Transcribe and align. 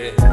crer. 0.00 0.14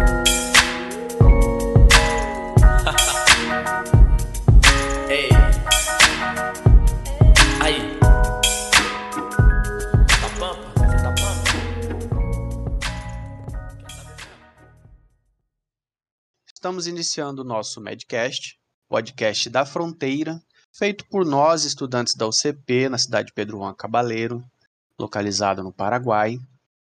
Ei. 5.10 5.30
Aí. 7.62 8.00
Tá 10.08 10.30
pampa? 10.40 10.72
Você 10.80 10.98
tá 11.04 11.12
pampa? 11.12 11.52
Estamos 16.54 16.88
iniciando 16.88 17.42
o 17.42 17.46
nosso 17.46 17.82
Medcast, 17.82 18.58
podcast 18.88 19.50
da 19.50 19.66
Fronteira, 19.66 20.42
feito 20.74 21.06
por 21.10 21.26
nós, 21.26 21.66
estudantes 21.66 22.16
da 22.16 22.26
UCP, 22.26 22.88
na 22.88 22.98
cidade 22.98 23.28
de 23.28 23.34
Pedro 23.34 23.58
Juan 23.58 23.74
Cabaleiro, 23.74 24.42
localizada 24.98 25.62
no 25.62 25.74
Paraguai. 25.74 26.40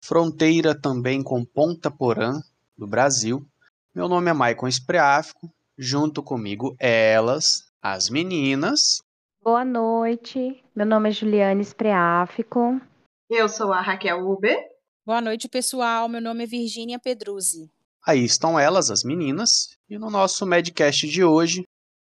Fronteira 0.03 0.75
também 0.75 1.23
com 1.23 1.45
Ponta 1.45 1.89
Porã, 1.89 2.41
do 2.77 2.87
Brasil. 2.87 3.45
Meu 3.93 4.07
nome 4.07 4.29
é 4.29 4.33
Maicon 4.33 4.67
Espreáfico, 4.67 5.51
junto 5.77 6.23
comigo 6.23 6.75
elas, 6.79 7.63
as 7.81 8.09
meninas. 8.09 9.01
Boa 9.41 9.63
noite, 9.63 10.63
meu 10.75 10.85
nome 10.85 11.09
é 11.09 11.11
Juliane 11.11 11.61
Espreáfico. 11.61 12.81
Eu 13.29 13.47
sou 13.47 13.71
a 13.73 13.81
Raquel 13.81 14.27
Uber. 14.27 14.57
Boa 15.05 15.19
noite, 15.19 15.49
pessoal. 15.49 16.07
Meu 16.07 16.21
nome 16.21 16.43
é 16.43 16.47
Virgínia 16.47 16.97
Pedruzzi. 16.97 17.69
Aí 18.05 18.23
estão 18.23 18.59
elas, 18.59 18.89
as 18.89 19.03
meninas. 19.03 19.77
E 19.89 19.97
no 19.97 20.09
nosso 20.09 20.45
Medcast 20.45 21.07
de 21.07 21.23
hoje, 21.23 21.63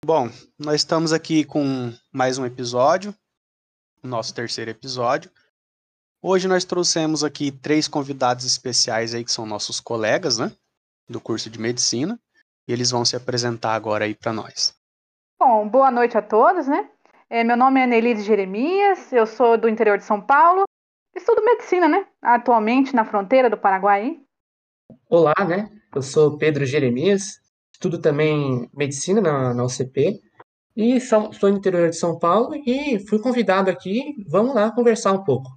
bom, 0.05 0.31
nós 0.59 0.83
estamos 0.83 1.13
aqui 1.13 1.45
com 1.45 1.93
mais 2.13 2.39
um 2.39 2.47
episódio, 2.47 3.15
o 4.03 4.09
nosso 4.09 4.35
terceiro 4.35 4.71
episódio. 4.71 5.31
Hoje 6.25 6.47
nós 6.47 6.65
trouxemos 6.65 7.25
aqui 7.25 7.51
três 7.51 7.89
convidados 7.89 8.45
especiais 8.45 9.13
aí 9.13 9.25
que 9.25 9.33
são 9.33 9.45
nossos 9.45 9.81
colegas, 9.81 10.39
né, 10.39 10.53
do 11.09 11.21
curso 11.21 11.51
de 11.51 11.59
medicina, 11.59 12.17
e 12.69 12.73
eles 12.73 12.93
vão 12.93 13.05
se 13.05 13.17
apresentar 13.17 13.75
agora 13.75 14.05
aí 14.05 14.15
para 14.15 14.33
nós. 14.33 14.73
Bom, 15.37 15.69
boa 15.69 15.91
noite 15.91 16.17
a 16.17 16.23
todos, 16.23 16.69
né? 16.69 16.89
É, 17.29 17.43
meu 17.43 17.57
nome 17.57 17.81
é 17.81 17.89
Nelide 17.89 18.23
Jeremias, 18.23 19.13
eu 19.13 19.27
sou 19.27 19.59
do 19.59 19.69
interior 19.69 19.99
de 19.99 20.05
São 20.05 20.21
Paulo, 20.21 20.63
estudo 21.13 21.45
medicina, 21.45 21.89
né? 21.89 22.07
Atualmente 22.23 22.95
na 22.95 23.05
fronteira 23.05 23.51
do 23.51 23.59
Paraguai. 23.59 24.21
Olá, 25.11 25.35
né? 25.45 25.69
Eu 25.93 26.03
sou 26.03 26.39
Pedro 26.39 26.65
Jeremias, 26.65 27.41
estudo 27.73 28.01
também 28.01 28.71
medicina 28.73 29.21
na, 29.21 29.53
na 29.53 29.65
UCP 29.65 30.21
e 30.77 31.01
sou, 31.01 31.33
sou 31.33 31.51
do 31.51 31.59
interior 31.59 31.91
de 31.91 31.97
São 31.97 32.17
Paulo 32.17 32.55
e 32.55 33.05
fui 33.09 33.19
convidado 33.19 33.69
aqui. 33.69 34.15
Vamos 34.29 34.55
lá 34.55 34.71
conversar 34.71 35.11
um 35.11 35.25
pouco. 35.25 35.51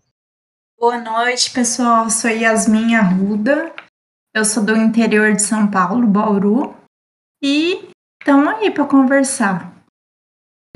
Boa 0.78 1.00
noite, 1.00 1.52
pessoal. 1.52 2.04
Eu 2.04 2.10
sou 2.10 2.30
Yasmin 2.30 2.96
Arruda. 2.96 3.74
Eu 4.34 4.44
sou 4.44 4.64
do 4.64 4.76
interior 4.76 5.34
de 5.34 5.42
São 5.42 5.72
Paulo, 5.72 6.06
Bauru. 6.06 6.76
E 7.42 7.90
estamos 8.20 8.48
aí 8.50 8.70
para 8.70 8.86
conversar. 8.86 9.74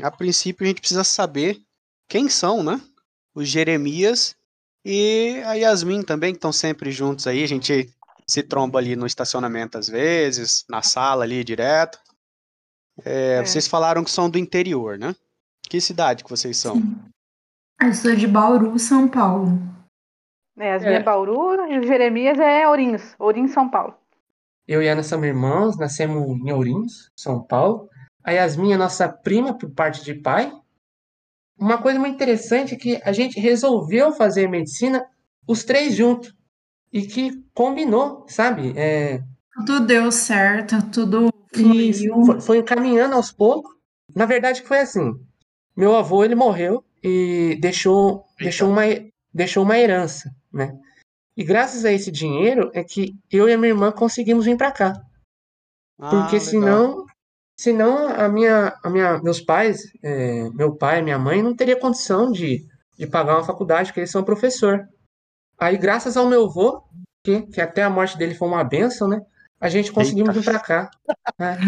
A 0.02 0.10
princípio 0.10 0.64
a 0.64 0.68
gente 0.68 0.80
precisa 0.80 1.04
saber 1.04 1.60
quem 2.08 2.30
são, 2.30 2.62
né? 2.62 2.80
Os 3.34 3.46
Jeremias 3.46 4.34
e 4.82 5.42
a 5.44 5.52
Yasmin 5.52 6.02
também, 6.02 6.32
que 6.32 6.38
estão 6.38 6.52
sempre 6.52 6.90
juntos 6.90 7.26
aí. 7.26 7.44
A 7.44 7.48
gente 7.48 7.94
se 8.26 8.42
tromba 8.42 8.78
ali 8.78 8.96
no 8.96 9.06
estacionamento 9.06 9.76
às 9.76 9.86
vezes, 9.86 10.64
na 10.68 10.80
sala 10.82 11.24
ali 11.24 11.44
direto. 11.44 11.98
É, 13.04 13.34
É. 13.34 13.44
Vocês 13.44 13.68
falaram 13.68 14.02
que 14.02 14.10
são 14.10 14.30
do 14.30 14.38
interior, 14.38 14.98
né? 14.98 15.14
Que 15.68 15.78
cidade 15.78 16.24
que 16.24 16.30
vocês 16.30 16.56
são? 16.56 16.80
Eu 17.82 17.94
sou 17.94 18.16
de 18.16 18.26
Bauru, 18.26 18.78
São 18.78 19.06
Paulo. 19.06 19.79
É, 20.60 20.74
as 20.74 20.82
minhas 20.82 21.00
é 21.00 21.02
Bauru 21.02 21.72
e 21.72 21.78
o 21.78 21.82
Jeremias 21.82 22.38
é 22.38 22.68
Ourinhos, 22.68 23.14
Ourinhos, 23.18 23.52
São 23.52 23.68
Paulo. 23.70 23.94
Eu 24.68 24.82
e 24.82 24.88
a 24.88 24.92
Ana 24.92 25.02
somos 25.02 25.26
irmãos, 25.26 25.78
nascemos 25.78 26.38
em 26.38 26.52
Ourinhos, 26.52 27.10
São 27.16 27.42
Paulo. 27.42 27.88
A 28.22 28.32
Yasmin 28.32 28.74
é 28.74 28.76
nossa 28.76 29.08
prima 29.08 29.56
por 29.56 29.70
parte 29.70 30.04
de 30.04 30.14
pai. 30.14 30.52
Uma 31.58 31.78
coisa 31.78 31.98
muito 31.98 32.14
interessante 32.14 32.74
é 32.74 32.78
que 32.78 33.00
a 33.02 33.10
gente 33.10 33.40
resolveu 33.40 34.12
fazer 34.12 34.48
medicina 34.48 35.04
os 35.48 35.64
três 35.64 35.94
juntos 35.94 36.34
e 36.92 37.02
que 37.02 37.42
combinou, 37.54 38.26
sabe? 38.28 38.74
É, 38.76 39.22
Tudo 39.66 39.86
deu 39.86 40.12
certo, 40.12 40.76
tudo 40.90 41.32
fluiu. 41.54 42.24
foi, 42.24 42.40
foi 42.40 42.58
encaminhando 42.58 43.14
aos 43.14 43.32
poucos. 43.32 43.72
Na 44.14 44.26
verdade, 44.26 44.62
que 44.62 44.68
foi 44.68 44.80
assim. 44.80 45.12
Meu 45.76 45.96
avô, 45.96 46.24
ele 46.24 46.34
morreu 46.34 46.84
e 47.02 47.58
deixou, 47.60 48.24
deixou, 48.38 48.68
uma, 48.68 48.82
deixou 49.32 49.64
uma 49.64 49.78
herança, 49.78 50.30
né? 50.52 50.78
E 51.36 51.44
graças 51.44 51.84
a 51.84 51.92
esse 51.92 52.10
dinheiro 52.10 52.70
é 52.74 52.84
que 52.84 53.14
eu 53.30 53.48
e 53.48 53.52
a 53.52 53.58
minha 53.58 53.72
irmã 53.72 53.90
conseguimos 53.92 54.44
vir 54.44 54.56
para 54.56 54.72
cá. 54.72 55.02
Ah, 55.98 56.10
Porque 56.10 56.36
legal. 56.36 56.40
senão, 56.40 57.06
senão 57.58 58.08
a 58.08 58.28
minha, 58.28 58.76
a 58.82 58.90
minha, 58.90 59.18
meus 59.22 59.40
pais, 59.40 59.92
é, 60.02 60.48
meu 60.50 60.74
pai 60.74 60.98
e 60.98 61.02
minha 61.02 61.18
mãe 61.18 61.42
não 61.42 61.54
teria 61.54 61.78
condição 61.78 62.30
de, 62.30 62.66
de 62.98 63.06
pagar 63.06 63.36
uma 63.36 63.44
faculdade, 63.44 63.88
porque 63.88 64.00
eles 64.00 64.10
são 64.10 64.24
professor. 64.24 64.88
Aí, 65.58 65.76
graças 65.76 66.16
ao 66.16 66.26
meu 66.26 66.44
avô, 66.44 66.82
que, 67.24 67.42
que 67.42 67.60
até 67.60 67.82
a 67.82 67.90
morte 67.90 68.16
dele 68.16 68.34
foi 68.34 68.48
uma 68.48 68.64
benção, 68.64 69.08
né? 69.08 69.24
A 69.60 69.68
gente 69.68 69.92
conseguimos 69.92 70.34
vir 70.34 70.42
para 70.44 70.58
cá. 70.58 70.90
né? 71.38 71.58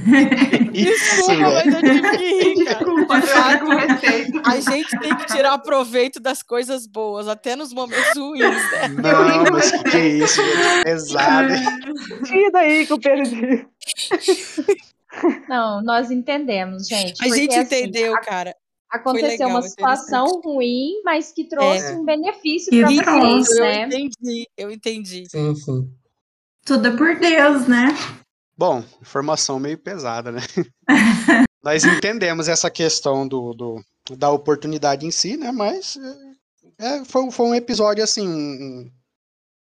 Isso, 0.72 1.26
Desculpa, 1.26 1.50
mas 1.50 1.74
eu 1.74 1.80
tive 1.82 2.10
que 2.16 2.16
rir, 2.54 2.64
cara. 2.64 2.78
Desculpa, 2.78 3.20
De 3.20 3.26
eu 3.26 3.34
fato, 3.34 3.64
com 3.66 3.74
respeito. 3.76 4.42
a 4.44 4.60
gente 4.60 4.98
tem 5.00 5.16
que 5.16 5.26
tirar 5.26 5.58
proveito 5.58 6.18
das 6.20 6.42
coisas 6.42 6.86
boas, 6.86 7.28
até 7.28 7.54
nos 7.54 7.72
momentos 7.72 8.16
ruins, 8.16 8.40
né? 8.72 8.88
Não, 8.88 9.44
mas 9.52 9.70
que, 9.70 9.84
que 9.90 9.96
é 9.96 10.08
isso, 10.08 10.42
gente? 10.42 10.84
Pesado. 10.84 11.52
Tira 12.24 12.58
aí 12.60 12.86
que 12.86 12.92
o 12.94 12.98
Pedro 12.98 13.24
disse. 13.24 13.66
Não, 15.48 15.82
nós 15.82 16.10
entendemos, 16.10 16.88
gente. 16.88 17.22
A 17.22 17.28
gente 17.28 17.54
assim, 17.54 17.60
entendeu, 17.60 18.14
cara. 18.22 18.56
aconteceu 18.90 19.28
legal, 19.28 19.50
uma 19.50 19.62
situação 19.62 20.40
ruim, 20.42 21.02
mas 21.04 21.30
que 21.30 21.44
trouxe 21.44 21.92
É. 21.92 21.92
um 21.92 22.04
benefício 22.04 22.70
Que 22.70 22.80
para 23.02 23.18
vocês, 23.20 23.50
Eu 23.50 23.60
né? 23.64 23.84
entendi, 23.84 24.48
eu 24.56 24.70
entendi. 24.70 25.24
Sim, 25.28 25.54
sim. 25.54 25.88
Tudo 26.64 26.88
é 26.88 26.96
por 26.96 27.18
Deus, 27.18 27.66
né? 27.68 27.88
Bom, 28.56 28.84
informação 29.00 29.58
meio 29.58 29.76
pesada, 29.78 30.32
né? 30.32 30.40
Nós 31.62 31.84
entendemos 31.84 32.48
essa 32.48 32.70
questão 32.70 33.26
do, 33.26 33.52
do- 33.54 33.84
da 34.16 34.30
oportunidade 34.30 35.06
em 35.06 35.10
si, 35.10 35.36
né? 35.36 35.50
Mas 35.50 35.96
é, 36.78 36.96
é, 37.00 37.04
foi, 37.04 37.30
foi 37.30 37.46
um 37.46 37.54
episódio 37.54 38.04
assim 38.04 38.28
um- 38.28 38.90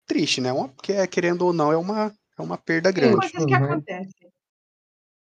triste, 0.06 0.41
né? 0.41 0.53
Uma, 0.53 0.69
que 0.83 0.93
é, 0.93 1.06
querendo 1.06 1.43
ou 1.43 1.53
não, 1.53 1.71
é 1.72 1.77
uma, 1.77 2.12
é 2.38 2.43
uma 2.43 2.59
perda 2.59 2.93
Tem 2.93 3.03
grande. 3.03 3.17
coisas 3.19 3.44
que 3.47 3.55
Uhum. 3.55 3.65
acontecem. 3.65 4.31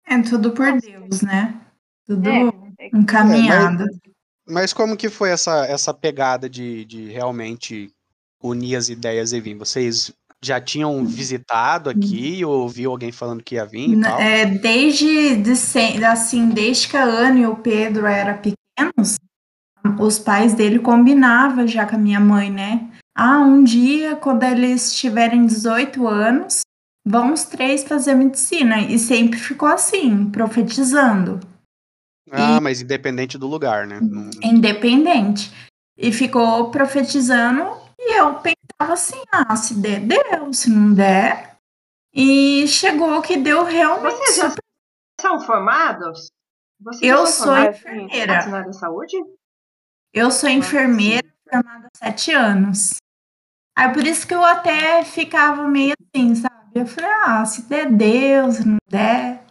É 0.08 0.22
tudo 0.22 0.52
por 0.52 0.80
Deus, 0.80 1.22
né? 1.22 1.60
Tudo 2.06 2.30
É, 2.30 2.48
é 2.80 2.90
que- 2.90 2.98
encaminhado. 2.98 3.86
Mas 4.48 4.74
como 4.74 4.96
que 4.98 5.10
foi 5.10 5.30
essa, 5.32 5.66
essa 5.66 5.92
pegada 5.94 6.48
de, 6.48 6.86
de 6.86 7.10
realmente 7.10 7.92
unir 8.44 8.76
as 8.76 8.90
ideias 8.90 9.34
e 9.34 9.40
vir? 9.42 9.56
Vocês 9.56 10.12
já 10.46 10.62
tinham 10.62 11.06
visitado 11.06 11.90
aqui 11.90 12.44
ou 12.46 12.62
ouviu 12.62 12.92
alguém 12.92 13.12
falando 13.12 13.44
que 13.44 13.56
ia 13.56 13.66
vir 13.66 13.90
e? 13.90 14.06
É, 14.20 14.46
desde 14.46 15.44
assim, 16.06 16.50
desde 16.50 16.88
que 16.88 16.98
a 16.98 17.04
Ana 17.04 17.40
e 17.40 17.46
o 17.48 17.56
Pedro 17.56 18.06
eram 18.06 18.38
pequenos, 18.38 19.16
os 20.00 20.20
pais 20.20 20.54
dele 20.54 20.80
combinavam 20.80 21.68
já 21.68 21.86
com 21.86 21.96
a 21.96 22.00
minha 22.00 22.20
mãe, 22.20 22.50
né? 22.52 22.90
Ah, 23.18 23.40
um 23.40 23.64
dia, 23.64 24.16
quando 24.16 24.44
eles 24.44 24.94
tiverem 24.94 25.46
18 25.46 26.06
anos, 26.08 26.62
vão 27.08 27.32
os 27.32 27.46
três 27.46 27.84
fazer 27.84 28.14
medicina. 28.16 28.80
E 28.82 29.00
sempre 29.00 29.40
ficou 29.40 29.70
assim, 29.70 30.26
profetizando, 30.32 31.40
Ah, 32.32 32.60
mas 32.60 32.82
independente 32.82 33.38
do 33.38 33.48
lugar, 33.48 33.86
né? 33.86 34.00
Independente. 34.44 35.52
E 35.98 36.12
ficou 36.12 36.72
profetizando, 36.72 37.64
e 37.98 38.20
eu 38.20 38.36
pensava 38.36 38.94
assim: 38.94 39.22
ah, 39.32 39.56
se 39.56 39.74
der, 39.76 40.00
deu, 40.02 40.54
se 40.54 40.70
não 40.70 40.94
der. 40.94 41.58
E 42.14 42.68
chegou 42.68 43.22
que 43.22 43.38
deu 43.38 43.64
realmente 43.64 44.16
Vocês 44.16 44.36
super 44.36 44.64
são 45.20 45.40
formados? 45.42 46.30
Vocês 46.80 47.12
Eu 47.12 47.26
são 47.28 47.46
sou 47.46 47.56
formados 47.56 47.86
em 47.86 48.06
enfermeira. 48.06 48.64
da 48.64 48.74
saúde? 48.74 49.18
Eu 50.14 50.32
sou 50.32 50.50
enfermeira 50.50 51.28
formada 51.50 51.88
há 51.88 51.98
sete 51.98 52.32
anos. 52.32 52.96
Aí 53.78 53.92
por 53.94 54.06
isso 54.06 54.26
que 54.26 54.34
eu 54.34 54.44
até 54.44 55.04
ficava 55.04 55.68
meio 55.68 55.94
assim, 56.16 56.36
sabe? 56.36 56.56
Eu 56.74 56.86
falei, 56.86 57.10
ah, 57.26 57.46
se 57.46 57.64
der 57.64 57.92
Deus, 57.92 58.56
se 58.56 58.68
não 58.68 58.78
der. 58.90 59.45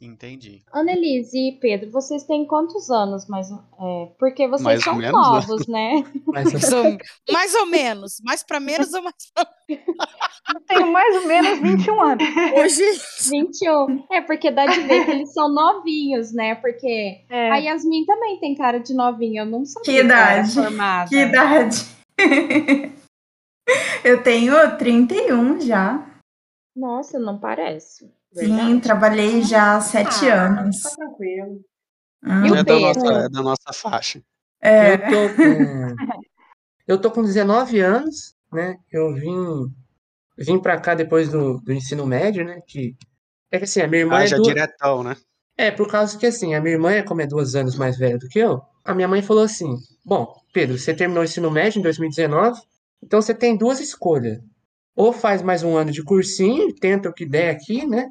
Entendi. 0.00 0.62
Annelise 0.72 1.36
e 1.36 1.52
Pedro, 1.58 1.90
vocês 1.90 2.22
têm 2.22 2.46
quantos 2.46 2.88
anos? 2.88 3.26
Mais, 3.26 3.50
é, 3.50 4.06
porque 4.18 4.46
vocês 4.46 4.62
Mais 4.62 4.84
são 4.84 4.94
menos, 4.94 5.12
né? 5.12 5.18
novos, 5.30 5.66
né? 5.66 6.04
Mas 6.26 6.52
Mais 6.52 6.72
ou, 6.72 6.98
mais 7.32 7.54
ou 7.56 7.66
menos, 7.66 8.20
mais 8.22 8.42
pra 8.44 8.60
menos 8.60 8.94
ou 8.94 9.02
mais 9.02 9.14
pra 9.34 9.46
Eu 9.68 10.60
tenho 10.68 10.92
mais 10.92 11.16
ou 11.16 11.26
menos 11.26 11.58
21 11.60 12.00
anos. 12.00 12.24
hoje. 12.56 12.82
21. 13.28 14.04
É, 14.10 14.20
porque 14.20 14.50
dá 14.52 14.66
de 14.66 14.80
ver 14.82 15.04
que 15.04 15.10
eles 15.10 15.32
são 15.32 15.48
novinhos, 15.52 16.32
né? 16.32 16.54
Porque 16.54 17.24
É, 17.28 17.50
a 17.50 17.56
Yasmin 17.56 18.04
também 18.04 18.38
tem 18.38 18.54
cara 18.54 18.78
de 18.78 18.94
novinha. 18.94 19.42
Eu 19.42 19.46
não 19.46 19.64
sabia 19.64 19.92
Que 19.92 20.00
idade? 20.00 20.54
formada. 20.54 21.08
Que 21.08 21.16
idade? 21.16 21.76
eu 24.04 24.22
tenho 24.22 24.54
31 24.78 25.60
já. 25.60 26.04
Nossa, 26.76 27.18
não 27.18 27.38
parece. 27.38 28.08
Sim, 28.34 28.80
trabalhei 28.80 29.42
já 29.42 29.76
há 29.76 29.80
sete 29.80 30.28
Ah, 30.28 30.44
anos. 30.44 30.80
Tá 30.82 30.90
tranquilo. 30.90 31.60
Ah, 32.22 32.52
o 32.52 32.54
É 32.56 32.64
da, 32.64 32.78
nossa, 32.80 33.14
é 33.14 33.28
da 33.28 33.42
nossa 33.42 33.72
faixa. 33.72 34.22
é, 34.60 34.92
Eu 34.92 34.98
tô 35.10 35.28
com, 35.34 35.96
eu 36.88 37.00
tô 37.00 37.10
com 37.10 37.22
19 37.22 37.80
anos, 37.80 38.34
né? 38.52 38.76
Eu 38.92 39.14
vim, 39.14 39.72
vim 40.38 40.60
pra 40.60 40.80
cá 40.80 40.94
depois 40.94 41.30
do, 41.30 41.58
do 41.60 41.72
ensino 41.72 42.06
médio, 42.06 42.44
né? 42.44 42.60
Que 42.66 42.96
é 43.52 43.58
que 43.58 43.64
assim, 43.64 43.80
a 43.82 43.88
minha 43.88 44.02
irmã 44.02 44.18
Ah, 44.18 44.24
é 44.24 44.26
já 44.26 44.36
duas, 44.36 44.54
diretão, 44.54 45.02
né? 45.02 45.16
é 45.56 45.70
por 45.70 45.88
causa 45.90 46.18
que 46.18 46.26
assim, 46.26 46.54
a 46.54 46.60
minha 46.60 46.74
irmã 46.74 46.92
é 46.92 47.02
como 47.02 47.20
é 47.22 47.26
duas 47.26 47.54
anos 47.54 47.76
mais 47.76 47.98
velha 47.98 48.18
do 48.18 48.28
que 48.28 48.38
eu. 48.38 48.60
A 48.84 48.94
minha 48.94 49.08
mãe 49.08 49.22
falou 49.22 49.44
assim: 49.44 49.74
"Bom, 50.04 50.34
Pedro, 50.52 50.78
você 50.78 50.94
terminou 50.94 51.22
o 51.22 51.24
ensino 51.24 51.50
médio 51.50 51.80
em 51.80 51.82
2019, 51.82 52.60
então 53.02 53.20
você 53.20 53.34
tem 53.34 53.56
duas 53.56 53.80
escolhas. 53.80 54.38
Ou 54.96 55.12
faz 55.12 55.42
mais 55.42 55.62
um 55.62 55.76
ano 55.76 55.92
de 55.92 56.02
cursinho, 56.04 56.74
tenta 56.74 57.08
o 57.08 57.14
que 57.14 57.26
der 57.26 57.50
aqui, 57.50 57.86
né? 57.86 58.08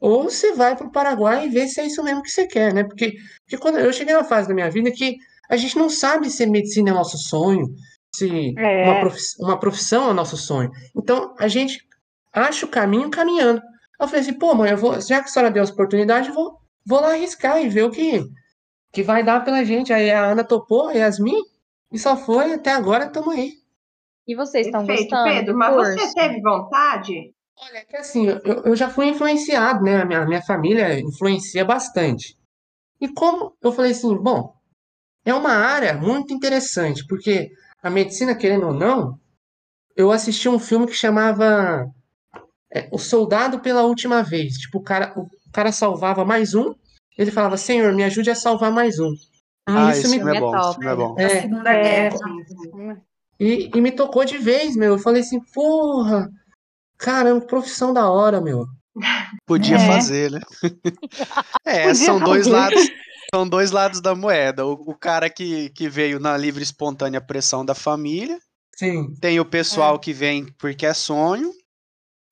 Ou 0.00 0.24
você 0.24 0.52
vai 0.52 0.76
para 0.76 0.86
o 0.86 0.92
Paraguai 0.92 1.46
e 1.46 1.48
vê 1.48 1.66
se 1.66 1.80
é 1.80 1.86
isso 1.86 2.02
mesmo 2.02 2.22
que 2.22 2.30
você 2.30 2.46
quer, 2.46 2.72
né? 2.74 2.84
Porque, 2.84 3.12
porque 3.44 3.56
quando 3.58 3.78
eu 3.78 3.92
cheguei 3.92 4.14
numa 4.14 4.24
fase 4.24 4.46
da 4.48 4.54
minha 4.54 4.70
vida 4.70 4.90
que 4.90 5.16
a 5.48 5.56
gente 5.56 5.76
não 5.78 5.88
sabe 5.88 6.28
se 6.30 6.44
medicina 6.46 6.90
é 6.90 6.94
nosso 6.94 7.16
sonho, 7.16 7.66
se 8.14 8.54
É. 8.58 8.84
uma, 8.84 9.00
profi- 9.00 9.36
uma 9.40 9.58
profissão 9.58 10.10
é 10.10 10.12
nosso 10.12 10.36
sonho. 10.36 10.70
Então 10.94 11.34
a 11.38 11.48
gente 11.48 11.80
acha 12.32 12.66
o 12.66 12.68
caminho 12.68 13.10
caminhando. 13.10 13.62
Eu 13.98 14.06
falei 14.06 14.20
assim, 14.20 14.34
pô, 14.34 14.54
mãe, 14.54 14.70
eu 14.70 14.76
vou, 14.76 15.00
já 15.00 15.20
que 15.22 15.28
a 15.28 15.32
senhora 15.32 15.50
deu 15.50 15.62
essa 15.62 15.72
oportunidade, 15.72 16.28
eu 16.28 16.34
vou, 16.34 16.58
vou 16.86 17.00
lá 17.00 17.12
arriscar 17.12 17.62
e 17.62 17.68
ver 17.68 17.84
o 17.84 17.90
que, 17.90 18.22
que 18.92 19.02
vai 19.02 19.22
dar 19.24 19.42
pela 19.44 19.64
gente. 19.64 19.92
Aí 19.92 20.10
a 20.10 20.26
Ana 20.26 20.44
topou, 20.44 20.88
a 20.88 20.92
Yasmin, 20.92 21.40
e 21.90 21.98
só 21.98 22.16
foi, 22.16 22.52
até 22.52 22.72
agora 22.72 23.06
estamos 23.06 23.34
aí. 23.34 23.52
E 24.28 24.34
vocês 24.34 24.66
estão 24.66 24.84
gostando 24.84 25.24
Pedro, 25.24 25.56
mas 25.56 25.74
curso? 25.74 25.92
você 25.98 26.14
teve 26.14 26.40
vontade? 26.42 27.32
Olha, 27.58 27.78
é 27.78 27.84
que 27.84 27.96
assim, 27.96 28.26
eu, 28.26 28.38
eu 28.64 28.76
já 28.76 28.90
fui 28.90 29.06
influenciado, 29.06 29.82
né? 29.82 30.02
A 30.02 30.04
minha, 30.04 30.26
minha 30.26 30.42
família 30.42 30.98
influencia 31.00 31.64
bastante. 31.64 32.36
E 33.00 33.08
como 33.08 33.54
eu 33.62 33.72
falei 33.72 33.92
assim, 33.92 34.14
bom, 34.16 34.54
é 35.24 35.32
uma 35.34 35.52
área 35.52 35.94
muito 35.94 36.32
interessante, 36.32 37.06
porque 37.06 37.50
a 37.82 37.90
medicina, 37.90 38.34
querendo 38.34 38.66
ou 38.68 38.72
não, 38.74 39.18
eu 39.96 40.10
assisti 40.10 40.48
um 40.48 40.58
filme 40.58 40.86
que 40.86 40.92
chamava 40.92 41.86
é, 42.72 42.88
O 42.92 42.98
Soldado 42.98 43.60
pela 43.60 43.82
Última 43.84 44.22
Vez. 44.22 44.54
Tipo, 44.54 44.78
o 44.78 44.82
cara, 44.82 45.12
o 45.18 45.28
cara 45.52 45.72
salvava 45.72 46.24
mais 46.24 46.54
um, 46.54 46.74
ele 47.16 47.30
falava, 47.30 47.56
Senhor, 47.56 47.94
me 47.94 48.04
ajude 48.04 48.30
a 48.30 48.34
salvar 48.34 48.70
mais 48.70 48.98
um. 48.98 49.12
E 49.12 49.16
Ah, 49.66 49.90
isso 49.90 50.08
me, 50.10 50.16
filme 50.16 50.36
é 50.36 50.40
bom, 50.40 50.50
top, 50.52 50.74
filme 50.74 50.92
é 50.92 50.96
bom. 50.96 51.14
é, 51.18 51.40
Segunda 51.40 51.72
É. 51.72 52.10
Guerra. 52.10 53.02
e, 53.40 53.70
e 53.74 53.80
me 53.80 53.90
tocou 53.90 54.24
de 54.24 54.36
vez, 54.38 54.76
meu. 54.76 54.92
Eu 54.92 54.98
falei 54.98 55.22
assim, 55.22 55.40
porra, 55.52 56.28
caramba, 56.98 57.40
que 57.42 57.46
profissão 57.48 57.92
da 57.92 58.08
hora, 58.10 58.40
meu. 58.40 58.66
Podia 59.46 59.76
É. 59.76 59.86
fazer, 59.86 60.30
né? 60.30 60.40
É, 61.66 61.80
Podia 61.88 61.94
são 61.94 62.18
dois 62.18 62.46
fazer. 62.48 62.56
lados, 62.56 62.88
são 63.34 63.48
dois 63.48 63.70
lados 63.70 64.00
da 64.00 64.14
moeda. 64.14 64.64
O, 64.66 64.72
o 64.72 64.94
cara 64.94 65.28
que, 65.28 65.70
que 65.70 65.88
veio 65.88 66.18
na 66.18 66.36
livre 66.36 66.60
e 66.60 66.64
espontânea 66.64 67.20
pressão 67.20 67.64
da 67.64 67.74
família, 67.74 68.38
Sim. 68.76 69.14
tem 69.20 69.38
o 69.40 69.44
pessoal 69.44 69.98
que 69.98 70.12
vem 70.12 70.46
porque 70.58 70.86
é 70.86 70.94
sonho. 70.94 71.50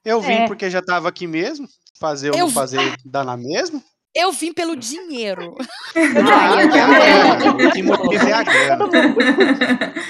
Eu 0.05 0.21
vim 0.21 0.33
É. 0.33 0.47
porque 0.47 0.71
já 0.71 0.81
tava 0.83 1.09
aqui 1.09 1.27
mesmo. 1.27 1.67
Fazer 2.01 2.31
ou 2.31 2.37
Eu 2.39 2.47
não 2.47 2.53
fazer, 2.53 2.97
dá 3.05 3.23
na 3.25 3.37
mesma. 3.37 3.83
Eu 4.15 4.31
vim 4.33 4.53
pelo 4.53 4.77
dinheiro. 4.77 5.55
Ah, 5.97 6.63
eu 6.63 6.71
que 6.71 6.79
é 6.79 6.83
a 6.83 6.87
também. 6.87 7.39
grana. 7.39 7.69
O 7.69 7.73
que 7.73 7.83
motiva 7.83 8.29
é 8.29 8.33
a 8.33 8.43
grana. 8.43 8.85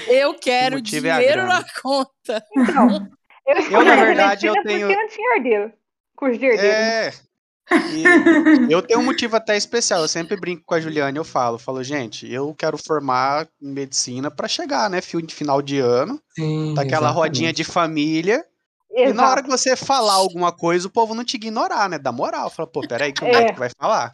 Eu 0.07 0.33
quero 0.39 0.77
motivo 0.77 1.07
é 1.07 1.13
dinheiro 1.17 1.41
grana. 1.43 1.59
na 1.59 1.65
conta. 1.81 2.43
Então, 2.57 3.09
eu 3.47 3.57
escolhi 3.57 3.85
na 3.85 3.95
verdade, 4.05 4.45
eu 4.47 4.53
tenho- 4.63 4.87
porque 4.87 4.95
não 5.01 5.07
tinha 5.09 5.35
herdeiro. 5.37 5.73
Curso 6.15 6.39
de 6.39 6.45
herdeiro. 6.45 6.73
É. 6.75 7.13
E 7.71 8.03
eu 8.71 8.81
tenho 8.81 8.99
um 8.99 9.03
motivo 9.03 9.35
até 9.35 9.57
especial. 9.57 10.01
Eu 10.01 10.07
sempre 10.07 10.37
brinco 10.39 10.63
com 10.65 10.75
a 10.75 10.79
Juliane, 10.79 11.17
eu 11.17 11.23
falo, 11.25 11.57
falo, 11.57 11.83
gente, 11.83 12.31
eu 12.31 12.53
quero 12.57 12.77
formar 12.77 13.47
em 13.61 13.71
medicina 13.71 14.29
para 14.29 14.47
chegar, 14.47 14.89
né, 14.89 15.01
fio 15.01 15.21
de 15.21 15.33
final 15.33 15.61
de 15.61 15.79
ano, 15.79 16.21
Sim, 16.35 16.73
daquela 16.75 17.07
exatamente. 17.07 17.15
rodinha 17.17 17.53
de 17.53 17.63
família. 17.63 18.45
E 18.97 19.11
na 19.11 19.29
hora 19.29 19.43
que 19.43 19.49
você 19.49 19.75
falar 19.75 20.13
alguma 20.13 20.53
coisa, 20.53 20.87
o 20.87 20.91
povo 20.91 21.13
não 21.13 21.25
te 21.25 21.35
ignorar, 21.35 21.89
né? 21.89 21.99
Dá 21.99 22.13
moral. 22.13 22.49
Fala, 22.49 22.65
pô, 22.65 22.79
peraí, 22.87 23.13
como 23.13 23.29
é, 23.35 23.41
É. 23.47 23.51
que 23.51 23.59
vai 23.59 23.69
falar? 23.77 24.09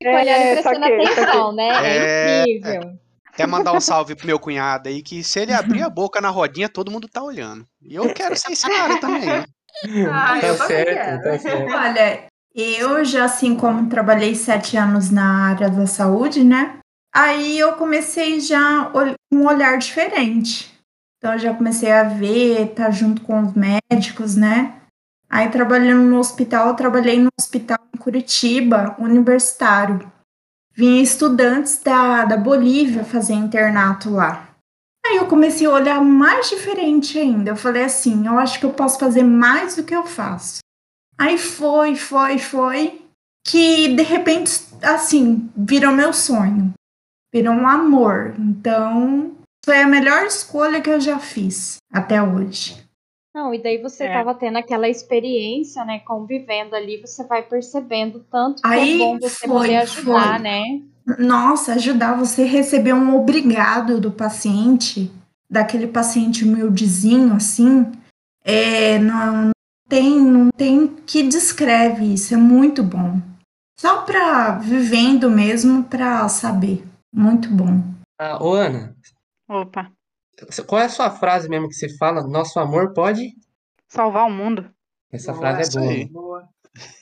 Fica 0.00 0.10
olhando 0.14 0.26
e 0.28 0.30
É, 0.30 0.52
prestando 0.52 0.80
saquei, 0.80 1.04
atenção, 1.06 1.52
né? 1.52 1.68
É, 1.68 1.96
É, 1.96 2.42
incrível. 2.44 2.92
Até 3.32 3.46
mandar 3.46 3.72
um 3.72 3.80
salve 3.80 4.14
pro 4.14 4.26
meu 4.26 4.38
cunhado 4.38 4.88
aí, 4.88 5.02
que 5.02 5.22
se 5.24 5.38
ele 5.40 5.52
abrir 5.52 5.82
a 5.82 5.88
boca 5.90 6.20
na 6.20 6.28
rodinha, 6.28 6.68
todo 6.68 6.90
mundo 6.90 7.08
tá 7.08 7.22
olhando. 7.22 7.66
E 7.82 7.94
eu 7.94 8.12
quero 8.12 8.36
ser 8.36 8.52
esse 8.52 8.68
cara 8.68 8.98
também. 9.00 9.28
Ah, 10.12 10.38
Tá 10.40 10.66
certo, 10.66 11.22
tá 11.22 11.38
certo. 11.38 11.72
Olha, 11.72 12.24
eu 12.54 13.04
já 13.04 13.24
assim 13.24 13.54
como 13.56 13.88
trabalhei 13.88 14.34
sete 14.34 14.76
anos 14.76 15.10
na 15.10 15.48
área 15.50 15.70
da 15.70 15.86
saúde, 15.86 16.42
né? 16.44 16.78
Aí 17.14 17.58
eu 17.58 17.72
comecei 17.74 18.40
já 18.40 18.92
um 19.32 19.46
olhar 19.46 19.78
diferente. 19.78 20.72
Então 21.18 21.32
eu 21.34 21.38
já 21.38 21.54
comecei 21.54 21.92
a 21.92 22.04
ver, 22.04 22.74
tá 22.74 22.90
junto 22.90 23.22
com 23.22 23.42
os 23.42 23.52
médicos, 23.54 24.36
né? 24.36 24.74
Aí 25.28 25.48
trabalhando 25.48 26.02
no 26.02 26.18
hospital, 26.18 26.68
eu 26.68 26.74
trabalhei 26.74 27.18
no 27.18 27.28
hospital 27.38 27.78
em 27.94 27.98
Curitiba, 27.98 28.96
universitário. 28.98 30.10
Vinha 30.80 31.02
estudantes 31.02 31.78
da, 31.84 32.24
da 32.24 32.38
Bolívia 32.38 33.04
fazer 33.04 33.34
internato 33.34 34.08
lá. 34.08 34.48
Aí 35.04 35.16
eu 35.16 35.26
comecei 35.26 35.66
a 35.66 35.70
olhar 35.70 36.02
mais 36.02 36.48
diferente 36.48 37.18
ainda. 37.18 37.50
Eu 37.50 37.56
falei 37.56 37.84
assim, 37.84 38.26
eu 38.26 38.38
acho 38.38 38.58
que 38.58 38.64
eu 38.64 38.72
posso 38.72 38.98
fazer 38.98 39.22
mais 39.22 39.76
do 39.76 39.84
que 39.84 39.94
eu 39.94 40.06
faço. 40.06 40.60
Aí 41.18 41.36
foi, 41.36 41.96
foi, 41.96 42.38
foi, 42.38 43.02
que 43.46 43.94
de 43.94 44.02
repente, 44.02 44.58
assim, 44.82 45.50
virou 45.54 45.92
meu 45.92 46.14
sonho. 46.14 46.72
Virou 47.30 47.52
um 47.52 47.68
amor. 47.68 48.34
Então, 48.38 49.36
foi 49.62 49.82
a 49.82 49.86
melhor 49.86 50.24
escolha 50.24 50.80
que 50.80 50.88
eu 50.88 50.98
já 50.98 51.18
fiz 51.18 51.76
até 51.92 52.22
hoje. 52.22 52.82
Não, 53.34 53.54
e 53.54 53.62
daí 53.62 53.80
você 53.80 54.04
É. 54.04 54.12
tava 54.12 54.34
tendo 54.34 54.58
aquela 54.58 54.88
experiência, 54.88 55.84
né? 55.84 56.00
Convivendo 56.00 56.74
ali, 56.74 57.00
você 57.00 57.24
vai 57.24 57.42
percebendo 57.42 58.24
tanto 58.30 58.60
que 58.62 58.68
Aí 58.68 58.94
é 58.94 58.98
bom 58.98 59.18
você 59.18 59.46
foi, 59.46 59.48
poder 59.48 59.76
ajudar, 59.76 60.34
foi. 60.34 60.38
né? 60.42 60.82
Nossa, 61.18 61.74
ajudar 61.74 62.14
você 62.14 62.42
a 62.42 62.46
receber 62.46 62.92
um 62.92 63.16
obrigado 63.16 64.00
do 64.00 64.10
paciente, 64.10 65.10
daquele 65.48 65.86
paciente 65.86 66.44
humildezinho, 66.44 67.34
assim, 67.34 67.90
é, 68.44 68.98
não, 68.98 69.32
não 69.46 69.50
tem, 69.88 70.20
não 70.20 70.50
tem 70.50 70.86
que 70.88 71.22
descreve 71.22 72.12
isso, 72.14 72.34
é 72.34 72.36
muito 72.36 72.82
bom. 72.82 73.20
Só 73.78 74.02
pra 74.02 74.58
vivendo 74.58 75.30
mesmo 75.30 75.84
pra 75.84 76.28
saber. 76.28 76.84
Muito 77.12 77.48
bom. 77.48 77.82
Ah, 78.20 78.42
ô 78.42 78.52
Ana, 78.54 78.94
Opa, 79.48 79.90
qual 80.66 80.80
é 80.80 80.84
a 80.84 80.88
sua 80.88 81.10
frase 81.10 81.48
mesmo 81.48 81.68
que 81.68 81.74
você 81.74 81.96
fala? 81.96 82.26
Nosso 82.26 82.58
amor 82.58 82.92
pode? 82.92 83.28
salvar 83.88 84.26
o 84.26 84.30
mundo. 84.30 84.70
Essa 85.10 85.32
Boa, 85.32 85.40
frase 85.52 85.76
é 85.76 85.80
boa. 85.80 85.92
aí. 85.92 86.08
Boa, 86.08 86.48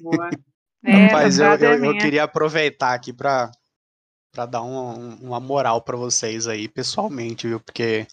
boa. 0.01 0.31
É, 0.85 1.13
Mas 1.13 1.41
essa 1.41 1.65
eu, 1.65 1.75
eu, 1.75 1.85
é 1.85 1.89
eu 1.89 1.99
queria 1.99 2.23
aproveitar 2.23 2.95
aqui 2.95 3.13
pra, 3.13 3.51
pra 4.33 4.47
dar 4.47 4.63
um- 4.63 4.97
um- 4.97 5.15
uma 5.23 5.41
moral 5.41 5.83
pra 5.83 5.97
vocês 5.97 6.47
aí, 6.47 6.69
pessoalmente, 6.69 7.49
viu? 7.49 7.59
Porque 7.59 8.07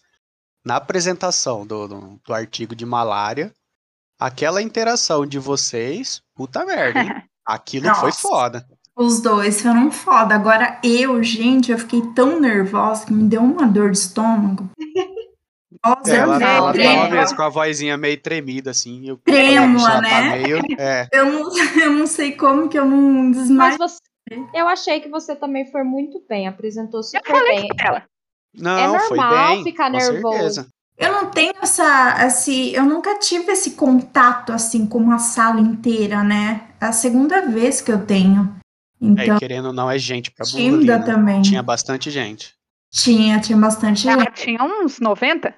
na 0.66 0.78
apresentação 0.78 1.66
do, 1.66 1.88
do, 1.88 2.20
do 2.26 2.34
artigo 2.34 2.76
de 2.76 2.84
malária, 2.84 3.54
aquela 4.20 4.64
interação 4.64 5.28
de 5.28 5.38
vocês, 5.38 6.22
puta 6.36 6.66
merda, 6.66 7.02
hein? 7.04 7.10
Aquilo 7.46 7.94
foi 7.96 8.12
foda. 8.12 8.68
Os 8.98 9.22
dois 9.22 9.62
foram 9.62 9.92
foda. 9.92 10.34
Agora 10.34 10.82
eu, 10.84 11.22
gente, 11.22 11.72
eu 11.72 11.78
fiquei 11.78 12.02
tão 12.14 12.40
nervosa 12.40 13.06
que 13.06 13.14
me 13.14 13.30
deu 13.30 13.44
uma 13.44 13.68
dor 13.68 13.92
de 13.92 14.00
estômago. 14.00 14.70
Nossa, 15.84 16.12
É, 16.14 16.18
ela, 16.18 16.36
eu, 16.36 16.40
tava 16.40 17.10
mesmo 17.10 17.36
com 17.36 17.42
a 17.44 17.50
vozinha 17.50 17.98
meio 17.98 18.22
tremida, 18.22 18.72
assim. 18.72 19.08
Eu, 19.08 19.18
Trêmula, 19.18 19.90
ela 19.90 20.02
tá 20.02 20.22
né? 20.22 20.38
meio, 20.38 20.60
é, 20.78 21.08
eu, 21.12 21.26
não, 21.26 21.50
eu 21.82 21.92
não 21.92 22.08
sei 22.08 22.34
como 22.34 22.70
que 22.70 22.78
eu 22.78 22.86
não 22.86 23.32
desmaiei. 23.32 23.78
Mas 23.78 23.78
você, 23.78 24.00
eu 24.54 24.68
achei 24.68 25.00
que 25.00 25.10
você 25.10 25.36
também 25.36 25.70
foi 25.72 25.84
muito 25.84 26.24
bem, 26.28 26.48
apresentou 26.48 27.00
Eu 27.00 27.04
super 27.04 27.24
falei 27.26 27.62
bem. 27.62 27.70
ela. 27.80 28.04
não, 28.54 29.00
foi 29.00 29.18
normal 29.18 29.56
bem, 29.56 29.64
ficar 29.64 29.90
nervoso. 29.90 30.38
certeza. 30.38 30.68
Eu 30.98 31.12
não 31.12 31.30
tenho 31.30 31.54
essa, 31.62 32.26
esse, 32.26 32.74
eu 32.74 32.86
nunca 32.86 33.20
tive 33.20 33.52
esse 33.52 33.72
contato 33.72 34.54
assim 34.54 34.88
com 34.88 34.98
uma 34.98 35.20
sala 35.20 35.60
inteira, 35.60 36.24
né? 36.24 36.70
É 36.80 36.86
a 36.86 36.92
segunda 36.94 37.46
vez 37.48 37.82
que 37.82 37.92
eu 37.92 38.06
tenho. 38.06 38.56
É, 39.02 39.06
Então, 39.06 39.36
e 39.36 39.40
querendo 39.40 39.66
ou 39.68 39.74
não, 39.74 39.92
é 39.92 40.00
gente 40.00 40.32
pra 40.32 40.46
bunda 40.46 40.58
ali, 40.58 40.70
tímida 40.72 40.98
né? 41.00 41.06
também. 41.06 41.42
Tinha 41.42 41.62
bastante 41.62 42.10
gente. 42.10 42.54
Tinha, 42.90 43.42
tinha 43.42 43.58
bastante 43.58 44.04
gente. 44.04 44.26
Ah, 44.26 44.32
tinha 44.32 44.64
uns 44.64 45.02
90? 45.02 45.54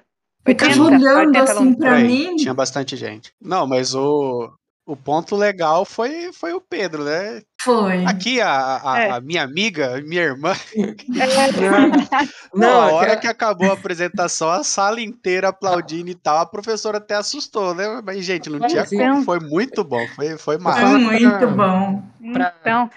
Ficava 0.48 0.82
80, 0.82 0.96
olhando 0.96 1.26
80 1.36 1.52
assim 1.52 1.74
pra 1.74 1.92
aí, 1.94 2.06
mim. 2.06 2.36
Tinha 2.36 2.54
bastante 2.54 2.96
gente. 2.96 3.32
Não, 3.40 3.66
mas 3.66 3.94
o, 3.94 4.50
o 4.86 4.96
ponto 4.96 5.36
legal 5.36 5.84
foi, 5.84 6.32
foi 6.32 6.52
o 6.52 6.60
Pedro, 6.60 7.04
né? 7.04 7.42
Foi. 7.62 8.04
Aqui 8.04 8.40
a, 8.40 8.80
a, 8.84 9.00
É. 9.00 9.10
a 9.10 9.20
minha 9.20 9.42
amiga, 9.42 10.00
minha 10.06 10.22
irmã, 10.22 10.52
Não, 12.54 12.68
na 12.86 12.86
hora 12.92 13.16
que 13.16 13.26
acabou 13.26 13.70
a 13.70 13.74
apresentação, 13.74 14.48
a 14.50 14.62
sala 14.64 15.00
inteira 15.00 15.48
aplaudindo 15.48 16.10
e 16.10 16.14
tal, 16.14 16.38
a 16.38 16.46
professora 16.46 16.98
até 16.98 17.14
assustou, 17.14 17.74
né? 17.74 18.00
Mas, 18.04 18.24
gente, 18.24 18.48
não 18.50 18.66
tinha 18.66 18.86
como, 18.86 19.22
foi 19.24 19.40
muito 19.40 19.84
bom, 19.84 20.06
foi, 20.14 20.28
foi 20.38 20.38
Foi 20.38 20.58
massa. 20.58 20.80
falo 20.80 20.98
muito 21.00 21.28
pra- 21.38 21.46
bom. 21.46 22.02
Pra- 22.32 22.54
Então, 22.60 22.90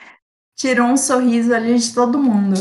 Tirou 0.56 0.86
um 0.88 0.98
sorriso 0.98 1.52
ali 1.56 1.80
de 1.80 1.92
todo 1.92 2.20
mundo. 2.20 2.54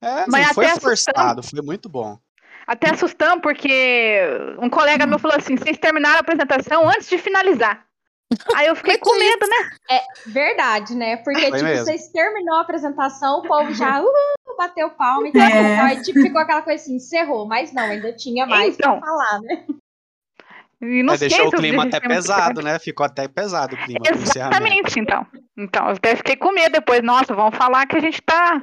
É, 0.00 0.24
Mas 0.28 0.52
foi 0.52 0.68
forçado, 0.78 1.42
foi 1.42 1.60
muito 1.60 1.88
bom. 1.88 2.16
Até 2.66 2.90
assustamos, 2.90 3.40
porque 3.42 4.20
um 4.58 4.68
colega 4.70 5.06
meu 5.06 5.18
falou 5.18 5.36
assim: 5.36 5.56
vocês 5.56 5.78
terminaram 5.78 6.16
a 6.16 6.20
apresentação 6.20 6.88
antes 6.88 7.08
de 7.08 7.18
finalizar. 7.18 7.84
Aí 8.56 8.66
eu 8.66 8.74
fiquei 8.74 8.96
com 8.96 9.18
medo, 9.18 9.46
né? 9.46 10.00
Verdade, 10.26 10.94
né? 10.94 11.16
Porque, 11.18 11.40
Foi 11.48 11.50
tipo, 11.58 11.64
mesmo. 11.64 11.84
vocês 11.84 12.08
terminou 12.08 12.56
a 12.56 12.62
apresentação, 12.62 13.40
o 13.40 13.42
povo 13.42 13.74
já 13.74 14.00
uh, 14.02 14.06
bateu 14.56 14.88
palma 14.90 15.28
e 15.28 15.32
tal. 15.32 15.42
É. 15.42 15.80
Aí, 15.80 16.02
tipo, 16.02 16.18
ficou 16.22 16.40
aquela 16.40 16.62
coisa 16.62 16.82
assim, 16.82 16.96
encerrou. 16.96 17.46
Mas 17.46 17.72
não, 17.74 17.82
ainda 17.82 18.10
tinha 18.14 18.46
mais 18.46 18.74
Então. 18.74 18.98
pra 19.00 19.06
falar, 19.10 19.40
né? 19.42 19.64
E 20.80 21.02
não 21.02 21.12
É, 21.14 21.18
deixou 21.18 21.46
o 21.48 21.50
clima 21.52 21.84
até 21.84 22.00
pesado, 22.00 22.62
né? 22.62 22.78
Ficou 22.78 23.04
até 23.06 23.28
pesado 23.28 23.76
o 23.76 23.78
clima. 23.84 24.00
Exatamente, 24.10 24.98
então. 24.98 25.26
Então, 25.56 25.86
eu 25.88 25.92
até 25.92 26.16
fiquei 26.16 26.34
com 26.34 26.52
medo 26.52 26.72
depois. 26.72 27.02
Nossa, 27.02 27.34
vão 27.34 27.52
falar 27.52 27.86
que 27.86 27.96
a 27.96 28.00
gente 28.00 28.20
tá. 28.22 28.62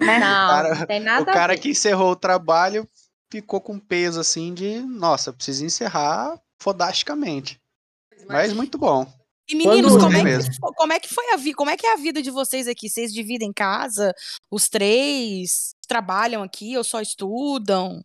Né? 0.00 0.18
Não, 0.18 0.48
cara- 0.48 0.74
não 0.74 0.86
tem 0.86 1.00
O 1.00 1.04
nada 1.04 1.30
a 1.30 1.34
cara 1.34 1.52
ver. 1.54 1.60
que 1.60 1.70
encerrou 1.70 2.10
o 2.12 2.16
trabalho 2.16 2.86
ficou 3.32 3.60
com 3.62 3.78
peso 3.78 4.20
assim 4.20 4.52
de, 4.52 4.80
nossa, 4.80 5.32
preciso 5.32 5.64
encerrar 5.64 6.38
fodasticamente. 6.60 7.58
Mas 8.28 8.52
muito 8.52 8.76
bom. 8.76 9.06
E 9.48 9.54
meninos, 9.54 9.92
Quando- 9.92 10.04
como 10.04 10.16
é, 10.18 10.22
Mesmo. 10.22 10.52
que, 10.52 10.58
como 10.76 10.92
é 10.92 11.00
que 11.00 11.08
foi 11.12 11.32
a 11.32 11.36
vida? 11.36 11.56
Como 11.56 11.70
é 11.70 11.76
que 11.76 11.86
é 11.86 11.94
a 11.94 11.96
vida 11.96 12.22
de 12.22 12.30
vocês 12.30 12.68
aqui? 12.68 12.88
Vocês 12.88 13.12
dividem 13.12 13.52
casa? 13.52 14.12
Os 14.50 14.68
três 14.68 15.74
trabalham 15.88 16.42
aqui 16.42 16.76
ou 16.76 16.84
só 16.84 17.00
estudam? 17.00 18.04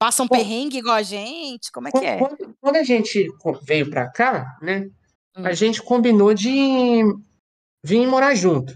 Passam 0.00 0.26
Bom, 0.26 0.36
perrengue 0.36 0.78
igual 0.78 0.94
a 0.94 1.02
gente? 1.02 1.72
Como 1.72 1.88
é 1.88 1.90
que 1.90 2.04
é? 2.04 2.18
Quando, 2.18 2.56
quando 2.60 2.76
a 2.76 2.84
gente 2.84 3.26
veio 3.64 3.90
pra 3.90 4.08
cá, 4.10 4.56
né? 4.62 4.88
Hum. 5.36 5.44
A 5.44 5.52
gente 5.52 5.82
combinou 5.82 6.32
de 6.32 7.02
vir 7.84 8.06
morar 8.06 8.34
junto. 8.34 8.72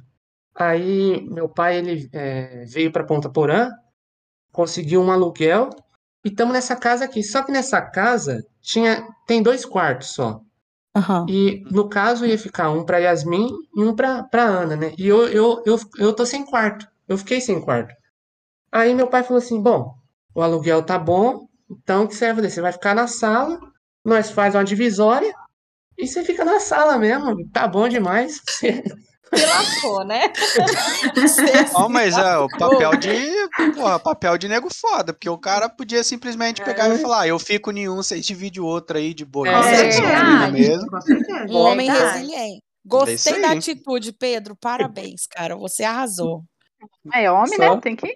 Aí 0.54 1.22
meu 1.30 1.48
pai 1.48 1.78
ele 1.78 2.10
é, 2.12 2.64
veio 2.66 2.92
para 2.92 3.04
Ponta 3.06 3.30
Porã, 3.30 3.70
conseguiu 4.52 5.00
um 5.00 5.10
aluguel 5.10 5.70
e 6.24 6.28
estamos 6.28 6.52
nessa 6.52 6.76
casa 6.76 7.04
aqui. 7.04 7.22
Só 7.22 7.42
que 7.42 7.52
nessa 7.52 7.80
casa 7.80 8.44
tinha 8.60 9.06
tem 9.26 9.42
dois 9.42 9.64
quartos 9.64 10.14
só. 10.14 10.40
Aham. 10.94 11.26
E 11.28 11.64
no 11.70 11.88
caso 11.88 12.26
ia 12.26 12.38
ficar 12.38 12.70
um 12.70 12.84
para 12.84 12.98
Yasmin 12.98 13.48
e 13.74 13.82
um 13.82 13.94
para 13.94 14.22
para 14.24 14.44
Ana, 14.44 14.76
né? 14.76 14.92
E 14.98 15.08
eu, 15.08 15.26
eu, 15.28 15.62
eu, 15.64 15.78
eu 15.98 16.12
tô 16.12 16.26
sem 16.26 16.44
quarto. 16.44 16.86
Eu 17.08 17.16
fiquei 17.18 17.40
sem 17.40 17.60
quarto. 17.60 17.94
Aí 18.70 18.94
meu 18.94 19.08
pai 19.08 19.22
falou 19.22 19.38
assim: 19.38 19.60
bom, 19.60 19.94
o 20.34 20.42
aluguel 20.42 20.82
tá 20.82 20.98
bom, 20.98 21.46
então 21.70 22.04
o 22.04 22.08
que 22.08 22.14
você 22.14 22.26
vai 22.26 22.36
fazer? 22.36 22.50
Você 22.50 22.60
vai 22.60 22.72
ficar 22.72 22.94
na 22.94 23.06
sala, 23.06 23.58
nós 24.04 24.30
faz 24.30 24.54
uma 24.54 24.64
divisória 24.64 25.32
e 25.96 26.06
você 26.06 26.22
fica 26.22 26.44
na 26.44 26.60
sala 26.60 26.98
mesmo. 26.98 27.48
Tá 27.50 27.66
bom 27.66 27.88
demais. 27.88 28.40
Se 29.34 29.46
lascou, 29.46 30.04
né? 30.04 30.32
Ó, 31.74 31.88
mas 31.88 32.16
é 32.16 32.36
o 32.36 32.48
papel 32.48 32.96
de. 32.96 33.48
Porra, 33.74 33.98
papel 33.98 34.36
de 34.36 34.48
nego 34.48 34.68
foda, 34.72 35.12
porque 35.12 35.28
o 35.28 35.38
cara 35.38 35.68
podia 35.68 36.04
simplesmente 36.04 36.62
pegar 36.62 36.88
e 36.88 36.98
falar: 36.98 37.22
ah, 37.22 37.28
eu 37.28 37.38
fico 37.38 37.70
em 37.72 37.88
um, 37.88 37.96
vocês 37.96 38.24
dividem 38.26 38.60
o 38.62 38.66
outro 38.66 38.98
aí 38.98 39.14
de 39.14 39.24
boa. 39.24 39.48
É 39.48 39.62
vocês 39.62 39.96
verdade. 39.96 40.20
combinam 40.20 40.52
mesmo. 40.52 40.90
Com 40.90 41.00
certeza. 41.00 41.46
Um 41.48 41.56
homem 41.56 41.90
resiliente. 41.90 42.58
É 42.58 42.72
Gostei 42.84 43.40
da 43.40 43.52
atitude, 43.52 44.12
Pedro. 44.12 44.56
Parabéns, 44.56 45.26
cara. 45.26 45.56
Você 45.56 45.84
arrasou. 45.84 46.42
É 47.14 47.30
homem, 47.30 47.56
Só. 47.56 47.74
né? 47.74 47.80
Tem 47.80 47.96
que. 47.96 48.06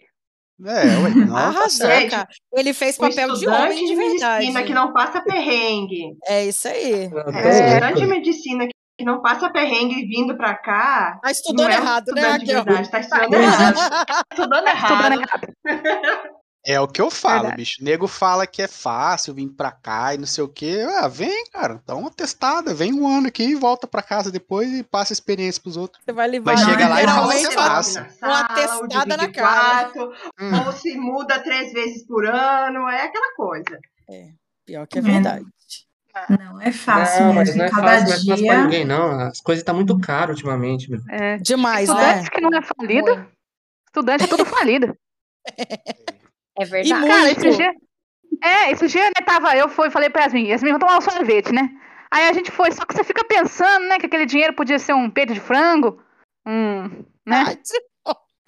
É, 0.65 0.99
ué, 0.99 1.11
não, 1.15 1.35
tá 1.35 1.41
Arrasou, 1.49 1.87
certo. 1.87 2.11
cara. 2.11 2.29
Ele 2.55 2.73
fez 2.73 2.97
papel 2.97 3.35
de 3.35 3.47
homem 3.47 3.85
de 3.87 3.95
verdade. 3.95 4.39
medicina 4.47 4.63
que 4.65 4.73
não 4.73 4.93
passa 4.93 5.21
perrengue. 5.21 6.17
É 6.27 6.47
isso 6.47 6.67
aí. 6.67 7.05
É, 7.05 7.09
o 7.09 7.49
estudante 7.51 8.01
de 8.01 8.07
medicina 8.07 8.67
que 8.97 9.05
não 9.05 9.21
passa 9.21 9.51
perrengue 9.51 10.07
vindo 10.07 10.37
pra 10.37 10.55
cá. 10.55 11.19
Tá 11.23 11.31
estudando 11.31 11.67
não 11.69 11.75
é 11.75 11.79
um 11.79 11.83
errado, 11.83 12.07
né, 12.15 12.23
Raquel? 12.29 12.65
verdade, 12.65 12.91
tá 12.91 13.01
estudando 13.01 13.35
é. 13.35 13.43
errado. 13.43 13.75
Tá 14.07 14.23
estudando 14.33 14.67
Estudando 14.67 14.69
errado. 14.69 15.23
errado. 15.65 16.37
É 16.69 16.81
o 16.81 16.89
que 16.89 17.01
eu 17.01 17.09
falo, 17.13 17.43
Verdade. 17.43 17.57
bicho. 17.59 17.85
Nego 17.85 18.09
fala 18.09 18.45
que 18.45 18.61
é 18.61 18.67
fácil 18.67 19.33
vir 19.35 19.49
pra 19.51 19.71
cá 19.71 20.15
e 20.15 20.19
não 20.19 20.27
sei 20.27 20.43
o 20.43 20.49
quê. 20.49 20.85
Ah, 20.99 21.07
vem, 21.07 21.45
cara, 21.53 21.81
dá 21.87 21.95
uma 21.95 22.11
testada, 22.11 22.75
vem 22.75 22.93
um 22.93 23.07
ano 23.07 23.29
aqui 23.29 23.45
e 23.45 23.55
volta 23.55 23.87
pra 23.87 24.03
casa 24.03 24.33
depois 24.33 24.73
e 24.73 24.83
passa 24.83 25.13
a 25.13 25.15
experiência 25.15 25.63
pros 25.63 25.77
outros. 25.77 26.03
Você 26.05 26.13
vai 26.13 26.27
levar 26.27 26.55
Mas 26.57 26.65
chega 26.65 26.89
lá 26.89 27.03
e 27.03 27.07
fala 27.07 27.33
que 27.35 27.45
é 27.45 27.49
uma- 27.51 27.69
massa. 27.69 28.09
uma 28.21 28.49
testada 28.49 29.17
na 29.17 29.31
cara. 29.31 29.93
Hum. 30.41 30.67
Ou 30.67 30.73
se 30.73 30.97
muda 30.97 31.39
três 31.39 31.73
vezes 31.73 32.05
por 32.05 32.27
ano, 32.27 32.89
é 32.89 33.03
aquela 33.05 33.33
coisa. 33.37 33.79
Pior 34.67 34.87
que 34.89 34.99
é 34.99 35.01
É. 35.01 35.05
verdade. 35.05 35.45
Não 36.31 36.61
é 36.61 36.73
fácil 36.73 37.25
Não, 37.27 37.33
mas 37.35 37.49
mesmo. 37.49 37.59
não 37.59 37.65
é 37.67 37.71
Cada 37.71 37.83
fácil, 37.89 38.07
não 38.07 38.13
é 38.13 38.17
fácil 38.17 38.27
pra 38.27 38.37
dia. 38.55 38.63
ninguém, 38.65 38.85
não. 38.85 39.21
As 39.21 39.41
coisas 39.41 39.61
estão 39.61 39.75
muito 39.75 39.99
caras 40.01 40.31
ultimamente, 40.37 40.91
meu. 40.91 41.01
É. 41.11 41.37
Demais, 41.39 41.89
né? 41.89 41.95
Estudante 41.95 42.31
que 42.31 42.41
não 42.41 42.51
é 42.59 42.63
falido. 42.63 43.27
Estudante 43.87 44.25
é 44.25 44.27
tudo 44.27 44.45
falido. 44.47 44.97
É 45.59 46.63
E 46.63 46.65
verdade. 46.65 47.07
Cara, 47.07 47.21
muito. 47.27 47.47
esse 47.47 47.57
dia. 47.57 47.73
É, 48.43 48.71
esse 48.71 48.87
dia, 48.89 49.05
né, 49.05 49.25
tava. 49.25 49.57
Eu 49.57 49.69
fui, 49.69 49.91
falei 49.91 50.11
pra 50.11 50.23
Yasmin, 50.25 50.49
Yasmin, 50.49 50.73
vamos 50.73 50.87
tomar 50.87 50.99
um 50.99 51.01
sorvete, 51.01 51.53
né? 51.53 51.71
Aí 52.13 52.29
a 52.29 52.33
gente 52.33 52.51
foi, 52.51 52.71
só 52.73 52.85
que 52.85 52.95
você 52.95 53.03
fica 53.03 53.25
pensando, 53.25 53.87
né, 53.89 53.99
que 53.99 54.07
aquele 54.07 54.27
dinheiro 54.27 54.53
podia 54.55 54.79
ser 54.79 54.93
um 54.95 55.11
peito 55.11 55.33
de 55.35 55.41
frango, 55.41 56.01
um. 56.47 57.05
né? 57.27 57.57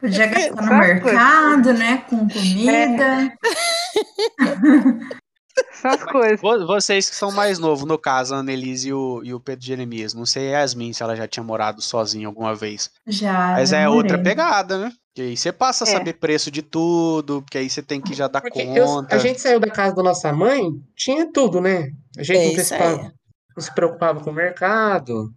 Podia 0.00 0.26
gastar 0.26 0.62
no 0.62 0.78
mercado, 0.78 1.72
né? 1.74 2.04
Com 2.08 2.28
comida. 2.28 3.32
Essas 5.72 6.02
coisas. 6.04 6.40
Vo- 6.40 6.66
Vocês 6.66 7.08
que 7.08 7.14
são 7.16 7.30
mais 7.30 7.58
novos, 7.58 7.84
no 7.84 7.98
caso, 7.98 8.34
a 8.34 8.38
Annelise 8.38 8.88
e 8.88 8.92
o, 8.92 9.20
e 9.24 9.32
o 9.34 9.40
Pedro 9.40 9.64
Jeremias. 9.64 10.14
Não 10.14 10.26
sei 10.26 10.54
a 10.54 10.60
Yasmin 10.60 10.92
se 10.92 11.02
ela 11.02 11.14
já 11.16 11.26
tinha 11.28 11.42
morado 11.44 11.80
sozinha 11.80 12.26
alguma 12.26 12.54
vez. 12.54 12.90
Já. 13.06 13.52
Mas 13.52 13.72
é 13.72 13.88
outra 13.88 14.18
pegada, 14.18 14.78
né? 14.78 14.92
Que 15.14 15.22
aí 15.22 15.36
você 15.36 15.52
passa 15.52 15.84
a 15.84 15.88
É. 15.88 15.90
saber 15.92 16.14
preço 16.14 16.50
de 16.50 16.62
tudo, 16.62 17.42
porque 17.42 17.58
aí 17.58 17.68
você 17.70 17.82
tem 17.82 18.00
que 18.00 18.14
já 18.14 18.28
dar 18.28 18.40
Porque 18.40 18.60
eu- 18.62 18.84
conta. 18.84 19.14
a 19.16 19.18
gente 19.18 19.40
saiu 19.40 19.58
da 19.60 19.70
casa 19.70 19.94
da 19.94 20.02
nossa 20.02 20.32
mãe, 20.32 20.70
tinha 20.96 21.30
tudo, 21.32 21.60
né? 21.60 21.88
A 22.16 22.22
gente 22.22 22.38
É 22.38 22.44
não, 22.44 22.52
isso 22.52 22.68
preocupava- 22.74 23.02
aí. 23.02 23.12
não 23.56 23.62
se 23.62 23.74
preocupava 23.74 24.20
com 24.20 24.30
o 24.30 24.34
mercado. 24.34 25.30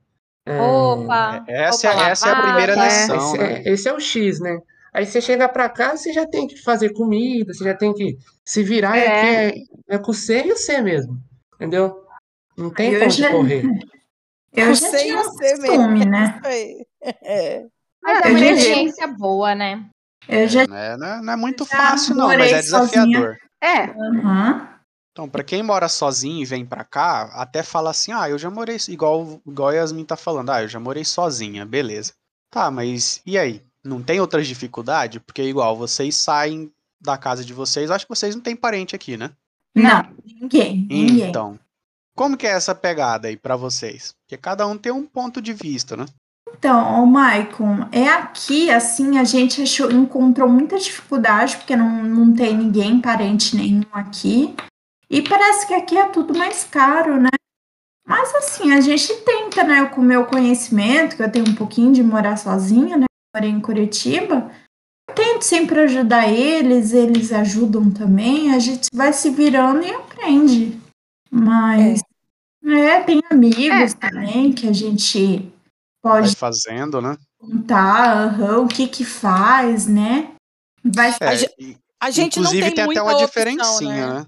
É. 0.46 0.58
Essa, 1.48 1.88
é- 1.88 1.92
roupa 1.92 2.10
essa 2.10 2.30
é 2.30 2.32
a 2.32 2.42
primeira 2.42 2.76
lição, 2.76 3.16
esse, 3.18 3.38
né? 3.38 3.54
é, 3.64 3.70
esse 3.74 3.88
é 3.90 3.94
o 3.94 4.00
X, 4.00 4.40
né? 4.40 4.58
Aí 4.94 5.06
você 5.06 5.22
chega 5.22 5.48
pra 5.48 5.70
casa, 5.70 5.98
você 5.98 6.14
já 6.14 6.28
tem 6.28 6.48
que 6.48 6.58
fazer 6.62 6.92
comida, 6.94 7.54
você 7.54 7.64
já 7.64 7.74
tem 7.76 7.94
que 7.94 8.18
se 8.46 8.62
virar, 8.64 8.98
e 8.98 9.02
É. 9.02 9.50
é, 9.50 9.54
é 9.90 9.98
com 9.98 10.12
o 10.12 10.14
C 10.14 10.44
e 10.46 10.52
o 10.52 10.58
C 10.58 10.82
mesmo, 10.82 11.18
entendeu? 11.56 12.04
Não 12.58 12.70
tem 12.70 12.92
eu 12.94 13.06
onde 13.06 13.18
já- 13.22 13.32
correr. 13.32 13.64
Eu 14.54 14.72
O 14.72 14.76
já 14.76 14.90
sem 14.90 15.06
tinha 15.08 15.24
você 15.24 15.56
mesmo. 15.56 15.66
costume, 15.78 16.06
né? 16.06 16.40
Aí. 16.44 16.86
É. 17.24 17.66
Mas 18.04 18.20
É, 18.20 18.28
é 18.28 18.32
uma 18.32 18.40
eu 18.40 18.54
experiência 18.54 19.08
boa, 19.08 19.56
né? 19.56 19.86
Eu 20.28 20.46
já. 20.50 20.68
Não 20.68 20.76
é, 20.76 20.98
não 20.98 21.08
é- 21.08 21.22
não 21.22 21.34
é 21.34 21.36
muito 21.38 21.64
Já 21.64 21.78
fácil, 21.78 22.16
não, 22.16 22.28
mas 22.28 22.52
é 22.52 22.60
desafiador. 22.62 23.38
É, 23.64 23.84
Aham. 23.86 24.68
Então, 25.14 25.30
pra 25.30 25.42
quem 25.42 25.64
mora 25.64 25.88
sozinho 25.88 26.42
e 26.42 26.46
vem 26.46 26.66
pra 26.66 26.84
cá, 26.84 27.32
até 27.34 27.64
fala 27.64 27.92
assim: 27.92 28.12
ah, 28.12 28.30
eu 28.30 28.38
já 28.38 28.50
morei, 28.50 28.76
igual, 28.90 29.42
igual 29.48 29.70
a 29.70 29.74
Yasmin 29.74 30.04
tá 30.04 30.18
falando, 30.18 30.50
ah, 30.50 30.64
eu 30.64 30.68
já 30.68 30.80
morei 30.80 31.06
sozinha, 31.06 31.66
beleza. 31.66 32.12
Tá, 32.52 32.70
mas 32.70 33.22
e 33.26 33.38
aí? 33.38 33.62
Não 33.84 34.02
tem 34.02 34.20
outras 34.20 34.48
dificuldades? 34.48 35.22
Porque, 35.26 35.42
igual, 35.42 35.76
vocês 35.76 36.16
saem 36.16 36.72
da 37.00 37.18
casa 37.18 37.44
de 37.44 37.54
vocês, 37.54 37.90
acho 37.90 38.06
que 38.06 38.16
vocês 38.16 38.36
não 38.36 38.42
têm 38.42 38.56
parente 38.56 38.96
aqui, 38.96 39.18
né? 39.18 39.32
Não, 39.76 40.06
ninguém. 40.40 40.88
Ninguém. 40.90 41.30
Então, 41.30 41.60
como 42.16 42.38
que 42.38 42.46
é 42.46 42.52
essa 42.52 42.76
pegada 42.76 43.28
aí 43.28 43.38
pra 43.38 43.56
vocês? 43.56 44.14
Porque 44.22 44.38
cada 44.38 44.68
um 44.68 44.78
tem 44.78 44.92
um 44.92 45.06
ponto 45.06 45.42
de 45.42 45.54
vista, 45.54 45.98
né? 45.98 46.06
Então, 46.54 47.02
ô 47.02 47.06
Maicon, 47.06 47.88
é 47.92 48.08
aqui, 48.10 48.70
assim, 48.70 49.18
a 49.18 49.24
gente 49.24 49.64
achou, 49.64 49.90
encontrou 49.90 50.48
muita 50.48 50.78
dificuldade, 50.78 51.58
porque 51.58 51.76
não, 51.76 52.04
não 52.04 52.34
tem 52.34 52.56
ninguém, 52.56 53.02
parente 53.02 53.56
nenhum 53.56 53.86
aqui. 53.92 54.54
E 55.10 55.22
parece 55.22 55.68
que 55.68 55.74
aqui 55.74 55.98
é 55.98 56.08
tudo 56.10 56.38
mais 56.38 56.64
caro, 56.64 57.20
né? 57.20 57.30
Mas 58.06 58.34
assim, 58.36 58.74
a 58.74 58.82
gente 58.82 59.14
tenta, 59.22 59.64
né? 59.64 59.86
Com 59.86 60.02
o 60.02 60.04
meu 60.04 60.26
conhecimento, 60.26 61.16
que 61.16 61.24
eu 61.24 61.32
tenho 61.32 61.48
um 61.48 61.56
pouquinho 61.56 61.94
de 61.94 62.04
morar 62.04 62.38
sozinha, 62.38 62.98
né? 62.98 63.06
Morei 63.34 63.50
em 63.50 63.60
Curitiba. 63.62 64.52
Eu 65.10 65.16
tento 65.16 65.44
sempre 65.44 65.80
ajudar 65.82 66.28
eles, 66.30 66.94
eles 66.94 67.32
ajudam 67.32 67.90
também. 67.92 68.54
A 68.54 68.60
gente 68.60 68.88
vai 68.94 69.14
se 69.14 69.30
virando 69.30 69.84
e 69.86 69.92
aprende. 69.92 70.80
Mas, 71.30 72.02
é, 72.66 73.00
tem 73.02 73.22
amigos 73.30 73.94
também 73.94 74.52
que 74.52 74.68
a 74.68 74.74
gente 74.74 75.50
Vai 76.04 76.22
pode 76.24 76.36
fazendo, 76.36 77.02
né? 77.02 77.18
contar 77.40 78.18
aham, 78.28 78.60
o 78.60 78.68
que 78.68 78.88
que 78.88 79.04
faz, 79.06 79.88
né? 79.88 80.32
Vai 80.84 81.16
É, 81.22 81.28
A 81.28 81.36
ge- 81.36 81.78
A 82.00 82.12
gente 82.12 82.38
inclusive 82.40 82.62
não 82.62 82.68
tem, 82.68 82.76
tem 82.76 82.84
até 82.84 83.02
uma 83.02 83.12
opção, 83.14 83.26
diferencinha, 83.26 84.08
né? 84.14 84.20
né? 84.20 84.26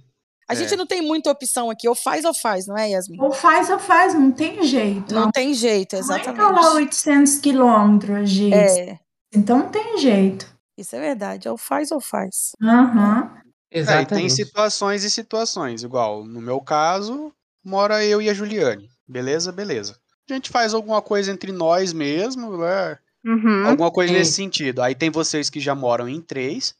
A 0.49 0.53
É. 0.53 0.55
gente 0.55 0.75
não 0.75 0.85
tem 0.85 1.01
muita 1.01 1.31
opção 1.31 1.69
aqui, 1.69 1.87
ou 1.87 1.95
faz 1.95 2.25
ou 2.25 2.33
faz, 2.33 2.67
não 2.67 2.77
é, 2.77 2.89
Yasmin? 2.91 3.17
Ou 3.21 3.31
faz 3.31 3.69
ou 3.69 3.79
faz, 3.79 4.13
não 4.13 4.31
tem 4.31 4.61
jeito. 4.63 5.13
Não 5.13 5.31
tem 5.31 5.53
jeito, 5.53 5.95
Não 5.95 6.01
é 6.01 6.05
lá 6.07 6.19
exatamente. 6.21 6.65
800 6.75 7.37
quilômetros, 7.39 8.29
gente. 8.29 8.53
É, 8.55 8.99
Então 9.33 9.59
não 9.59 9.69
tem 9.69 9.97
jeito. 9.97 10.45
isso 10.77 10.95
é 10.95 10.99
verdade, 10.99 11.47
ou 11.47 11.57
faz 11.57 11.91
ou 11.91 12.01
faz. 12.01 12.51
Aham. 12.61 13.31
É, 13.71 13.79
e 13.79 13.81
tem 13.81 13.81
Exatamente. 13.81 14.33
situações 14.33 15.03
e 15.03 15.09
situações. 15.09 15.81
Igual, 15.83 16.23
no 16.25 16.39
meu 16.41 16.59
caso, 16.61 17.33
mora 17.65 18.03
eu 18.05 18.21
e 18.21 18.29
a 18.29 18.33
Juliane. 18.33 18.87
Beleza? 19.07 19.51
Beleza. 19.51 19.97
A 20.29 20.33
gente 20.33 20.49
faz 20.51 20.73
alguma 20.73 21.01
coisa 21.01 21.31
entre 21.31 21.51
nós 21.51 21.91
mesmo, 21.91 22.55
né? 22.57 22.97
Uhum. 23.25 23.65
Alguma 23.67 23.89
coisa 23.91 24.11
Sim. 24.13 24.19
nesse 24.19 24.33
sentido. 24.33 24.81
Aí 24.81 24.93
tem 24.93 25.09
vocês 25.09 25.49
que 25.49 25.59
já 25.59 25.73
moram 25.73 26.07
em 26.07 26.21
três. 26.21 26.75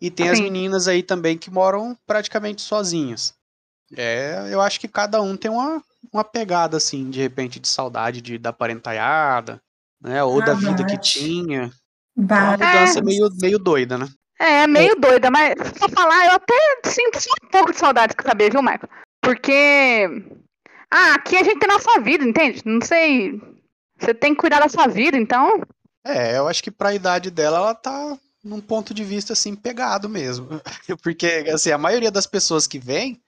E 0.00 0.10
tem 0.10 0.28
as 0.30 0.38
Sim. 0.38 0.44
meninas 0.44 0.88
aí 0.88 1.02
também 1.02 1.36
que 1.36 1.50
moram 1.50 1.96
praticamente 2.06 2.62
sozinhas. 2.62 3.34
É, 3.96 4.48
eu 4.50 4.60
acho 4.60 4.80
que 4.80 4.88
cada 4.88 5.20
um 5.20 5.36
tem 5.36 5.50
uma, 5.50 5.82
uma 6.12 6.24
pegada, 6.24 6.76
assim, 6.76 7.10
de 7.10 7.20
repente, 7.20 7.58
de 7.60 7.68
saudade 7.68 8.20
de, 8.20 8.38
da 8.38 8.52
parentaiada, 8.52 9.60
né? 10.00 10.22
Ou 10.22 10.42
da 10.42 10.52
Ah, 10.52 10.54
vida 10.54 10.84
que 10.84 10.96
tinha. 10.98 11.70
É 12.18 12.22
uma 12.34 12.52
mudança 12.52 13.02
meio, 13.02 13.28
meio 13.40 13.58
doida, 13.58 13.98
né? 13.98 14.08
É, 14.38 14.66
meio 14.66 14.96
doida, 14.96 15.30
mas 15.30 15.54
pra 15.54 15.88
falar, 15.88 16.26
eu 16.26 16.32
até 16.32 16.54
sinto 16.86 17.20
só 17.20 17.30
um 17.44 17.48
pouco 17.48 17.72
de 17.72 17.78
saudade, 17.78 18.16
quer 18.16 18.26
saber, 18.26 18.50
viu, 18.50 18.62
Michael? 18.62 18.88
Porque. 19.20 20.06
Ah, 20.90 21.14
aqui 21.14 21.36
a 21.36 21.44
gente 21.44 21.58
tem 21.58 21.68
nossa 21.68 22.00
vida, 22.00 22.24
entende? 22.24 22.62
Não 22.64 22.80
sei. 22.80 23.40
Você 23.98 24.14
tem 24.14 24.34
que 24.34 24.40
cuidar 24.40 24.60
da 24.60 24.68
sua 24.68 24.86
vida, 24.86 25.16
então. 25.16 25.60
É, 26.04 26.38
eu 26.38 26.48
acho 26.48 26.62
que 26.62 26.70
pra 26.70 26.94
idade 26.94 27.30
dela, 27.30 27.58
ela 27.58 27.74
tá 27.74 28.18
num 28.42 28.60
ponto 28.60 28.94
de 28.94 29.04
vista, 29.04 29.32
assim, 29.32 29.54
pegado 29.54 30.08
mesmo. 30.08 30.48
Porque, 31.02 31.44
assim, 31.52 31.70
a 31.70 31.78
maioria 31.78 32.10
das 32.10 32.26
pessoas 32.26 32.66
que 32.66 32.78
vem 32.78 33.20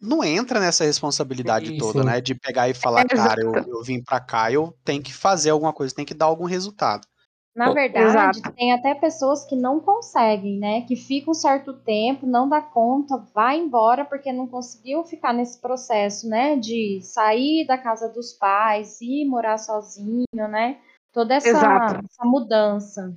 não 0.00 0.24
entra 0.24 0.60
nessa 0.60 0.84
responsabilidade 0.84 1.68
Sim, 1.68 1.78
toda, 1.78 2.00
sim. 2.00 2.06
né? 2.06 2.20
De 2.20 2.34
pegar 2.34 2.68
e 2.68 2.74
falar, 2.74 3.02
É, 3.02 3.08
cara, 3.08 3.40
eu, 3.40 3.54
eu 3.54 3.82
vim 3.82 4.02
pra 4.02 4.20
cá, 4.20 4.50
eu 4.50 4.76
tenho 4.84 5.02
que 5.02 5.12
fazer 5.12 5.50
alguma 5.50 5.72
coisa, 5.72 5.94
tem 5.94 6.04
que 6.04 6.14
dar 6.14 6.26
algum 6.26 6.44
resultado. 6.44 7.06
Na 7.54 7.72
verdade, 7.72 8.08
exato. 8.08 8.52
tem 8.56 8.72
até 8.72 8.96
pessoas 8.96 9.44
que 9.44 9.54
não 9.54 9.78
conseguem, 9.78 10.58
né? 10.58 10.80
Que 10.80 10.96
ficam 10.96 11.30
um 11.30 11.34
certo 11.34 11.72
tempo, 11.72 12.26
não 12.26 12.48
dá 12.48 12.60
conta, 12.60 13.16
vai 13.32 13.58
embora 13.58 14.04
porque 14.04 14.32
não 14.32 14.48
conseguiu 14.48 15.04
ficar 15.04 15.32
nesse 15.32 15.60
processo, 15.60 16.28
né? 16.28 16.56
De 16.56 16.98
sair 17.00 17.64
da 17.64 17.78
casa 17.78 18.08
dos 18.08 18.32
pais 18.32 19.00
e 19.00 19.24
morar 19.24 19.58
sozinho, 19.58 20.26
né? 20.32 20.78
Toda 21.12 21.34
essa, 21.34 21.48
essa 21.48 22.24
mudança. 22.24 23.16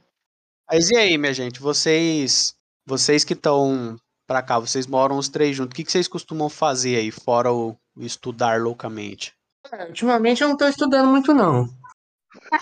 Mas 0.69 0.89
e 0.89 0.97
aí, 0.97 1.17
minha 1.17 1.33
gente, 1.33 1.59
vocês 1.59 2.55
vocês 2.85 3.23
que 3.23 3.33
estão 3.33 3.97
pra 4.27 4.41
cá, 4.41 4.59
vocês 4.59 4.87
moram 4.87 5.17
os 5.17 5.29
três 5.29 5.55
juntos, 5.55 5.73
o 5.73 5.75
que, 5.75 5.83
que 5.83 5.91
vocês 5.91 6.07
costumam 6.07 6.49
fazer 6.49 6.97
aí, 6.97 7.11
fora 7.11 7.51
o, 7.51 7.75
o 7.95 8.03
estudar 8.03 8.61
loucamente? 8.61 9.33
É, 9.71 9.85
Ultimamente 9.85 10.41
eu 10.41 10.49
não 10.49 10.57
tô 10.57 10.67
estudando 10.67 11.09
muito, 11.09 11.33
não. 11.33 11.69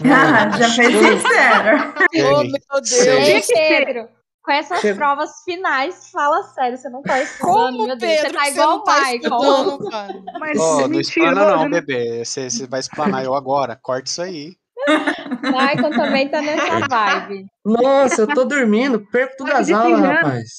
Ah, 0.01 0.50
já 0.57 0.69
foi 0.69 0.85
sincero. 0.85 1.93
Oh, 2.27 2.43
meu. 2.43 2.81
Deus! 2.81 2.91
Ei, 2.91 3.41
Pedro, 3.41 4.09
com 4.43 4.51
essas 4.51 4.95
provas 4.95 5.31
finais, 5.43 6.09
fala 6.12 6.43
sério, 6.43 6.77
você 6.77 6.89
não 6.89 7.01
tá 7.01 7.21
estudando, 7.21 7.53
Como, 7.53 7.85
meu 7.88 7.97
Deus, 7.97 8.12
você 8.12 8.21
Pedro, 8.21 8.38
tá 8.38 8.45
você 8.45 8.51
igual 8.51 8.67
não 8.69 8.77
o 8.77 8.83
tá 8.83 9.01
Michael. 9.12 10.39
Mas 10.39 10.59
Ó, 10.59 10.88
não 10.88 11.00
explana 11.00 11.45
não, 11.45 11.69
né? 11.69 11.81
bebê. 11.81 12.24
Você 12.24 12.50
você 12.50 12.67
vai 12.67 12.79
explanar 12.79 13.24
eu 13.24 13.33
agora. 13.33 13.75
Corta 13.75 14.09
isso 14.09 14.21
aí. 14.21 14.55
Michael 14.87 15.91
também 15.95 16.29
tá 16.29 16.41
nessa 16.41 16.79
vibe. 16.87 17.45
Nossa, 17.65 18.21
eu 18.21 18.27
tô 18.27 18.45
dormindo, 18.45 19.05
perco 19.11 19.35
todas 19.37 19.53
as 19.61 19.67
Tá 19.69 19.77
aulas, 19.79 19.99
rapaz. 20.01 20.49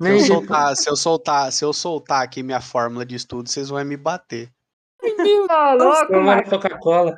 Se 0.00 0.08
eu 0.08 0.20
soltar, 0.20 0.76
se 0.76 0.90
eu 0.90 0.96
soltar, 0.96 1.52
se 1.52 1.64
eu 1.64 1.72
soltar 1.72 2.22
aqui 2.24 2.42
minha 2.42 2.60
fórmula 2.60 3.04
de 3.06 3.14
estudo, 3.14 3.48
vocês 3.48 3.68
vão 3.68 3.84
me 3.84 3.96
bater. 3.96 4.48
Louco, 5.78 6.12
mano. 6.20 6.42
Coca-Cola. 6.48 7.16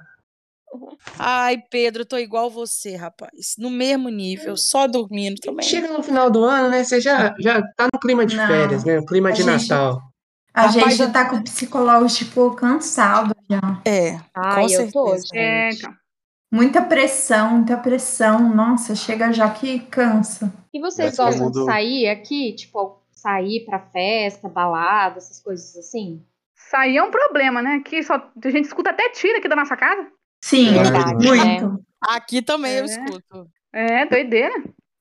Ai, 1.18 1.58
Pedro, 1.70 2.04
tô 2.04 2.18
igual 2.18 2.50
você, 2.50 2.96
rapaz. 2.96 3.54
No 3.58 3.70
mesmo 3.70 4.08
nível, 4.08 4.56
só 4.56 4.87
dormindo 4.87 5.37
também. 5.40 5.64
Chega 5.64 5.88
no 5.88 6.02
final 6.02 6.30
do 6.30 6.44
ano, 6.44 6.68
né? 6.68 6.82
Você 6.82 7.00
já, 7.00 7.34
já 7.38 7.62
tá 7.76 7.88
no 7.92 8.00
clima 8.00 8.26
de 8.26 8.37
Não. 8.37 8.46
férias, 8.46 8.84
né? 8.84 8.99
O 8.99 9.06
clima 9.06 9.28
A 9.28 9.32
de 9.32 9.42
gente- 9.42 9.68
Natal. 9.68 10.02
A 10.52 10.62
Rapaz, 10.66 10.75
gente 10.75 10.96
já 10.96 11.11
tá 11.11 11.28
com 11.28 11.37
o 11.37 11.44
psicológico 11.44 12.54
cansado 12.54 13.34
já. 13.49 13.83
É, 13.85 14.19
Ai, 14.35 14.67
com 14.67 14.71
eu 14.71 14.93
tô, 14.93 15.09
certeza. 15.09 15.27
É, 15.39 15.71
gente. 15.71 15.81
então. 15.83 15.95
Muita 16.53 16.83
pressão, 16.83 17.50
muita 17.57 17.76
pressão. 17.76 18.54
Nossa, 18.54 18.95
chega 18.95 19.33
já 19.33 19.50
que 19.50 19.80
cansa. 19.80 20.52
E 20.73 20.80
vocês 20.80 21.17
todo 21.17 21.26
gostam 21.26 21.50
de 21.50 21.65
sair 21.65 22.09
aqui? 22.09 22.52
Tipo, 22.54 23.02
sair 23.11 23.65
pra 23.65 23.80
festa, 23.80 24.49
balada, 24.49 25.19
essas 25.19 25.41
coisas 25.41 25.76
assim? 25.76 26.25
Sair 26.54 26.97
é 26.99 27.02
um 27.02 27.11
problema, 27.11 27.61
né? 27.61 27.75
Aqui 27.76 28.02
só, 28.02 28.15
a 28.15 28.50
gente 28.50 28.67
escuta 28.67 28.91
até 28.91 29.09
tiro 29.11 29.39
aqui 29.39 29.49
da 29.49 29.57
nossa 29.57 29.76
casa. 29.76 30.07
Sim, 30.45 30.73
Verdade, 30.75 31.26
muito. 31.26 31.85
Aqui 32.00 32.41
também 32.41 32.75
eu 32.76 32.85
É. 32.85 32.87
escuto. 32.87 33.50
É, 33.73 34.07
doideira. 34.07 34.54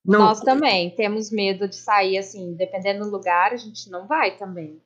Não, 0.04 0.18
Nós 0.20 0.40
também 0.40 0.90
temos 0.96 1.30
medo 1.30 1.68
de 1.68 1.76
sair 1.76 2.18
assim, 2.18 2.54
dependendo 2.56 3.04
do 3.04 3.10
lugar, 3.10 3.52
a 3.52 3.56
gente 3.56 3.88
não 3.90 4.06
vai 4.06 4.36
também. 4.36 4.82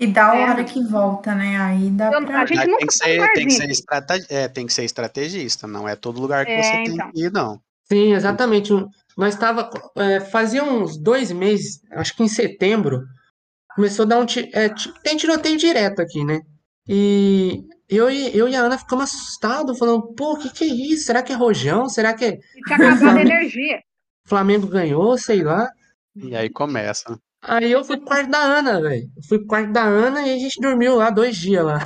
E 0.00 0.06
da 0.06 0.34
É. 0.36 0.44
hora 0.50 0.64
que 0.64 0.82
volta, 0.84 1.34
né? 1.34 1.56
Aí 1.60 1.90
dá 1.90 2.12
Eu- 2.12 2.24
pra. 2.24 2.42
a 2.42 2.46
gente 2.46 2.58
nunca 2.66 2.78
tem 2.78 2.86
que 2.86 2.96
foi 2.98 3.06
ser, 3.06 3.32
tem 3.32 3.46
que 3.46 3.52
ser, 3.52 4.26
é, 4.30 4.48
tem 4.48 4.66
que 4.66 4.72
ser 4.72 4.84
estrategista, 4.84 5.66
não 5.66 5.88
é 5.88 5.96
todo 5.96 6.20
lugar 6.20 6.46
que 6.46 6.52
É, 6.52 6.62
você 6.62 6.70
tem 6.84 6.94
então. 6.94 7.10
que 7.12 7.20
ir, 7.24 7.32
não. 7.32 7.60
Sim, 7.90 8.12
exatamente. 8.14 8.72
Nós 9.16 9.34
estava 9.34 9.68
é, 9.96 10.20
fazia 10.20 10.62
uns 10.62 10.96
dois 10.96 11.32
meses, 11.32 11.80
acho 11.92 12.14
que 12.14 12.22
em 12.22 12.28
setembro, 12.28 13.02
começou 13.74 14.04
a 14.04 14.08
dar 14.08 14.20
um 14.20 14.26
é, 14.52 14.68
tem 15.02 15.16
tiroteio 15.16 15.56
direto 15.56 16.00
aqui, 16.00 16.24
né? 16.24 16.40
E 16.86 17.64
eu, 17.88 18.08
e 18.10 18.36
eu 18.36 18.48
e 18.48 18.54
a 18.54 18.60
Ana 18.60 18.78
ficamos 18.78 19.04
assustados, 19.06 19.78
falando, 19.78 20.14
pô, 20.14 20.34
o 20.34 20.38
que 20.38 20.50
que 20.50 20.64
é 20.64 20.68
isso? 20.68 21.06
Será 21.06 21.22
que 21.22 21.32
é 21.32 21.36
rojão? 21.36 21.88
Será 21.88 22.14
que 22.14 22.24
é 22.24 22.28
E 22.28 22.62
tinha 22.66 22.76
acabado 22.76 23.16
a 23.18 23.20
energia. 23.22 23.80
Flamengo 24.26 24.66
ganhou? 24.68 25.18
Sei 25.18 25.42
lá. 25.42 25.68
E 26.14 26.36
aí 26.36 26.48
começa. 26.50 27.18
Aí 27.42 27.70
eu 27.70 27.84
fui 27.84 27.96
pro 27.96 28.06
quarto 28.06 28.30
da 28.30 28.38
Ana, 28.38 28.80
velho. 28.80 29.08
Fui 29.28 29.38
pro 29.38 29.46
quarto 29.46 29.72
da 29.72 29.82
Ana 29.82 30.26
e 30.26 30.34
a 30.34 30.38
gente 30.38 30.60
dormiu 30.60 30.96
lá 30.96 31.10
dois 31.10 31.36
dias 31.36 31.64
lá. 31.64 31.78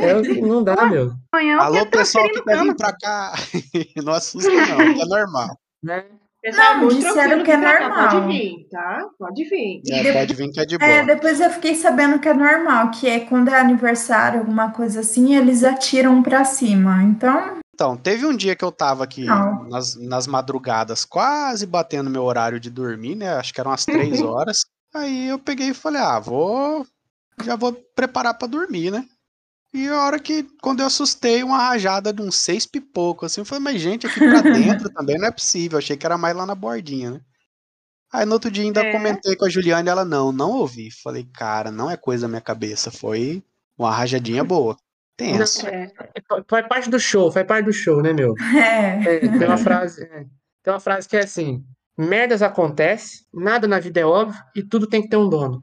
É, 0.00 0.16
o 0.16 0.22
que 0.22 0.40
não 0.40 0.62
dá, 0.62 0.86
meu. 0.86 1.12
Alô, 1.60 1.84
pessoal 1.86 2.24
que 2.28 2.34
vir 2.34 2.44
cama. 2.44 2.74
pra 2.76 2.92
cá. 2.96 3.32
Não 4.04 4.12
assusta, 4.12 4.48
não, 4.50 4.94
que 4.94 5.02
é 5.02 5.06
normal. 5.06 5.48
Né? 5.82 6.04
Pessoal, 6.42 6.78
Não, 6.78 6.88
disseram 6.88 7.42
que 7.42 7.50
é 7.50 7.60
cá, 7.60 7.80
normal. 7.80 8.10
Pode 8.10 8.26
vir, 8.32 8.68
tá? 8.70 9.04
Pode 9.18 9.44
vir. 9.44 9.82
É, 9.90 10.02
De- 10.04 10.12
pode 10.12 10.34
vir 10.34 10.50
que 10.52 10.60
é 10.60 10.64
de 10.64 10.74
É, 10.76 11.02
boa. 11.02 11.14
depois 11.14 11.40
eu 11.40 11.50
fiquei 11.50 11.74
sabendo 11.74 12.18
que 12.20 12.28
é 12.28 12.32
normal, 12.34 12.90
que 12.92 13.08
é 13.08 13.20
quando 13.20 13.48
é 13.48 13.58
aniversário, 13.60 14.38
alguma 14.40 14.70
coisa 14.70 15.00
assim, 15.00 15.34
eles 15.36 15.64
atiram 15.64 16.22
pra 16.22 16.44
cima. 16.44 17.02
Então, 17.02 17.58
Então, 17.80 17.96
teve 17.96 18.26
um 18.26 18.36
dia 18.36 18.54
que 18.54 18.62
eu 18.62 18.70
tava 18.70 19.02
aqui 19.04 19.24
nas, 19.70 19.94
nas 19.94 20.26
madrugadas, 20.26 21.02
quase 21.02 21.64
batendo 21.64 22.10
meu 22.10 22.24
horário 22.24 22.60
de 22.60 22.68
dormir, 22.68 23.14
né? 23.14 23.32
Acho 23.32 23.54
que 23.54 23.58
eram 23.60 23.70
umas 23.70 23.86
três 23.86 24.20
horas. 24.20 24.66
Aí 24.94 25.28
eu 25.28 25.38
peguei 25.38 25.70
e 25.70 25.74
falei, 25.74 25.98
ah, 26.02 26.20
vou. 26.20 26.86
Já 27.42 27.56
vou 27.56 27.72
preparar 27.72 28.34
pra 28.34 28.46
dormir, 28.46 28.90
né? 28.90 29.06
E 29.72 29.88
a 29.88 29.98
hora 30.02 30.18
que, 30.18 30.42
quando 30.60 30.80
eu 30.80 30.86
assustei, 30.86 31.42
uma 31.42 31.56
rajada 31.56 32.12
de 32.12 32.20
uns 32.20 32.36
seis 32.36 32.66
pipocos, 32.66 33.32
assim, 33.32 33.40
eu 33.40 33.46
falei, 33.46 33.64
mas 33.64 33.80
gente, 33.80 34.06
aqui 34.06 34.18
pra 34.20 34.42
dentro 34.84 34.92
também 34.92 35.16
não 35.16 35.28
é 35.28 35.30
possível. 35.30 35.78
Achei 35.78 35.96
que 35.96 36.04
era 36.04 36.18
mais 36.18 36.36
lá 36.36 36.44
na 36.44 36.54
bordinha, 36.54 37.12
né? 37.12 37.20
Aí 38.12 38.26
no 38.26 38.34
outro 38.34 38.50
dia 38.50 38.64
ainda 38.64 38.82
É. 38.82 38.92
comentei 38.92 39.36
com 39.36 39.46
a 39.46 39.48
Juliane, 39.48 39.88
ela, 39.88 40.04
não, 40.04 40.32
não 40.32 40.50
ouvi. 40.50 40.90
Falei, 41.02 41.24
cara, 41.32 41.70
não 41.70 41.90
é 41.90 41.96
coisa 41.96 42.22
da 42.22 42.28
minha 42.28 42.40
cabeça, 42.42 42.90
foi 42.90 43.42
uma 43.78 43.90
rajadinha 43.90 44.44
boa. 44.44 44.76
Tenso. 45.20 45.66
É. 45.66 45.92
É, 45.98 46.22
Faz 46.48 46.66
parte 46.66 46.88
do 46.88 46.98
show, 46.98 47.30
faz 47.30 47.46
parte 47.46 47.66
do 47.66 47.72
show, 47.72 48.00
né, 48.00 48.12
meu? 48.12 48.34
é. 48.56 49.16
É, 49.16 49.18
tem 49.20 49.46
uma 49.46 49.58
frase, 49.58 50.02
é, 50.02 50.24
tem 50.62 50.72
uma 50.72 50.80
frase 50.80 51.06
que 51.06 51.16
é 51.16 51.20
assim: 51.20 51.62
merdas 51.96 52.40
acontecem, 52.40 53.20
nada 53.32 53.68
na 53.68 53.78
vida 53.78 54.00
é 54.00 54.04
óbvio 54.04 54.40
e 54.56 54.62
tudo 54.62 54.86
tem 54.86 55.02
que 55.02 55.08
ter 55.08 55.18
um 55.18 55.28
dono. 55.28 55.62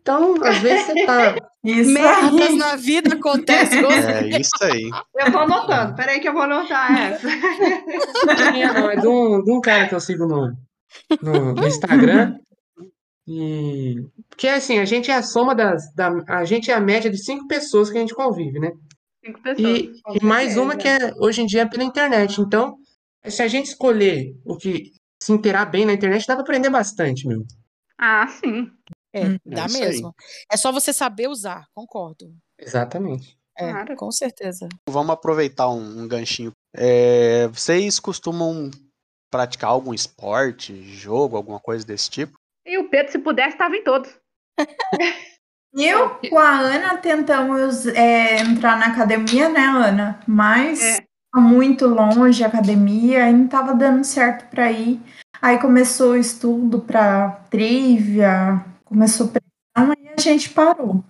Então, 0.00 0.34
às 0.42 0.58
vezes 0.58 0.86
você 0.86 1.06
tá. 1.06 1.36
Isso 1.64 1.90
Merdas 1.90 2.40
aí. 2.40 2.56
na 2.56 2.76
vida 2.76 3.14
acontecem. 3.16 3.84
É 3.84 4.38
isso 4.38 4.54
aí. 4.62 4.88
Eu 5.16 5.32
vou 5.32 5.40
anotando. 5.40 5.96
Peraí 5.96 6.20
que 6.20 6.28
eu 6.28 6.32
vou 6.32 6.42
anotar 6.42 6.96
essa. 6.96 7.26
Não 7.26 8.34
é 8.34 8.52
minha, 8.52 8.72
não, 8.72 8.88
é 8.88 8.94
de 8.94 9.08
um, 9.08 9.42
de 9.42 9.50
um 9.50 9.60
cara 9.60 9.88
que 9.88 9.94
eu 9.96 9.98
sigo 9.98 10.26
no, 10.26 10.52
no, 11.20 11.54
no 11.56 11.66
Instagram. 11.66 12.36
E. 13.26 13.96
Porque 14.28 14.46
assim, 14.46 14.78
a 14.78 14.84
gente 14.84 15.10
é 15.10 15.16
a 15.16 15.24
soma 15.24 15.56
das. 15.56 15.92
Da, 15.92 16.12
a 16.28 16.44
gente 16.44 16.70
é 16.70 16.74
a 16.74 16.80
média 16.80 17.10
de 17.10 17.18
cinco 17.18 17.48
pessoas 17.48 17.90
que 17.90 17.98
a 17.98 18.00
gente 18.00 18.14
convive, 18.14 18.60
né? 18.60 18.70
Cinco 19.26 19.42
pessoas. 19.42 19.78
E, 19.78 19.92
e 20.20 20.24
mais 20.24 20.56
uma 20.56 20.76
que 20.76 20.86
é 20.86 21.12
hoje 21.18 21.42
em 21.42 21.46
dia 21.46 21.62
é 21.62 21.66
pela 21.68 21.82
internet. 21.82 22.40
Então, 22.40 22.78
se 23.26 23.42
a 23.42 23.48
gente 23.48 23.66
escolher 23.66 24.36
o 24.44 24.56
que 24.56 24.92
se 25.20 25.32
inteirar 25.32 25.66
bem 25.66 25.84
na 25.84 25.92
internet, 25.92 26.24
dá 26.26 26.34
pra 26.34 26.42
aprender 26.42 26.70
bastante, 26.70 27.26
meu. 27.26 27.44
Ah, 27.98 28.28
sim. 28.28 28.70
É, 29.12 29.38
dá 29.44 29.66
isso 29.66 29.76
aí. 29.78 29.82
mesmo. 29.82 30.14
É 30.52 30.56
só 30.56 30.70
você 30.70 30.92
saber 30.92 31.28
usar, 31.28 31.66
concordo. 31.74 32.32
Exatamente. 32.58 33.36
É, 33.58 33.70
Claro. 33.70 33.96
com 33.96 34.12
certeza. 34.12 34.68
Vamos 34.88 35.10
aproveitar 35.12 35.70
um, 35.70 36.02
um 36.02 36.06
ganchinho. 36.06 36.52
É, 36.74 37.48
vocês 37.48 37.98
costumam 37.98 38.70
praticar 39.32 39.70
algum 39.70 39.92
esporte, 39.94 40.82
jogo, 40.84 41.36
alguma 41.36 41.58
coisa 41.58 41.84
desse 41.84 42.10
tipo? 42.10 42.34
E 42.66 42.78
o 42.78 42.88
Pedro, 42.90 43.10
se 43.12 43.18
pudesse, 43.18 43.50
estava 43.54 43.74
em 43.74 43.82
todos. 43.82 44.14
Eu 45.76 46.10
com 46.30 46.38
a 46.38 46.58
Ana 46.58 46.96
tentamos 46.98 47.86
é, 47.86 48.38
entrar 48.38 48.78
na 48.78 48.86
academia, 48.86 49.48
né, 49.48 49.60
Ana? 49.60 50.20
Mas 50.26 50.80
É. 50.82 51.00
tá 51.32 51.40
muito 51.40 51.86
longe 51.86 52.42
a 52.42 52.46
academia 52.48 53.28
e 53.28 53.32
não 53.32 53.46
tava 53.46 53.74
dando 53.74 54.02
certo 54.04 54.48
pra 54.50 54.72
ir. 54.72 55.00
Aí 55.40 55.58
começou 55.60 56.12
o 56.12 56.16
estudo 56.16 56.80
pra 56.80 57.30
trivia, 57.50 58.64
começou 58.84 59.28
pressão 59.28 59.92
e 60.02 60.08
a 60.08 60.20
gente 60.20 60.50
parou. 60.50 61.04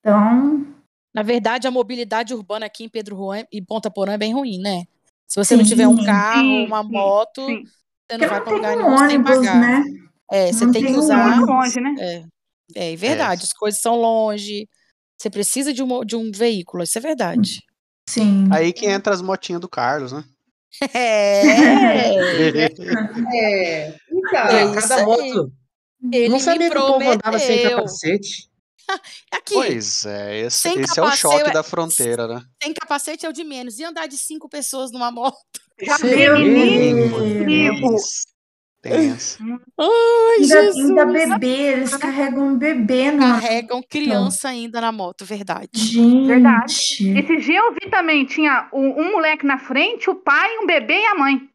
Então, 0.00 0.66
Na 1.14 1.22
verdade, 1.22 1.66
a 1.66 1.70
mobilidade 1.70 2.34
urbana 2.34 2.66
aqui 2.66 2.84
em 2.84 2.88
Pedro 2.88 3.16
Juan 3.16 3.44
e 3.52 3.60
Ponta 3.62 3.90
Porã 3.90 4.12
é 4.12 4.18
bem 4.18 4.32
ruim, 4.32 4.58
né? 4.60 4.84
Se 5.26 5.42
você 5.42 5.56
não 5.56 5.64
tiver 5.64 5.86
um 5.88 5.96
Sim, 5.96 6.04
carro, 6.06 6.42
sim, 6.42 6.66
uma 6.66 6.82
sim, 6.82 6.88
moto, 6.90 7.44
sim. 7.46 7.64
você 8.10 8.18
não 8.18 8.26
porque 8.26 8.26
vai 8.28 8.40
tem 8.44 8.54
lugar 8.54 8.76
um 8.76 8.76
nenhum 8.76 8.98
sem 8.98 9.18
ônibus, 9.18 9.36
pagar. 9.36 9.60
né? 9.60 9.84
É, 10.30 10.52
você 10.52 10.64
Não 10.64 10.72
tem 10.72 10.82
que 10.84 10.88
tem 10.88 10.96
um 10.96 10.98
usar. 10.98 11.24
Muito 11.36 11.50
ônibus. 11.50 11.54
longe, 11.54 11.80
né? 11.80 11.94
É, 11.98 12.24
é 12.74 12.94
verdade, 12.96 13.44
as 13.44 13.52
coisas 13.52 13.80
são 13.80 13.96
longe. 13.96 14.68
Você 15.18 15.28
precisa 15.30 15.72
de 15.72 15.82
um, 15.82 16.04
de 16.04 16.14
um 16.16 16.30
veículo, 16.30 16.82
isso 16.84 16.96
é 16.98 17.00
verdade. 17.00 17.60
Sim. 18.08 18.48
Aí 18.52 18.72
que 18.72 18.86
entra 18.86 19.12
as 19.12 19.20
motinhas 19.20 19.60
do 19.60 19.68
Carlos, 19.68 20.12
né? 20.12 20.24
É, 20.94 21.42
É. 23.34 23.96
Então. 24.10 24.46
É 24.48 24.62
É, 24.62 24.74
cada 24.74 24.96
aí. 24.96 25.04
moto. 25.04 25.52
ele 26.12 26.28
não 26.28 26.38
sabia 26.38 26.70
que 26.70 26.78
o 26.78 26.86
povo 26.86 27.10
andava 27.10 27.38
sem 27.38 27.62
capacete. 27.68 28.48
Aqui, 29.30 29.52
Pois 29.54 30.06
é, 30.06 30.40
esse, 30.46 30.68
esse 30.68 30.78
é 30.78 30.82
o 31.02 31.04
capacete, 31.04 31.20
choque 31.20 31.52
da 31.52 31.62
fronteira, 31.62 32.26
né? 32.26 32.42
sem 32.62 32.72
capacete 32.72 33.26
é 33.26 33.28
o 33.28 33.32
de 33.32 33.44
menos. 33.44 33.78
E 33.78 33.84
andar 33.84 34.06
de 34.06 34.16
cinco 34.16 34.48
pessoas 34.48 34.90
numa 34.90 35.10
moto? 35.10 35.36
Meu 36.02 36.38
menino. 36.38 37.96
Deus. 38.82 38.96
Tenso. 38.96 39.38
Ai, 39.78 40.34
Ainda, 40.36 40.46
Jesus! 40.46 40.76
ainda 40.90 41.06
bebê, 41.06 41.72
eles 41.72 41.96
carregam 41.96 42.48
um 42.48 42.56
bebê 42.58 43.10
no 43.10 43.18
Carregam 43.20 43.82
criança 43.82 44.48
ainda 44.48 44.80
na 44.80 44.92
moto, 44.92 45.24
verdade. 45.24 45.68
Verdade. 46.26 46.72
Gente. 46.72 47.18
Esse 47.18 47.36
dia 47.38 47.58
eu 47.58 47.72
vi 47.72 47.90
também, 47.90 48.24
tinha 48.24 48.68
um, 48.72 49.00
um 49.00 49.12
moleque 49.12 49.44
na 49.44 49.58
frente, 49.58 50.08
o 50.08 50.14
pai, 50.14 50.58
um 50.58 50.66
bebê 50.66 50.94
e 50.94 51.06
a 51.06 51.14
mãe. 51.14 51.48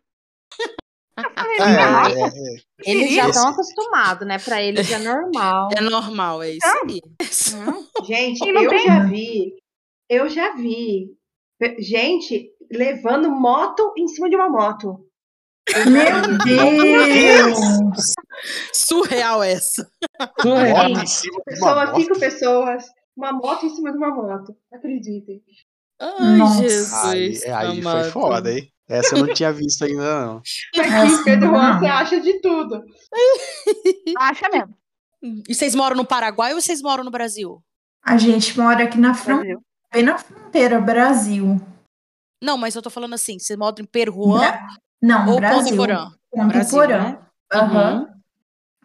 É, 1.16 1.92
nossa, 1.92 2.10
é, 2.20 2.24
é. 2.24 2.92
Eles 2.92 3.14
já 3.14 3.30
estão 3.30 3.50
acostumados, 3.50 4.28
né? 4.28 4.40
Pra 4.40 4.64
eles 4.64 4.92
é 4.92 4.98
normal. 4.98 5.70
É 5.78 5.80
normal, 5.80 6.42
é 6.42 6.50
isso 6.54 6.66
Então, 6.66 6.82
aí. 6.90 8.06
Gente, 8.08 8.50
eu 8.50 8.68
tem- 8.68 8.84
já 8.88 9.04
vi, 9.06 9.54
eu 10.10 10.28
já 10.28 10.56
vi 10.56 11.12
gente 11.78 12.50
levando 12.72 13.30
moto 13.30 13.94
em 13.96 14.08
cima 14.08 14.28
de 14.28 14.36
uma 14.36 14.50
moto. 14.50 15.06
Meu 15.90 16.38
Deus! 16.46 17.60
Surreal 18.74 19.42
essa. 19.44 19.90
Surreal. 20.42 20.90
Moto 20.90 21.02
em 21.02 21.08
cima 21.08 21.40
de 21.48 21.60
uma 21.60 21.74
Pessoas, 21.76 21.86
moto. 21.90 22.02
cinco 22.02 22.20
pessoas, 22.20 22.84
uma 23.16 23.32
moto 23.34 23.66
em 23.66 23.70
cima 23.76 23.92
de 23.92 23.98
uma 23.98 24.10
moto. 24.14 24.56
Acreditem. 24.74 25.42
Ai, 26.02 26.38
Nossa. 26.38 26.62
Aí, 27.12 27.32
Jesus. 27.34 27.44
é, 27.44 27.54
aí 27.54 27.82
foi 27.82 28.04
foda, 28.12 28.52
hein? 28.52 28.70
Essa 28.90 29.16
eu 29.16 29.26
não 29.26 29.34
tinha 29.34 29.54
visto 29.54 29.86
ainda, 29.86 30.26
não. 30.26 30.38
Aqui 30.38 31.14
em 31.14 31.24
Pedro 31.24 31.48
Juan 31.50 31.80
você 31.80 31.86
acha 31.86 32.20
de 32.20 32.42
tudo. 32.42 32.84
acha 34.20 34.50
mesmo. 34.50 34.76
E 35.48 35.56
vocês 35.56 35.74
moram 35.74 35.96
no 35.96 36.06
Paraguai 36.06 36.54
ou 36.54 36.60
vocês 36.60 36.82
moram 36.82 37.04
no 37.04 37.12
Brasil? 37.12 37.64
A 38.06 38.18
gente 38.18 38.58
mora 38.60 38.84
aqui 38.84 38.98
na 38.98 39.14
fronteira, 39.14 39.56
Brasil. 39.56 39.64
bem 39.94 40.04
na 40.04 40.18
fronteira, 40.18 40.82
Brasil. 40.82 41.62
Não, 42.44 42.58
mas 42.58 42.76
eu 42.76 42.82
tô 42.82 42.90
falando 42.90 43.14
assim, 43.14 43.40
vocês 43.40 43.58
moram 43.58 43.76
em 43.80 43.86
Peruan 43.86 44.42
Não, 45.04 45.30
ou 45.30 45.36
Brasil. 45.40 45.76
Ponta 45.76 45.76
Porã? 45.76 46.12
Ponta 46.32 46.48
Brasil, 46.48 46.80
Porã. 46.80 46.98
né? 47.04 47.20
Aham. 47.54 47.94
Uhum. 48.00 48.14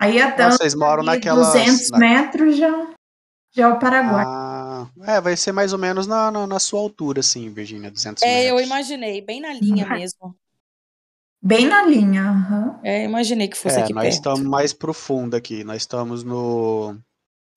Aí 0.00 0.20
até 0.20 0.50
vocês 0.50 0.74
moram 0.74 1.02
ali 1.02 1.06
naquelas. 1.06 1.46
200 1.52 1.90
na- 1.90 1.98
metros 1.98 2.56
já, 2.56 2.88
já 3.52 3.64
é 3.64 3.68
o 3.68 3.78
Paraguai. 3.78 4.24
Ah, 4.26 4.86
é, 5.04 5.20
vai 5.20 5.36
ser 5.36 5.52
mais 5.52 5.72
ou 5.72 5.78
menos 5.78 6.06
na, 6.06 6.30
na, 6.30 6.46
na 6.46 6.58
sua 6.58 6.80
altura, 6.80 7.20
assim, 7.20 7.48
Virgínia, 7.52 7.90
200 7.90 8.22
É, 8.22 8.44
eu 8.50 8.54
metros. 8.56 8.66
imaginei, 8.70 9.20
bem 9.20 9.40
na 9.40 9.52
linha 9.52 9.88
mesmo. 9.88 10.36
Bem 11.42 11.66
na 11.66 11.82
linha. 11.84 12.22
aham. 12.30 12.80
É, 12.82 13.04
imaginei 13.04 13.46
que 13.48 13.56
fosse 13.56 13.78
É, 13.78 13.82
aqui 13.84 13.92
nós 13.94 14.02
perto. 14.04 14.14
estamos 14.16 14.42
mais 14.42 14.72
profundo 14.72 15.36
aqui. 15.36 15.62
Nós 15.64 15.78
estamos 15.82 16.22
no, 16.24 16.96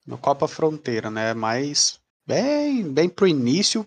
no 0.06 0.16
Copa 0.18 0.46
Fronteira, 0.48 1.10
né? 1.10 1.34
Mais 1.34 2.00
bem, 2.26 2.88
bem 2.92 3.08
pro 3.08 3.26
início. 3.26 3.84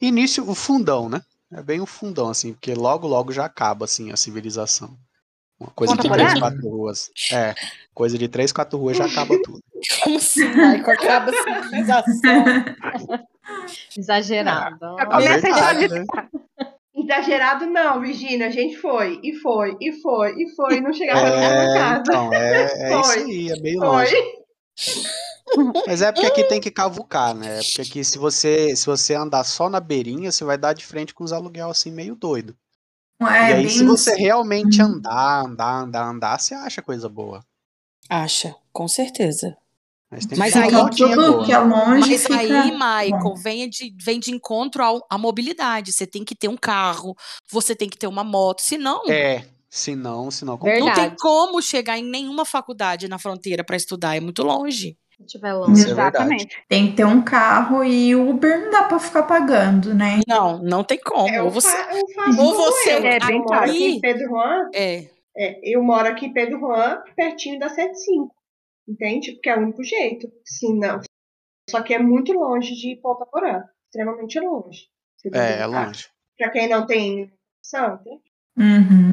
Início, 0.00 0.48
o 0.48 0.54
fundão, 0.54 1.08
né? 1.08 1.22
É 1.52 1.62
bem 1.62 1.80
o 1.80 1.86
fundão, 1.86 2.28
assim, 2.28 2.52
porque 2.52 2.74
logo, 2.74 3.06
logo 3.06 3.32
já 3.32 3.44
acaba, 3.44 3.84
assim, 3.84 4.10
a 4.10 4.16
civilização. 4.16 4.96
Uma 5.58 5.70
coisa 5.70 5.96
de 5.96 6.08
três, 6.08 6.38
quatro 6.38 6.68
ruas. 6.68 7.10
É, 7.32 7.54
coisa 7.94 8.18
de 8.18 8.28
três, 8.28 8.52
quatro 8.52 8.78
ruas 8.78 8.96
já 8.96 9.06
acaba 9.06 9.34
tudo. 9.42 9.60
Como 10.02 10.16
assim, 10.16 10.48
Michael? 10.48 10.90
Acaba 10.90 11.30
a 11.30 11.62
civilização. 11.62 12.44
Exagerado. 13.96 14.98
É 14.98 15.06
começa 15.06 15.48
a 15.48 15.72
verdade, 15.72 15.88
né? 15.88 16.04
Exagerado 16.94 17.66
não, 17.66 18.00
Virgínia. 18.00 18.48
A 18.48 18.50
gente 18.50 18.76
foi, 18.76 19.20
e 19.22 19.34
foi, 19.34 19.76
e 19.80 19.92
foi, 20.00 20.34
e 20.36 20.54
foi. 20.54 20.78
e 20.78 20.80
Não 20.80 20.92
chegava 20.92 21.22
na 21.22 21.36
É, 21.36 21.74
casa. 21.74 22.00
então, 22.00 22.32
é, 22.34 22.62
é 22.62 23.00
isso 23.00 23.12
Foi. 23.12 23.22
aí, 23.22 23.50
é 23.50 23.60
meio 23.60 23.78
Foi. 23.78 23.88
longe. 23.88 24.16
Mas 25.86 26.02
é 26.02 26.10
porque 26.12 26.26
aqui 26.26 26.44
tem 26.44 26.60
que 26.60 26.70
cavucar, 26.70 27.34
né? 27.34 27.60
Porque 27.62 27.82
aqui 27.82 28.04
se 28.04 28.18
você, 28.18 28.74
se 28.74 28.84
você 28.86 29.14
andar 29.14 29.44
só 29.44 29.68
na 29.68 29.80
beirinha, 29.80 30.30
você 30.32 30.44
vai 30.44 30.58
dar 30.58 30.72
de 30.72 30.84
frente 30.84 31.14
com 31.14 31.24
os 31.24 31.32
aluguel 31.32 31.70
assim 31.70 31.90
meio 31.90 32.14
doido. 32.16 32.56
É, 33.20 33.24
e 33.24 33.28
aí, 33.54 33.54
bem 33.62 33.68
se 33.68 33.84
você 33.84 34.14
realmente 34.14 34.82
Uhum. 34.82 34.88
andar, 34.88 35.44
andar, 35.46 35.72
andar, 35.82 36.04
andar, 36.10 36.38
você 36.40 36.54
acha 36.54 36.82
coisa 36.82 37.08
boa. 37.08 37.42
Acha, 38.10 38.54
com 38.72 38.86
certeza. 38.86 39.56
Mas 40.10 40.26
tem 40.26 40.38
Mas 40.38 40.52
que 40.52 40.58
aí- 40.58 40.70
tudo 40.70 41.16
boa. 41.32 41.44
que 41.44 41.52
é 41.52 41.58
longe 41.58 42.10
Mas 42.10 42.22
fica... 42.22 42.38
aí, 42.38 42.70
Michael, 42.72 43.34
vem 43.42 43.68
de, 43.68 43.92
vem 44.00 44.20
de 44.20 44.30
encontro 44.30 44.82
ao- 44.82 45.04
à 45.10 45.16
mobilidade. 45.18 45.92
Você 45.92 46.06
tem 46.06 46.24
que 46.24 46.34
ter 46.34 46.48
um 46.48 46.56
carro, 46.56 47.14
você 47.50 47.74
tem 47.74 47.88
que 47.88 47.98
ter 47.98 48.06
uma 48.06 48.22
moto. 48.22 48.60
Senão, 48.60 49.02
É, 49.10 49.44
se 49.68 49.96
não, 49.96 50.30
se 50.30 50.44
não, 50.44 50.56
Verdade. 50.58 50.80
não 50.86 50.94
tem 50.94 51.16
como 51.18 51.60
chegar 51.60 51.98
em 51.98 52.04
nenhuma 52.04 52.44
faculdade 52.44 53.08
na 53.08 53.18
fronteira 53.18 53.64
para 53.64 53.76
estudar. 53.76 54.14
É 54.16 54.20
muito 54.20 54.42
longe. 54.44 54.96
Se 55.18 55.26
tiver 55.26 55.52
longe. 55.54 55.72
Isso 55.72 55.82
é 55.90 55.94
verdade. 55.94 56.16
Exatamente. 56.16 56.64
Tem 56.68 56.90
que 56.90 56.96
ter 56.96 57.04
um 57.04 57.22
carro 57.22 57.82
e 57.82 58.14
Uber 58.14 58.60
não 58.64 58.70
dá 58.70 58.84
pra 58.84 58.98
ficar 58.98 59.22
pagando, 59.22 59.94
né? 59.94 60.20
Não, 60.28 60.58
não 60.62 60.84
tem 60.84 60.98
como. 60.98 61.28
É, 61.28 61.42
ou 61.42 61.50
você. 61.50 61.74
ou 62.38 62.54
você 62.54 62.94
eu. 62.94 63.04
É 63.06 63.18
bem 63.20 63.38
eu 63.38 63.44
moro 63.44 63.54
aqui 63.54 63.66
caro. 63.66 63.74
em 63.74 64.00
Pedro 64.00 64.28
Juan. 64.28 64.70
É, 64.74 65.08
É, 65.36 65.60
eu 65.64 65.82
moro 65.82 66.06
aqui 66.08 66.26
em 66.26 66.32
Pedro 66.32 66.58
Juan, 66.60 67.02
pertinho 67.16 67.58
da 67.58 67.68
75. 67.68 68.34
Entende? 68.88 69.32
Porque 69.32 69.48
é 69.48 69.56
o 69.56 69.62
único 69.62 69.82
jeito. 69.82 70.30
Se 70.44 70.72
não. 70.74 71.00
Só 71.68 71.82
que 71.82 71.94
é 71.94 71.98
muito 71.98 72.32
longe 72.32 72.74
de 72.74 72.96
Ponta 73.02 73.26
Porã. 73.26 73.62
Extremamente 73.86 74.38
longe. 74.38 74.82
É, 75.32 75.60
é 75.62 75.66
longe. 75.66 76.08
Pra 76.38 76.50
quem 76.50 76.68
não 76.68 76.86
tem 76.86 77.32
noção, 77.64 77.98
tem 77.98 78.20
Uhum. 78.58 79.10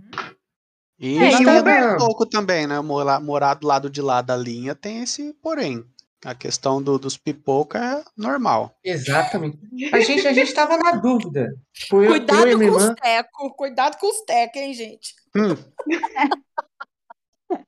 E 1.06 1.18
É, 1.18 1.30
isso 1.34 1.44
e 1.44 1.50
é 1.50 1.60
Uber- 1.60 1.96
um 1.96 1.98
pouco 1.98 2.26
também, 2.26 2.66
né? 2.66 2.80
Morar, 2.80 3.20
morar 3.20 3.56
do 3.56 3.68
lado 3.68 3.89
de 3.89 4.02
lá 4.02 4.22
da 4.22 4.38
linha 4.38 4.74
tem 4.74 5.04
esse 5.04 5.34
porém. 5.42 5.84
A 6.24 6.34
questão 6.34 6.82
do, 6.82 6.98
dos 6.98 7.18
pipoca 7.18 7.78
é 7.78 8.04
normal. 8.16 8.74
Exatamente. 8.82 9.60
A 9.92 10.00
gente, 10.00 10.26
a 10.26 10.32
gente 10.32 10.54
tava 10.54 10.78
na 10.78 10.94
dúvida. 10.94 11.54
Tipo, 11.74 11.98
eu, 11.98 12.04
eu 12.04 12.10
cuidado 12.12 12.44
minha 12.44 12.56
com 12.56 12.63
irmã. 12.63 12.78
os 12.78 12.96
tecos. 13.02 13.52
Cuidado 13.58 13.98
com 14.00 14.08
os 14.10 14.22
tecos, 14.22 14.62
hein, 14.62 14.74
gente? 14.74 15.13
Hum, 15.36 15.52
O 17.52 17.58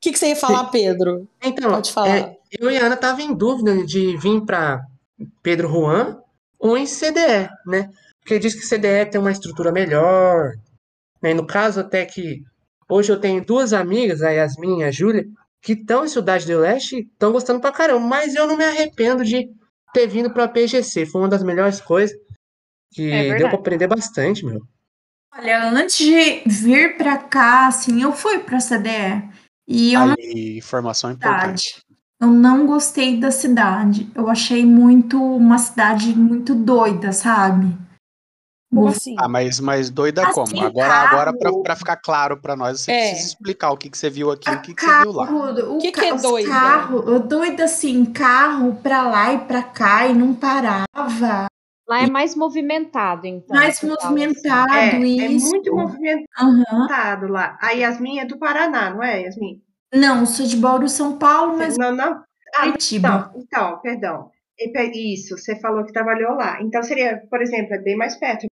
que, 0.00 0.12
que 0.12 0.18
você 0.18 0.28
ia 0.28 0.36
falar, 0.36 0.64
Pedro? 0.70 1.28
Então, 1.42 1.72
Pode 1.72 1.92
falar. 1.92 2.08
é, 2.16 2.36
eu 2.52 2.70
e 2.70 2.78
a 2.78 2.86
Ana 2.86 2.96
tava 2.96 3.20
em 3.20 3.34
dúvida 3.34 3.84
de 3.84 4.16
vir 4.16 4.40
para 4.44 4.84
Pedro 5.42 5.68
Juan 5.68 6.20
ou 6.58 6.76
em 6.78 6.86
CDE, 6.86 7.48
né? 7.66 7.90
Porque 8.20 8.38
diz 8.38 8.54
que 8.54 8.60
CDE 8.66 9.06
tem 9.10 9.20
uma 9.20 9.32
estrutura 9.32 9.72
melhor. 9.72 10.52
Né? 11.22 11.30
E 11.32 11.34
no 11.34 11.46
caso, 11.46 11.80
até 11.80 12.04
que 12.04 12.42
hoje 12.88 13.12
eu 13.12 13.20
tenho 13.20 13.44
duas 13.44 13.72
amigas, 13.72 14.22
a 14.22 14.30
Yasmin 14.30 14.80
e 14.80 14.84
a 14.84 14.90
Júlia, 14.90 15.26
que 15.60 15.72
estão 15.72 16.04
em 16.04 16.08
Cidade 16.08 16.46
do 16.46 16.60
Leste 16.60 16.96
e 16.96 17.00
estão 17.00 17.32
gostando 17.32 17.60
pra 17.60 17.72
caramba. 17.72 18.00
Mas 18.00 18.34
eu 18.34 18.46
não 18.46 18.56
me 18.56 18.64
arrependo 18.64 19.24
de 19.24 19.50
ter 19.92 20.06
vindo 20.06 20.30
pra 20.32 20.48
PGC. 20.48 21.06
Foi 21.06 21.20
uma 21.20 21.28
das 21.28 21.42
melhores 21.42 21.80
coisas 21.80 22.16
que 22.92 23.10
É 23.10 23.34
deu 23.36 23.48
pra 23.48 23.58
aprender 23.58 23.86
bastante, 23.86 24.44
meu. 24.44 24.62
Olha, 25.36 25.70
antes 25.70 25.98
de 25.98 26.42
vir 26.46 26.96
pra 26.96 27.18
cá, 27.18 27.68
assim, 27.68 28.02
eu 28.02 28.12
fui 28.12 28.38
pra 28.38 28.60
CDE. 28.60 29.28
E 29.66 29.92
eu 29.92 30.06
não 30.06 30.14
aí, 30.18 30.56
informação 30.56 31.12
importante. 31.12 31.82
Eu 32.20 32.28
não 32.28 32.66
gostei 32.66 33.20
da 33.20 33.30
cidade. 33.30 34.10
Eu 34.14 34.28
achei 34.28 34.64
muito 34.64 35.22
uma 35.22 35.58
cidade 35.58 36.16
muito 36.16 36.54
doida, 36.54 37.12
sabe? 37.12 37.76
Como 38.70 38.82
Vou- 38.82 38.90
assim? 38.90 39.14
Ah, 39.18 39.28
mas, 39.28 39.58
mas 39.60 39.88
doida 39.90 40.22
Assim, 40.26 40.32
como? 40.34 40.60
Agora, 40.62 40.88
carro. 40.88 41.06
agora 41.08 41.32
pra, 41.38 41.52
pra 41.62 41.76
ficar 41.76 41.96
claro 41.96 42.36
pra 42.40 42.54
nós, 42.54 42.80
você 42.82 42.92
É. 42.92 43.08
precisa 43.10 43.28
explicar 43.28 43.70
o 43.70 43.76
que, 43.78 43.88
que 43.88 43.96
você 43.96 44.10
viu 44.10 44.30
aqui 44.30 44.48
e 44.50 44.54
o 44.54 44.60
que, 44.62 44.74
que 44.74 44.82
você 44.84 45.00
viu 45.02 45.12
lá. 45.12 45.24
o 45.30 45.78
Que 45.78 45.90
que 45.90 46.00
é 46.04 46.14
doida? 46.14 46.48
Carro, 46.50 47.18
doida 47.20 47.64
assim, 47.64 48.04
carro 48.04 48.74
pra 48.82 49.08
lá 49.08 49.32
e 49.32 49.38
pra 49.38 49.62
cá 49.62 50.06
e 50.06 50.12
não 50.14 50.34
parava. 50.34 51.46
Lá 51.88 52.02
é 52.02 52.06
mais 52.10 52.36
movimentado, 52.36 53.26
então. 53.26 53.56
Mais 53.56 53.78
assim. 53.78 53.88
movimentado 53.88 54.74
É, 54.74 54.98
isso. 54.98 55.46
é 55.46 55.50
muito 55.50 55.74
movimentado 55.74 57.24
Aham. 57.24 57.30
lá. 57.32 57.56
A 57.62 57.70
Yasmin 57.70 58.18
é 58.18 58.26
do 58.26 58.38
Paraná, 58.38 58.90
não 58.90 59.02
é, 59.02 59.22
Yasmin? 59.22 59.62
Não, 59.94 60.26
sou 60.26 60.44
de 60.46 60.56
Bauru, 60.58 60.86
São 60.90 61.16
Paulo, 61.16 61.56
mas 61.56 61.78
Não, 61.78 61.90
não. 61.96 62.22
Ah, 62.54 62.64
Curitiba. 62.64 63.30
Então, 63.34 63.42
então, 63.42 63.78
perdão. 63.80 64.30
Pe- 64.58 64.90
Isso, 65.14 65.38
você 65.38 65.58
falou 65.60 65.84
que 65.86 65.92
trabalhou 65.92 66.32
lá. 66.34 66.60
Então 66.60 66.82
seria, 66.82 67.22
por 67.30 67.40
exemplo, 67.40 67.72
é 67.74 67.78
bem 67.78 67.96
mais 67.96 68.16
perto. 68.16 68.46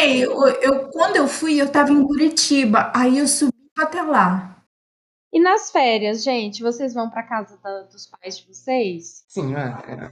Ei, 0.00 0.24
eu, 0.24 0.46
eu- 0.46 0.88
quando 0.90 1.16
eu 1.16 1.26
fui, 1.28 1.60
eu 1.60 1.70
tava 1.70 1.92
em 1.92 2.02
Curitiba, 2.06 2.90
aí 2.94 3.18
eu 3.18 3.26
subi 3.28 3.52
até 3.78 4.02
lá. 4.02 4.56
E 5.32 5.40
nas 5.40 5.70
férias, 5.70 6.22
gente, 6.24 6.62
vocês 6.62 6.92
vão 6.94 7.08
pra 7.10 7.22
casa 7.22 7.56
da- 7.62 7.82
dos 7.82 8.06
pais 8.06 8.38
de 8.38 8.46
vocês? 8.48 9.24
Sim, 9.28 9.54
ah, 9.54 9.82
é. 9.86 10.10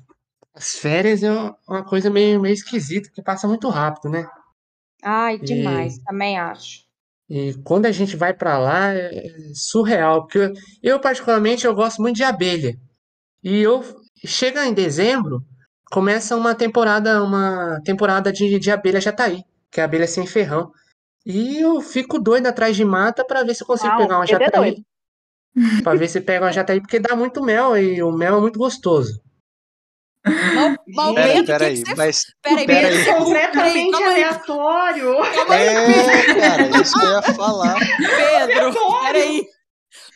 as 0.55 0.77
férias 0.77 1.23
é 1.23 1.31
uma- 1.69 1.85
coisa 1.85 2.11
meio, 2.11 2.41
meio 2.41 2.53
esquisita, 2.53 3.11
que 3.15 3.23
passa 3.23 3.47
muito 3.47 3.69
rápido, 3.69 4.11
né? 4.11 4.27
Ai, 5.03 5.39
demais, 5.39 5.97
E- 5.97 6.05
também 6.05 6.37
acho. 6.39 6.85
E 7.31 7.55
quando 7.65 7.87
a 7.87 7.93
gente 7.93 8.17
vai 8.17 8.35
pra 8.35 8.59
lá 8.59 8.93
é 8.93 9.29
é 9.29 9.33
surreal, 9.55 10.23
porque 10.23 10.39
eu, 10.39 10.53
eu, 10.83 11.01
particularmente 11.01 11.65
eu 11.67 11.75
gosto 11.75 12.03
muito 12.03 12.17
de 12.17 12.25
abelha. 12.25 12.77
E 13.45 13.59
eu 13.61 13.85
chega 14.25 14.67
em 14.67 14.73
dezembro, 14.75 15.45
começa 15.93 16.35
uma 16.37 16.55
temporada, 16.55 17.23
uma 17.23 17.81
temporada 17.85 18.33
de, 18.33 18.59
de 18.59 18.71
abelha 18.71 19.01
jataí, 19.01 19.45
que 19.71 19.81
é 19.81 19.83
a 19.83 19.87
abelha 19.87 20.07
sem 20.07 20.27
ferrão. 20.27 20.73
E 21.27 21.59
eu 21.61 21.81
fico 21.81 22.19
doido 22.19 22.47
atrás 22.47 22.77
de 22.77 22.85
mata 22.85 23.25
pra 23.25 23.43
ver 23.43 23.55
se 23.55 23.63
eu 23.63 23.67
consigo 23.67 23.91
Não, 23.91 23.99
pegar 23.99 24.17
uma 24.19 24.25
é 24.25 24.29
jataí. 24.29 24.51
doido. 24.75 24.83
Pra 25.83 25.95
ver 25.95 26.09
se 26.09 26.21
pega 26.21 26.45
uma 26.45 26.53
jataí, 26.53 26.81
porque 26.81 27.01
dá 27.01 27.17
muito 27.17 27.43
mel 27.43 27.77
e 27.77 28.01
o 28.03 28.13
mel 28.13 28.37
é 28.39 28.41
muito 28.41 28.59
gostoso. 28.59 29.21
Mas, 30.25 30.77
mas 30.95 31.09
o 31.11 31.15
Pera, 31.15 31.29
Pedro, 31.29 31.43
o 31.43 31.47
pera 31.47 31.59
que 31.59 31.65
aí, 31.65 31.83
que 31.83 31.89
você 31.89 31.95
mas 31.97 32.23
Peraí, 32.43 32.67
peraí, 32.67 33.05
Completamente 33.05 33.91
calma 33.91 34.07
aí, 34.09 34.23
aleatório. 34.25 35.25
é, 35.25 36.35
cara, 36.35 36.81
isso 36.83 36.99
que 36.99 37.05
eu 37.07 37.11
ia 37.11 37.23
falar. 37.23 37.77
Pedro, 38.17 39.01
peraí. 39.03 39.47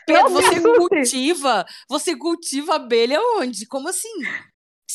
Pedro, 0.07 0.29
você 0.31 0.61
cultiva, 0.61 1.67
você 1.89 2.17
cultiva 2.17 2.75
abelha 2.77 3.19
onde? 3.39 3.67
Como 3.67 3.89
assim? 3.89 4.09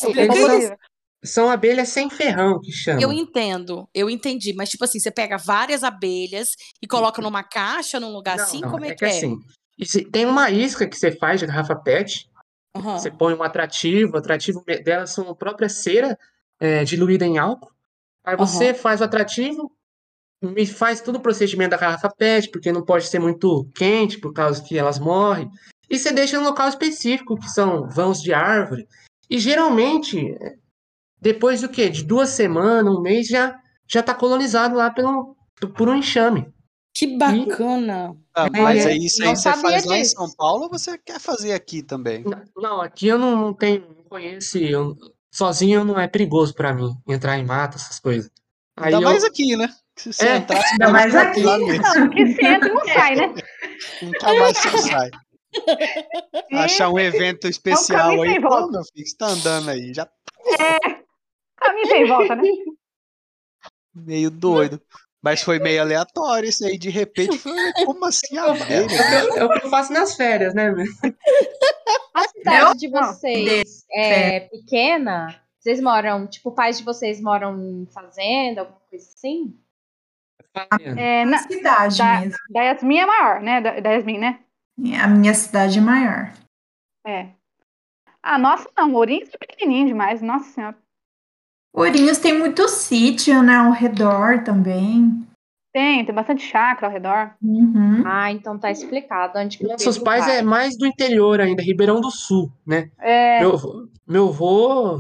Eu 0.04 0.10
Explica 0.10 0.36
isso. 0.36 0.76
São 1.24 1.50
abelhas 1.50 1.90
sem 1.90 2.10
ferrão 2.10 2.60
que 2.60 2.72
chama. 2.72 3.02
Eu 3.02 3.12
entendo, 3.12 3.90
eu 3.94 4.10
entendi, 4.10 4.54
mas 4.54 4.70
tipo 4.70 4.84
assim, 4.84 5.00
você 5.00 5.12
pega 5.12 5.38
várias 5.38 5.84
abelhas 5.84 6.50
e 6.82 6.88
coloca 6.88 7.22
numa 7.22 7.44
caixa, 7.44 8.00
num 8.00 8.14
lugar 8.14 8.38
Não, 8.38 8.44
assim, 8.44 8.62
não, 8.62 8.70
como 8.70 8.86
é, 8.86 8.90
é 8.90 8.96
que 8.96 9.04
é? 9.06 9.10
assim, 9.10 9.38
e 9.78 9.86
se- 9.86 10.06
tem 10.06 10.26
uma 10.26 10.50
isca 10.52 10.88
que 10.88 10.96
você 10.98 11.12
faz 11.12 11.40
de 11.40 11.46
garrafa 11.48 11.76
PET, 11.76 12.30
Aham. 12.76 13.00
Você 13.00 13.10
põe 13.10 13.34
um 13.34 13.42
atrativo, 13.42 14.14
o 14.14 14.18
atrativo 14.18 14.64
delas 14.84 15.12
são 15.12 15.28
a 15.30 15.36
própria 15.36 15.68
cera 15.68 16.18
é, 16.60 16.84
diluída 16.84 17.26
em 17.26 17.40
álcool. 17.40 17.72
Aí 18.24 18.36
você 18.36 18.72
faz 18.74 19.02
o 19.02 19.04
atrativo, 19.04 19.72
me 20.42 20.66
faz 20.66 21.02
todo 21.02 21.16
o 21.16 21.20
procedimento 21.22 21.72
da 21.72 21.78
garrafa 21.78 22.10
PET, 22.10 22.52
porque 22.52 22.72
não 22.72 22.84
pode 22.86 23.06
ser 23.08 23.18
muito 23.20 23.68
quente, 23.76 24.20
por 24.20 24.32
causa 24.32 24.62
que 24.64 24.78
elas 24.78 25.00
morrem. 25.00 25.50
E 25.90 25.98
você 25.98 26.12
deixa 26.12 26.36
em 26.36 26.40
um 26.40 26.44
local 26.44 26.68
específico, 26.70 27.40
que 27.40 27.50
são 27.50 27.88
vãos 27.90 28.22
de 28.22 28.32
árvore. 28.34 28.88
E 29.30 29.40
geralmente, 29.40 30.38
depois 31.22 31.62
do 31.62 31.70
quê? 31.70 31.90
De 31.90 32.04
duas 32.04 32.30
semanas, 32.30 32.94
um 32.96 33.02
mês, 33.02 33.28
já 33.28 33.60
já 33.90 34.02
está 34.02 34.14
colonizado 34.14 34.76
lá 34.76 34.90
pelo, 34.92 35.36
por 35.78 35.88
um 35.88 35.96
enxame. 35.96 36.52
Que 36.94 37.18
bacana. 37.18 38.16
Ah, 38.36 38.48
É, 38.54 38.60
mas 38.62 38.86
é, 38.86 38.90
aí 38.90 38.98
isso 39.06 39.24
aí 39.24 39.30
você 39.30 39.44
sabia 39.44 39.62
faz 39.62 39.86
lá 39.86 39.98
em 39.98 40.02
disso. 40.02 40.16
São 40.16 40.36
Paulo 40.36 40.64
ou 40.64 40.70
você 40.70 40.98
quer 40.98 41.20
fazer 41.20 41.54
aqui 41.54 41.82
também? 41.84 42.26
Não, 42.56 42.82
aqui 42.82 43.08
eu 43.08 43.18
não, 43.18 43.36
não 43.36 43.54
tenho, 43.54 43.82
não 43.96 44.04
conheço, 44.04 44.58
eu- 44.58 44.98
sozinho 45.32 45.84
não 45.86 46.00
é 46.00 46.08
perigoso 46.08 46.54
para 46.54 46.74
mim 46.74 46.90
entrar 47.08 47.38
em 47.38 47.46
mata, 47.46 47.78
essas 47.78 48.00
coisas. 48.00 48.30
Aí 48.76 48.94
Ainda 48.94 49.06
eu, 49.06 49.10
mais 49.10 49.24
aqui, 49.24 49.56
né? 49.56 49.70
Se 49.96 50.12
você 50.12 50.28
É, 50.28 50.38
entrasse 50.38 50.72
ainda 50.74 50.90
mais 50.90 51.16
aqui. 51.16 51.42
lá 51.44 51.58
mesmo. 51.60 51.84
Não, 51.84 52.10
que 52.10 52.28
se 52.28 52.46
entra 52.46 52.70
e 52.70 52.74
não 52.74 52.86
sai, 52.86 53.16
né? 53.16 53.34
Nunca 54.02 54.34
mais 54.34 54.58
você 54.58 54.78
sai. 54.80 55.12
Achar 56.54 56.90
um 56.90 57.00
evento 57.00 57.48
especial 57.48 58.00
caminho 58.00 58.22
aí, 58.24 58.32
sem 58.32 58.42
pô, 58.42 58.50
volta. 58.50 58.72
meu 58.72 58.84
filho, 58.94 59.08
você 59.08 59.16
tá 59.18 59.28
andando 59.28 59.70
aí, 59.70 59.94
já 59.94 60.08
Caminho 61.58 61.88
tem 61.88 62.08
volta, 62.08 62.36
né? 62.36 62.44
meio 63.94 64.30
doido. 64.30 64.82
Mas 65.22 65.42
foi 65.42 65.60
meio 65.60 65.82
aleatório 65.82 66.48
isso 66.48 66.64
aí, 66.64 66.78
de 66.78 66.90
repente, 66.90 67.38
foi, 67.38 67.52
como 67.86 68.06
assim 68.06 68.38
é, 68.38 68.40
abelha? 68.40 68.86
o 68.86 68.88
que 68.88 68.94
eu, 68.94 69.38
é 69.38 69.46
o 69.46 69.50
que 69.50 69.66
eu 69.66 69.70
faço 69.70 69.92
nas 69.92 70.16
férias, 70.16 70.54
né? 70.54 70.74
A 72.14 72.28
cidade 72.30 72.80
de 72.80 72.88
Não, 72.88 73.14
vocês 73.14 73.84
é 73.92 74.42
pequena? 74.42 75.42
Vocês 75.60 75.82
moram, 75.82 76.28
tipo, 76.28 76.52
pais 76.52 76.78
de 76.78 76.84
vocês 76.84 77.20
moram 77.20 77.60
em 77.60 77.86
fazenda, 77.88 78.62
alguma 78.62 78.80
coisa 78.90 79.06
assim? 79.06 79.60
É, 80.98 81.26
na, 81.26 81.40
Cidade 81.40 81.98
da, 81.98 82.20
mesmo. 82.22 82.38
da 82.50 82.62
Yasmin 82.62 83.00
é 83.00 83.06
maior, 83.06 83.42
né? 83.42 83.62
Da, 83.62 83.80
da 83.80 83.92
Yasmin, 83.92 84.18
né? 84.20 84.40
A 85.04 85.08
minha 85.08 85.34
cidade 85.34 85.80
é 85.80 85.82
maior. 85.82 86.34
É. 87.06 87.30
Ah, 88.24 88.38
nossa, 88.38 88.70
não. 88.78 88.94
Ourinhos 88.94 89.30
é 89.34 89.38
pequenininho 89.38 89.88
demais. 89.88 90.22
Nossa 90.22 90.52
senhora. 90.52 90.78
Ourinhos 91.78 92.18
tem 92.18 92.36
muito 92.36 92.68
sítio, 92.68 93.44
né, 93.44 93.56
ao 93.56 93.72
redor 93.72 94.44
também. 94.44 95.24
Tem, 95.72 96.04
tem 96.04 96.16
bastante 96.16 96.42
chácara 96.44 96.88
ao 96.88 96.92
redor. 96.92 97.36
Uhum. 97.40 98.02
Ah, 98.04 98.32
então 98.32 98.58
tá 98.58 98.72
explicado 98.72 99.38
onde 99.38 99.60
que 99.60 99.64
Nossos 99.64 100.00
pais 100.00 100.26
vai. 100.26 100.38
é 100.38 100.42
mais 100.42 100.76
do 100.76 100.88
interior 100.88 101.40
ainda, 101.40 101.62
Ribeirão 101.62 102.02
do 102.02 102.10
Sul, 102.10 102.52
né? 102.66 102.90
É, 102.98 103.42
Meu, 103.42 103.60
meu 104.08 104.32
vô, 104.32 105.00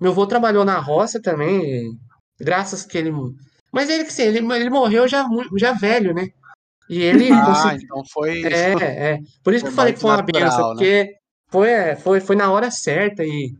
meu 0.00 0.14
vô 0.14 0.26
trabalhou 0.26 0.64
na 0.64 0.78
roça 0.78 1.20
também, 1.20 1.92
graças 2.40 2.82
que 2.82 2.96
ele, 2.96 3.12
mas 3.70 3.90
ele 3.90 4.04
que 4.04 4.12
sim, 4.12 4.22
ele, 4.22 4.38
ele 4.54 4.70
morreu 4.70 5.06
já 5.06 5.26
já 5.58 5.72
velho, 5.74 6.14
né? 6.14 6.28
E 6.88 7.02
ele 7.02 7.28
Ah, 7.30 7.74
então 7.74 8.02
foi. 8.10 8.42
é, 8.42 8.72
é, 9.12 9.18
por 9.44 9.52
isso 9.52 9.66
que 9.66 9.70
Foi 9.70 9.72
eu 9.72 9.76
falei 9.76 9.92
que 9.92 10.00
foi 10.00 10.10
uma 10.10 10.22
benção, 10.22 10.68
né? 10.70 10.72
porque 10.72 11.14
foi, 11.50 11.68
é, 11.68 11.94
foi, 11.96 12.20
foi 12.20 12.36
na 12.36 12.50
hora 12.50 12.70
certa 12.70 13.22
e 13.22 13.52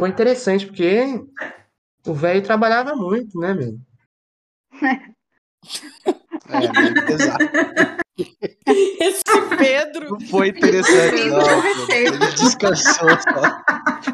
foi 0.00 0.08
interessante, 0.08 0.66
porque 0.66 1.06
o 2.06 2.14
velho 2.14 2.42
trabalhava 2.42 2.94
muito, 2.94 3.38
né, 3.38 3.54
meu? 3.54 3.78
É, 6.46 6.60
meio 6.78 7.06
pesado. 7.06 7.44
Esse 8.68 9.24
Pedro. 9.56 10.10
Não 10.10 10.20
foi 10.28 10.48
interessante, 10.48 11.24
não. 11.30 11.64
Ele 11.88 12.18
descansou 12.18 13.08
só. 13.08 13.62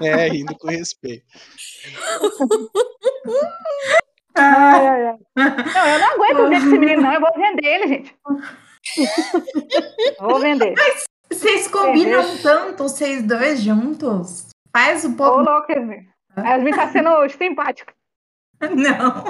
É, 0.00 0.28
rindo 0.28 0.56
com 0.56 0.68
respeito. 0.68 1.24
Ai, 4.36 4.86
ai, 4.86 5.06
ai. 5.06 5.16
Não, 5.36 5.86
eu 5.88 5.98
não 5.98 6.14
aguento 6.14 6.48
ver 6.48 6.56
esse 6.58 6.66
menino, 6.66 7.02
não. 7.02 7.12
Eu 7.12 7.20
vou 7.20 7.30
vender 7.34 7.66
ele, 7.66 7.88
gente. 7.88 8.16
Vou 10.20 10.38
vender. 10.38 10.74
vocês 11.30 11.66
combinam 11.66 12.38
tanto, 12.38 12.84
vocês 12.84 13.24
dois 13.24 13.60
juntos? 13.60 14.46
Faz 14.72 15.04
o 15.04 15.10
Ô, 15.10 15.16
povo. 15.16 15.42
louco, 15.42 15.72
Yasmin. 15.72 16.06
A 16.44 16.50
Yasmin 16.56 16.70
tá 16.72 16.88
sendo 16.88 17.28
simpática. 17.30 17.92
Não. 18.60 19.24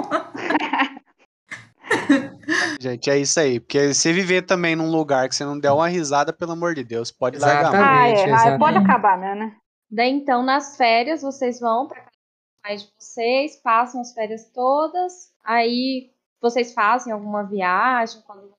Gente, 2.79 3.09
é 3.09 3.17
isso 3.19 3.39
aí. 3.39 3.59
Porque 3.59 3.93
se 3.93 4.11
viver 4.13 4.43
também 4.43 4.75
num 4.75 4.89
lugar 4.91 5.27
que 5.29 5.35
você 5.35 5.45
não 5.45 5.59
der 5.59 5.71
uma 5.71 5.87
risada, 5.87 6.33
pelo 6.33 6.51
amor 6.53 6.73
de 6.75 6.83
Deus, 6.83 7.11
pode 7.11 7.37
largar. 7.37 7.65
a 7.65 7.71
mão. 7.71 7.83
Ah, 7.83 8.07
é. 8.07 8.13
Exatamente, 8.13 8.33
Ah, 8.33 8.57
pode 8.57 8.77
exatamente. 8.77 8.83
acabar, 8.91 9.17
né? 9.17 9.35
né? 9.35 9.55
Daí, 9.89 10.09
então, 10.11 10.43
nas 10.43 10.77
férias, 10.77 11.21
vocês 11.21 11.59
vão 11.59 11.87
para 11.87 11.97
casa 11.97 12.09
dos 12.11 12.61
pais 12.63 12.81
de 12.83 12.89
vocês, 12.97 13.61
passam 13.61 14.01
as 14.01 14.13
férias 14.13 14.49
todas, 14.53 15.13
aí 15.43 16.09
vocês 16.41 16.73
fazem 16.73 17.11
alguma 17.11 17.43
viagem 17.43 18.21
quando 18.25 18.51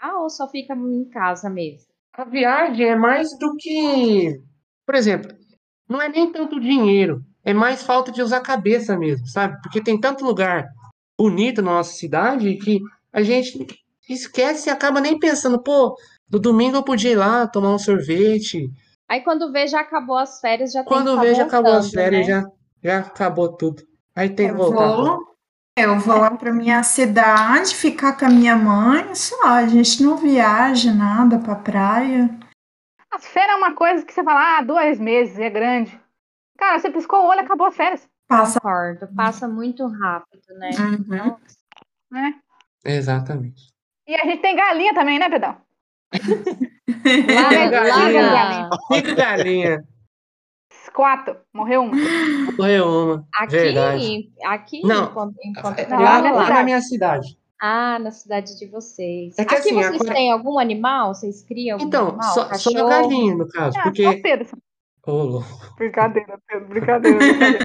ah, 0.00 0.20
ou 0.20 0.28
só 0.28 0.46
fica 0.48 0.74
em 0.74 1.08
casa 1.08 1.48
mesmo? 1.48 1.88
A 2.12 2.24
viagem 2.24 2.86
é 2.86 2.94
mais 2.96 3.30
do 3.38 3.56
que, 3.56 4.38
por 4.84 4.94
exemplo, 4.94 5.34
não 5.88 6.00
é 6.02 6.08
nem 6.10 6.30
tanto 6.30 6.60
dinheiro, 6.60 7.24
é 7.44 7.52
mais 7.52 7.82
falta 7.82 8.10
de 8.10 8.22
usar 8.22 8.38
a 8.38 8.42
cabeça 8.42 8.96
mesmo, 8.98 9.26
sabe? 9.26 9.60
Porque 9.62 9.82
tem 9.82 10.00
tanto 10.00 10.24
lugar 10.24 10.66
bonito 11.18 11.62
na 11.62 11.72
nossa 11.72 11.92
cidade 11.92 12.54
que 12.56 12.80
a 13.12 13.22
gente 13.22 13.66
esquece 14.08 14.68
e 14.68 14.72
acaba 14.72 15.00
nem 15.00 15.18
pensando, 15.18 15.62
pô, 15.62 15.94
no 16.30 16.38
domingo 16.38 16.76
eu 16.76 16.82
podia 16.82 17.12
ir 17.12 17.16
lá 17.16 17.46
tomar 17.46 17.70
um 17.74 17.78
sorvete. 17.78 18.68
Aí 19.08 19.20
quando 19.22 19.52
vê, 19.52 19.66
já 19.66 19.80
acabou 19.80 20.16
as 20.16 20.40
férias, 20.40 20.72
já 20.72 20.80
tem 20.80 20.88
que 20.88 20.94
Quando 20.94 21.14
tá 21.14 21.20
vejo, 21.22 21.42
acabou 21.42 21.72
as 21.72 21.90
férias, 21.90 22.26
né? 22.26 22.34
já, 22.42 22.44
já 22.82 22.98
acabou 23.00 23.52
tudo. 23.56 23.82
Aí 24.16 24.30
tem 24.30 24.46
que 24.48 24.52
Eu 24.54 24.56
voltar. 24.56 24.96
vou, 24.96 25.18
eu 25.76 25.98
vou 25.98 26.16
lá 26.18 26.30
pra 26.30 26.52
minha 26.52 26.82
cidade, 26.82 27.74
ficar 27.74 28.16
com 28.18 28.24
a 28.24 28.30
minha 28.30 28.56
mãe, 28.56 29.14
só, 29.14 29.44
a 29.46 29.66
gente 29.66 30.02
não 30.02 30.16
viaja 30.16 30.92
nada 30.92 31.38
pra 31.38 31.54
praia. 31.56 32.30
As 33.12 33.26
férias 33.26 33.54
é 33.54 33.58
uma 33.58 33.74
coisa 33.74 34.04
que 34.04 34.12
você 34.12 34.24
fala, 34.24 34.58
ah, 34.58 34.62
dois 34.62 34.98
meses, 34.98 35.38
é 35.38 35.50
grande. 35.50 36.00
Cara, 36.58 36.78
você 36.78 36.90
piscou 36.90 37.20
o 37.20 37.28
olho, 37.28 37.40
acabou 37.40 37.66
as 37.66 37.76
férias. 37.76 38.08
Passa. 38.28 38.58
Concordo, 38.60 39.08
passa 39.14 39.46
muito 39.48 39.86
rápido, 39.86 40.42
né? 40.58 40.70
Uhum. 40.78 41.36
Né? 42.10 42.34
Exatamente. 42.84 43.72
E 44.06 44.14
a 44.14 44.24
gente 44.24 44.40
tem 44.40 44.56
galinha 44.56 44.94
também, 44.94 45.18
né, 45.18 45.28
Pedão? 45.28 45.56
Galinha. 47.04 48.70
Cinco 48.92 49.14
galinhas. 49.16 49.84
Quatro. 50.92 51.36
Morreu 51.52 51.82
uma. 51.82 51.96
Morreu 52.56 52.86
uma. 52.86 53.26
aqui, 53.34 53.50
Verdade. 53.56 54.32
aqui, 54.46 54.80
Não. 54.86 55.06
enquanto, 55.06 55.34
enquanto 55.44 55.88
Não, 55.88 56.00
lá, 56.00 56.20
na 56.20 56.22
minha 56.22 56.32
lá 56.34 56.38
na 56.40 56.44
cidade. 56.46 56.64
minha 56.64 56.80
cidade. 56.82 57.38
Ah, 57.60 57.98
na 57.98 58.10
cidade 58.10 58.58
de 58.58 58.66
vocês. 58.66 59.34
É 59.38 59.44
que 59.44 59.54
Aqui 59.54 59.68
assim, 59.68 59.74
vocês 59.74 59.94
agora- 60.00 60.14
têm 60.14 60.30
algum 60.30 60.58
animal? 60.58 61.14
Vocês 61.14 61.42
criam 61.42 61.76
algum 61.76 61.86
Então, 61.88 62.08
animal? 62.08 62.22
só, 62.34 62.42
só 62.42 62.48
Cachorro? 62.48 62.88
galinha, 62.88 63.34
no 63.36 63.48
caso, 63.48 63.76
Ah, 63.78 63.82
porque. 63.84 64.02
só 64.04 64.12
Pedro. 64.22 64.48
Só- 65.04 65.12
Ô, 65.12 65.22
louco. 65.24 65.74
Brincadeira, 65.76 66.38
Pedro. 66.48 66.68
Brincadeira. 66.68 67.18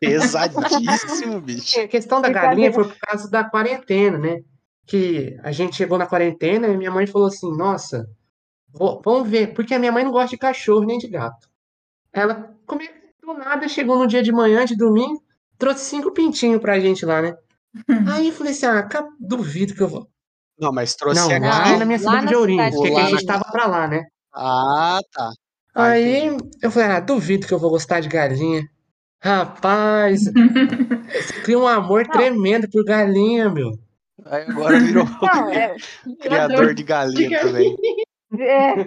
Pesadíssimo, 0.00 1.40
bicho. 1.40 1.80
A 1.80 1.88
questão 1.88 2.20
da 2.20 2.28
galinha 2.30 2.72
foi 2.72 2.84
por 2.84 2.96
causa 2.98 3.30
da 3.30 3.44
quarentena, 3.44 4.18
né? 4.18 4.40
Que 4.86 5.36
a 5.42 5.52
gente 5.52 5.76
chegou 5.76 5.98
na 5.98 6.06
quarentena 6.06 6.68
e 6.68 6.76
minha 6.76 6.90
mãe 6.90 7.06
falou 7.06 7.28
assim: 7.28 7.54
Nossa, 7.56 8.06
vou- 8.72 9.00
vamos 9.04 9.28
ver, 9.28 9.52
porque 9.54 9.74
a 9.74 9.78
minha 9.78 9.92
mãe 9.92 10.04
não 10.04 10.12
gosta 10.12 10.30
de 10.30 10.38
cachorro 10.38 10.84
nem 10.84 10.98
de 10.98 11.08
gato. 11.08 11.48
Ela, 12.12 12.54
como 12.66 12.82
é 12.82 12.86
que 12.86 12.98
do 13.20 13.34
nada, 13.34 13.68
chegou 13.68 13.98
no 13.98 14.06
dia 14.06 14.22
de 14.22 14.32
manhã, 14.32 14.64
de 14.64 14.76
domingo, 14.76 15.22
trouxe 15.58 15.84
cinco 15.84 16.12
pintinhos 16.12 16.60
pra 16.60 16.80
gente 16.80 17.04
lá, 17.04 17.20
né? 17.20 17.34
Aí 18.14 18.28
eu 18.28 18.32
falei 18.32 18.52
assim: 18.52 18.66
Ah, 18.66 18.88
duvido 19.20 19.74
que 19.74 19.82
eu 19.82 19.88
vou. 19.88 20.08
Não, 20.58 20.72
mas 20.72 20.94
trouxe 20.94 21.20
Não, 21.20 21.30
aqui. 21.30 21.38
lá 21.72 21.76
na 21.78 21.84
minha 21.84 21.98
cidade 21.98 22.26
de 22.26 22.34
Ourinhos, 22.34 22.64
cidade 22.74 22.76
porque 22.76 23.00
a 23.00 23.04
gente 23.10 23.26
tava 23.26 23.44
pra 23.50 23.66
lá, 23.66 23.86
né? 23.86 24.04
Ah, 24.40 25.00
tá. 25.12 25.30
Ah, 25.74 25.84
Aí 25.88 26.26
entendi. 26.26 26.50
eu 26.62 26.70
falei, 26.70 26.88
ah, 26.88 27.00
duvido 27.00 27.46
que 27.46 27.52
eu 27.54 27.58
vou 27.58 27.70
gostar 27.70 28.00
de 28.00 28.08
galinha. 28.08 28.62
Rapaz, 29.20 30.24
você 30.24 30.32
cria 31.42 31.58
um 31.58 31.66
amor 31.66 32.04
Não. 32.06 32.12
tremendo 32.12 32.68
por 32.70 32.84
galinha, 32.84 33.50
meu. 33.50 33.72
Aí 34.24 34.44
agora 34.48 34.78
virou 34.78 35.04
Não, 35.22 35.50
é. 35.50 35.74
criador 36.20 36.74
de 36.74 36.82
galinha 36.84 37.28
de 37.28 37.36
também. 37.40 37.76
é. 38.38 38.84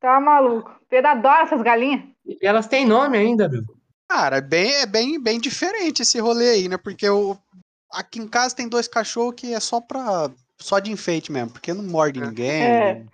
Tá 0.00 0.20
maluco. 0.20 0.70
Pedro 0.88 1.10
adora 1.10 1.42
essas 1.42 1.62
galinhas. 1.62 2.02
E 2.24 2.38
elas 2.46 2.66
têm 2.68 2.86
nome 2.86 3.18
ainda, 3.18 3.48
meu. 3.48 3.62
Cara, 4.08 4.36
é 4.36 4.40
bem, 4.40 4.72
é 4.74 4.86
bem, 4.86 5.20
bem 5.20 5.40
diferente 5.40 6.02
esse 6.02 6.20
rolê 6.20 6.50
aí, 6.50 6.68
né? 6.68 6.76
Porque 6.76 7.06
eu, 7.08 7.36
aqui 7.92 8.20
em 8.20 8.28
casa 8.28 8.54
tem 8.54 8.68
dois 8.68 8.86
cachorros 8.86 9.34
que 9.36 9.52
é 9.52 9.58
só 9.58 9.80
pra. 9.80 10.30
só 10.60 10.78
de 10.78 10.92
enfeite 10.92 11.32
mesmo, 11.32 11.50
porque 11.50 11.72
não 11.74 11.82
morde 11.82 12.20
ninguém. 12.20 12.62
É. 12.62 13.04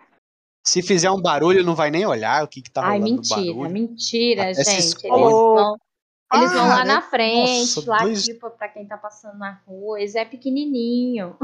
Se 0.64 0.80
fizer 0.82 1.10
um 1.10 1.20
barulho, 1.20 1.64
não 1.64 1.74
vai 1.74 1.90
nem 1.90 2.06
olhar 2.06 2.44
o 2.44 2.48
que, 2.48 2.62
que 2.62 2.70
tá 2.70 2.82
Ai, 2.82 2.98
rolando 3.00 3.16
mentira, 3.16 3.36
barulho. 3.54 3.70
mentira, 3.70 4.42
Até 4.42 4.64
gente. 4.64 4.76
Eles 4.78 4.94
vão, 5.08 5.76
eles 6.34 6.52
vão 6.52 6.64
Ah, 6.64 6.68
lá 6.68 6.84
né? 6.84 6.94
na 6.94 7.02
frente, 7.02 7.74
Nossa, 7.76 7.90
lá 7.90 7.98
dois- 7.98 8.22
tipo, 8.22 8.48
pra 8.50 8.68
quem 8.68 8.86
tá 8.86 8.96
passando 8.96 9.38
na 9.38 9.60
rua. 9.66 9.98
Eles 10.00 10.14
é 10.14 10.24
pequenininho. 10.24 11.36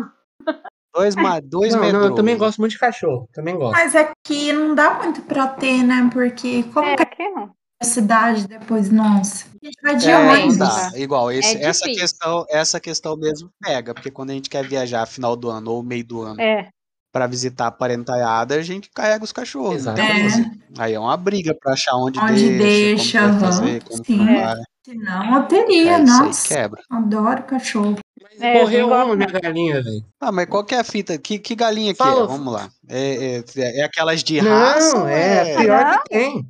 Dois, 0.95 1.15
ma- 1.15 1.41
dois 1.41 1.75
Não, 1.75 1.93
não, 1.93 2.05
eu 2.07 2.15
também 2.15 2.37
gosto 2.37 2.59
muito 2.59 2.73
de 2.73 2.79
cachorro. 2.79 3.29
Também 3.33 3.57
gosto. 3.57 3.73
Mas 3.73 3.95
aqui 3.95 4.53
não 4.53 4.75
dá 4.75 4.95
muito 5.03 5.21
pra 5.23 5.47
ter, 5.49 5.83
né? 5.83 6.09
Porque 6.13 6.63
como 6.73 6.87
É, 6.89 6.97
que 6.97 7.03
aqui 7.03 7.29
não. 7.29 7.45
é 7.45 7.49
a 7.83 7.85
cidade 7.85 8.49
depois, 8.49 8.91
nossa? 8.91 9.47
A 9.63 9.67
gente 9.67 9.77
vai 9.83 9.97
de 9.97 10.09
É, 10.09 10.57
dá. 10.57 10.93
Igual, 10.97 11.31
esse- 11.31 11.57
É 11.59 11.65
essa, 11.65 11.85
questão, 11.85 12.47
essa 12.49 12.81
questão 12.81 13.17
mesmo 13.17 13.51
pega, 13.61 13.93
porque 13.95 14.11
quando 14.11 14.31
a 14.31 14.33
gente 14.33 14.49
quer 14.49 14.67
viajar 14.67 15.07
final 15.07 15.37
do 15.37 15.51
ano 15.51 15.73
ou 15.73 15.83
meio 15.83 16.05
do 16.05 16.23
ano 16.23 16.41
É. 16.41 16.69
pra 17.13 17.27
visitar 17.27 17.67
a 17.69 17.71
parentalhada, 17.71 18.55
a 18.55 18.63
gente 18.63 18.91
carrega 18.91 19.25
os 19.25 19.33
cachorros. 19.33 19.85
não 19.85 19.95
tem 19.95 20.05
o 20.05 20.07
que 20.07 20.13
Exatamente. 20.21 20.51
fazer. 20.51 20.61
Aí 20.79 20.95
é 20.95 21.01
uma 21.01 21.17
briga 21.17 21.55
pra 21.61 21.73
achar 21.73 21.95
onde, 21.97 22.19
Onde 22.19 22.33
deixa, 22.59 22.59
deixa, 22.59 23.21
como 23.29 23.41
fazer, 23.41 23.83
como 23.85 24.05
sim. 24.05 24.17
não 24.19 24.29
É. 24.29 24.45
vai. 24.45 24.57
Senão 24.85 25.37
eu 25.37 25.43
teria, 25.45 25.97
aí 25.97 26.05
nossa. 26.05 26.49
quebra. 26.55 26.81
Adoro 26.91 27.43
cachorro. 27.43 27.97
Mas 28.23 28.41
É, 28.41 28.57
eu 28.57 28.61
morreu 28.63 28.87
uma, 28.89 29.17
minha 29.17 29.29
galinha, 29.29 29.83
velho. 29.83 30.03
Ah, 30.21 30.33
mas 30.33 30.47
qual 30.47 30.65
que 30.65 30.75
é 30.75 30.79
a 30.81 30.85
fita? 30.85 31.17
Que, 31.19 31.39
que 31.39 31.55
galinha 31.55 31.95
que 31.95 32.03
é? 32.03 32.07
Vamos 32.07 32.53
lá. 32.53 32.69
É, 32.89 33.43
é, 33.57 33.81
é 33.81 33.85
aquelas 33.85 34.23
de 34.25 34.39
raça? 34.39 34.95
Não, 34.95 35.03
ou 35.03 35.09
é 35.09 35.55
a 35.55 35.59
pior 35.61 36.03
que 36.05 36.09
tem. 36.11 36.47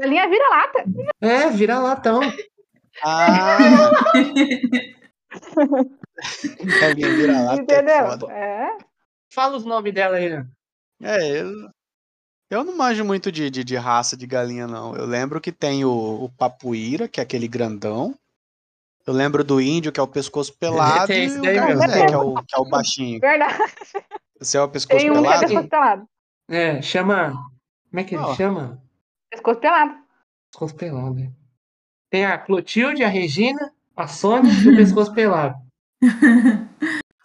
Galinha 0.00 0.28
vira-lata. 0.28 0.84
É, 1.20 1.50
vira 1.50 1.78
latão. 1.78 2.20
Ah! 3.02 3.58
galinha 6.80 7.16
vira-lata 7.16 7.60
é 7.60 7.62
Entendeu? 7.62 8.06
foda. 8.10 8.32
É. 8.32 8.68
Fala 9.30 9.56
os 9.56 9.64
nomes 9.64 9.92
dela 9.92 10.16
aí, 10.16 10.30
né? 10.30 10.46
É, 11.02 11.40
eu, 11.42 11.70
eu 12.50 12.64
não 12.64 12.76
manjo 12.76 13.04
muito 13.04 13.30
de, 13.30 13.50
de, 13.50 13.62
de 13.62 13.76
raça 13.76 14.16
de 14.16 14.26
galinha, 14.26 14.66
não. 14.66 14.96
Eu 14.96 15.06
lembro 15.06 15.40
que 15.40 15.52
tem 15.52 15.84
o, 15.84 15.90
o 16.24 16.28
papuíra, 16.36 17.06
que 17.08 17.20
é 17.20 17.22
aquele 17.22 17.46
grandão. 17.46 18.14
Eu 19.06 19.14
lembro 19.14 19.42
do 19.44 19.60
índio, 19.60 19.92
que 19.92 20.00
é 20.00 20.02
o 20.02 20.08
pescoço 20.08 20.52
pelado, 20.58 21.06
Tem 21.06 21.22
e 21.22 21.26
esse 21.26 21.38
o 21.38 21.42
daí 21.42 21.60
mesmo. 21.60 21.82
que 21.86 22.12
é 22.14 22.18
o, 22.18 22.34
que 22.42 22.56
é 22.56 22.58
o 22.58 22.68
baixinho. 22.68 23.20
Verdade. 23.20 23.58
Você 24.38 24.56
é 24.56 24.62
o 24.62 24.68
pescoço 24.68 24.98
Tem 24.98 25.10
um 25.10 25.14
que 25.14 25.18
é 25.18 25.22
pelado? 25.22 25.40
pescoço 25.46 25.68
pelado. 25.68 26.08
É, 26.48 26.82
chama. 26.82 27.32
Como 27.90 28.00
é 28.00 28.04
que 28.04 28.14
ele 28.14 28.22
Ó. 28.22 28.34
chama? 28.34 28.82
Pescoço 29.30 29.60
pelado. 29.60 29.94
Pescoço 30.50 30.74
pelado. 30.74 31.32
Tem 32.10 32.24
a 32.24 32.38
Clotilde, 32.38 33.04
a 33.04 33.08
Regina, 33.08 33.72
a 33.94 34.06
Sônia 34.06 34.50
e 34.50 34.68
o 34.70 34.76
pescoço 34.76 35.12
pelado. 35.14 35.56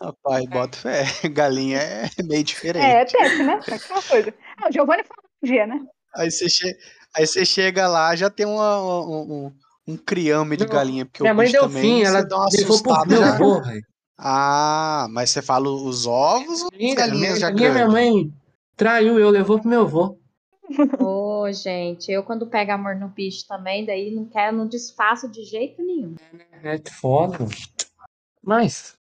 Rapaz, 0.04 0.46
bota 0.50 0.78
fé. 0.78 1.04
Galinha 1.32 1.80
é 1.80 2.24
meio 2.24 2.44
diferente. 2.44 2.86
É, 2.86 3.02
é 3.02 3.06
teste, 3.06 3.44
né? 3.44 3.60
É 3.70 3.76
aquela 3.76 4.02
coisa. 4.02 4.34
Ah, 4.62 4.70
o 4.70 4.72
Giovanni 4.72 5.04
falou 5.04 5.24
um 5.42 5.48
dia, 5.48 5.66
né? 5.66 5.80
Aí 6.16 6.30
você, 6.30 6.48
che... 6.48 6.78
Aí 7.16 7.26
você 7.26 7.44
chega 7.44 7.88
lá, 7.88 8.16
já 8.16 8.30
tem 8.30 8.46
uma, 8.46 8.80
um, 8.82 9.48
um, 9.48 9.54
um 9.88 9.98
criame 9.98 10.56
de 10.56 10.66
Não, 10.66 10.72
galinha, 10.72 11.06
porque 11.06 11.24
Minha 11.24 11.34
o 11.34 11.38
mãe 11.38 11.52
deu 11.52 11.63
também, 11.63 11.82
fim, 11.82 12.04
ela 12.04 12.22
dá 12.22 12.38
uma 12.38 12.50
pro 12.50 12.62
assustada 12.62 13.06
meu 13.08 13.20
já. 13.20 13.34
avô. 13.34 13.62
Ah, 14.18 15.08
mas 15.10 15.32
você 15.32 15.42
fala 15.42 15.70
os 15.70 16.06
ovos 16.06 16.62
ou 16.62 16.68
as 16.72 16.78
Minha, 16.78 16.96
galinhas 16.96 17.39
já 17.39 17.52
minha, 17.52 17.72
minha 17.72 17.88
mãe 17.88 18.32
traiu 18.78 19.20
eu, 19.20 19.30
levou 19.30 19.60
pro 19.60 19.68
meu 19.68 19.82
avô. 19.82 20.20
Ô, 21.02 21.52
gente, 21.52 22.12
eu 22.12 22.24
quando 22.24 22.48
pego 22.48 22.72
amor 22.72 22.96
no 22.96 23.10
bicho 23.10 23.46
também, 23.48 23.86
daí 23.86 24.12
não 24.13 24.26
quero, 24.26 24.56
não 24.56 24.68
desfaço 24.68 25.30
de 25.30 25.44
jeito 25.44 25.82
nenhum. 25.84 26.16
É 26.63 26.80
foda. 26.92 27.39
Mas, 28.42 28.96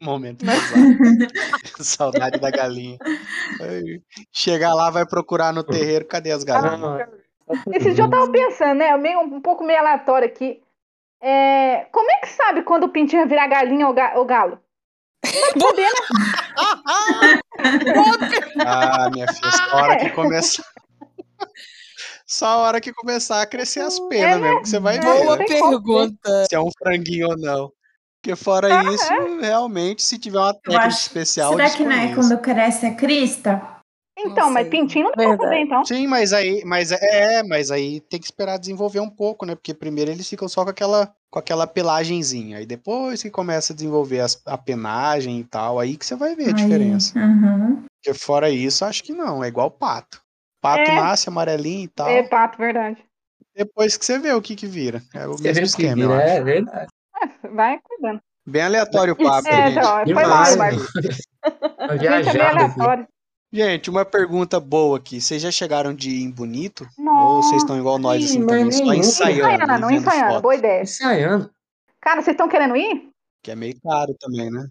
Momento. 0.00 0.44
Saudade 1.80 2.38
da 2.40 2.50
galinha. 2.50 2.98
Chegar 4.32 4.74
lá, 4.74 4.90
vai 4.90 5.06
procurar 5.06 5.52
no 5.52 5.62
terreiro, 5.62 6.04
cadê 6.06 6.32
as 6.32 6.44
galinhas? 6.44 6.80
não, 6.80 6.98
Esse 7.72 7.94
dia 7.94 8.04
eu 8.04 8.10
tava 8.10 8.30
pensando, 8.30 8.78
né? 8.78 8.96
Meio, 8.96 9.20
um 9.20 9.40
pouco 9.40 9.64
meio 9.64 9.78
aleatório 9.80 10.26
aqui. 10.26 10.62
É, 11.22 11.86
como 11.92 12.10
é 12.10 12.20
que 12.20 12.28
sabe 12.28 12.62
quando 12.62 12.84
o 12.84 12.88
pintinho 12.88 13.20
vai 13.22 13.28
virar 13.28 13.46
galinha 13.46 13.86
ou, 13.86 13.92
ga- 13.92 14.14
ou 14.16 14.24
galo? 14.24 14.58
Ah, 18.64 19.10
minha 19.10 19.26
filha, 19.28 19.50
só 19.52 19.76
a 19.76 19.82
hora 19.82 19.96
que 19.98 20.10
começar. 20.10 20.64
Só 22.26 22.46
a 22.46 22.56
hora 22.58 22.80
que 22.80 22.92
começar 22.92 23.42
a 23.42 23.46
crescer 23.46 23.80
as 23.80 23.98
penas 24.08 24.40
mesmo, 24.40 24.62
que 24.62 24.68
você 24.68 24.78
vai 24.78 24.98
ver 24.98 25.04
Boa 25.04 25.36
né, 25.36 25.44
pergunta. 25.46 26.44
se 26.48 26.54
é 26.54 26.60
um 26.60 26.70
franguinho 26.78 27.28
ou 27.28 27.36
não. 27.36 27.72
Porque 28.22 28.36
fora 28.36 28.68
isso, 28.92 29.38
realmente, 29.40 30.02
se 30.02 30.18
tiver 30.18 30.38
uma 30.38 30.52
técnica 30.52 30.86
acho- 30.88 31.06
especial, 31.06 31.52
Será 31.56 31.70
que 31.70 31.84
não 31.84 31.92
é 31.92 32.14
quando 32.14 32.38
cresce 32.38 32.86
a 32.86 32.94
crista? 32.94 33.78
Então, 34.18 34.46
Não 34.48 34.50
mas 34.52 34.68
pintinho 34.68 35.10
não 35.16 35.36
dá 35.36 35.36
saber, 35.38 35.60
então. 35.60 35.82
Sim, 35.86 36.06
mas 36.06 36.34
aí, 36.34 36.62
mas 36.66 36.92
é, 36.92 37.42
mas 37.42 37.70
aí 37.70 38.00
tem 38.00 38.20
que 38.20 38.26
esperar 38.26 38.58
desenvolver 38.58 39.00
um 39.00 39.08
pouco, 39.08 39.46
né? 39.46 39.54
Porque 39.54 39.72
primeiro 39.72 40.10
eles 40.10 40.28
ficam 40.28 40.46
só 40.46 40.62
com 40.62 40.68
aquela, 40.70 41.10
com 41.30 41.38
aquela 41.38 41.66
pelagenzinha. 41.66 42.58
Aí 42.58 42.66
depois 42.66 43.22
que 43.22 43.30
começa 43.30 43.72
a 43.72 43.76
desenvolver 43.76 44.20
as- 44.20 44.42
a 44.44 44.58
penagem 44.58 45.40
e 45.40 45.44
tal, 45.44 45.78
aí 45.78 45.96
que 45.96 46.04
você 46.04 46.14
vai 46.14 46.36
ver 46.36 46.44
a 46.44 46.48
Aí, 46.48 46.52
diferença. 46.54 47.18
uhum. 47.18 47.84
Porque 48.04 48.18
fora 48.18 48.50
isso, 48.50 48.84
acho 48.84 49.02
que 49.02 49.14
não. 49.14 49.42
É 49.42 49.48
igual 49.48 49.70
pato. 49.70 50.20
Pato 50.60 50.90
É. 50.90 50.94
nasce 50.96 51.30
amarelinho 51.30 51.84
e 51.84 51.88
tal. 51.88 52.08
É 52.10 52.22
pato, 52.22 52.58
verdade. 52.58 53.02
Depois 53.56 53.96
que 53.96 54.04
você 54.04 54.18
vê 54.18 54.32
o 54.34 54.42
que 54.42 54.54
que 54.54 54.66
vira. 54.66 55.02
É 55.14 55.26
o 55.26 55.32
você 55.32 55.44
mesmo 55.44 55.64
esquema, 55.64 56.02
eu 56.02 56.08
vira, 56.10 56.24
acho. 56.24 56.34
é 56.34 56.44
verdade. 56.44 56.88
Vai 57.54 57.78
cuidando. 57.82 58.20
Bem 58.46 58.62
aleatório 58.62 59.14
o 59.14 59.16
papo, 59.16 59.48
É, 59.48 59.68
gente. 59.68 59.78
então, 59.78 60.04
foi 60.04 60.14
mal. 60.14 60.56
Marcos. 60.56 60.88
Uma 61.78 61.98
Gente, 61.98 62.36
é 62.38 62.46
aleatório. 62.48 63.08
Gente, 63.52 63.90
uma 63.90 64.04
pergunta 64.04 64.58
boa 64.60 64.96
aqui. 64.98 65.20
Vocês 65.20 65.42
já 65.42 65.50
chegaram 65.50 65.94
de 65.94 66.10
ir 66.10 66.22
em 66.22 66.30
bonito? 66.30 66.86
Ou 66.98 67.04
Nossa. 67.04 67.48
vocês 67.48 67.62
estão 67.62 67.78
igual 67.78 67.98
nós, 67.98 68.24
assim, 68.24 68.46
também, 68.46 68.70
só 68.70 68.94
ensaiando, 68.94 68.94
e 68.94 69.54
Ensaiando, 69.54 69.66
vendo 69.88 69.90
ensaiando. 69.92 70.32
foto? 70.34 70.42
Boa 70.42 70.54
ideia. 70.54 70.82
Ensaiando. 70.82 71.50
Cara, 72.00 72.22
vocês 72.22 72.34
estão 72.34 72.48
querendo 72.48 72.76
ir? 72.76 73.10
Que 73.42 73.50
é 73.50 73.54
meio 73.56 73.74
caro 73.82 74.14
também, 74.20 74.50
né? 74.50 74.66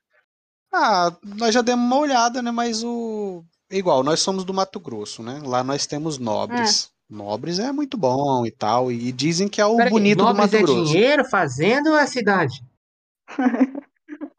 Ah, 0.73 1.11
nós 1.23 1.53
já 1.53 1.61
demos 1.61 1.85
uma 1.85 1.97
olhada, 1.97 2.41
né? 2.41 2.51
Mas 2.51 2.83
o. 2.83 3.43
Igual, 3.71 4.03
nós 4.03 4.19
somos 4.19 4.43
do 4.43 4.53
Mato 4.53 4.79
Grosso, 4.79 5.21
né? 5.21 5.39
Lá 5.43 5.63
nós 5.63 5.85
temos 5.85 6.17
nobres. 6.17 6.89
Nobres 7.09 7.57
é 7.59 7.71
muito 7.71 7.97
bom 7.97 8.45
e 8.45 8.51
tal. 8.51 8.91
E 8.91 9.11
dizem 9.11 9.47
que 9.47 9.59
é 9.59 9.65
o 9.65 9.75
Peraí, 9.77 9.89
bonito 9.91 10.19
do 10.19 10.23
Nobres 10.25 10.43
Mato 10.45 10.55
é 10.55 10.61
Grosso. 10.61 10.85
dinheiro, 10.91 11.25
fazenda 11.25 11.89
ou 11.89 11.97
é 11.97 12.05
cidade? 12.05 12.63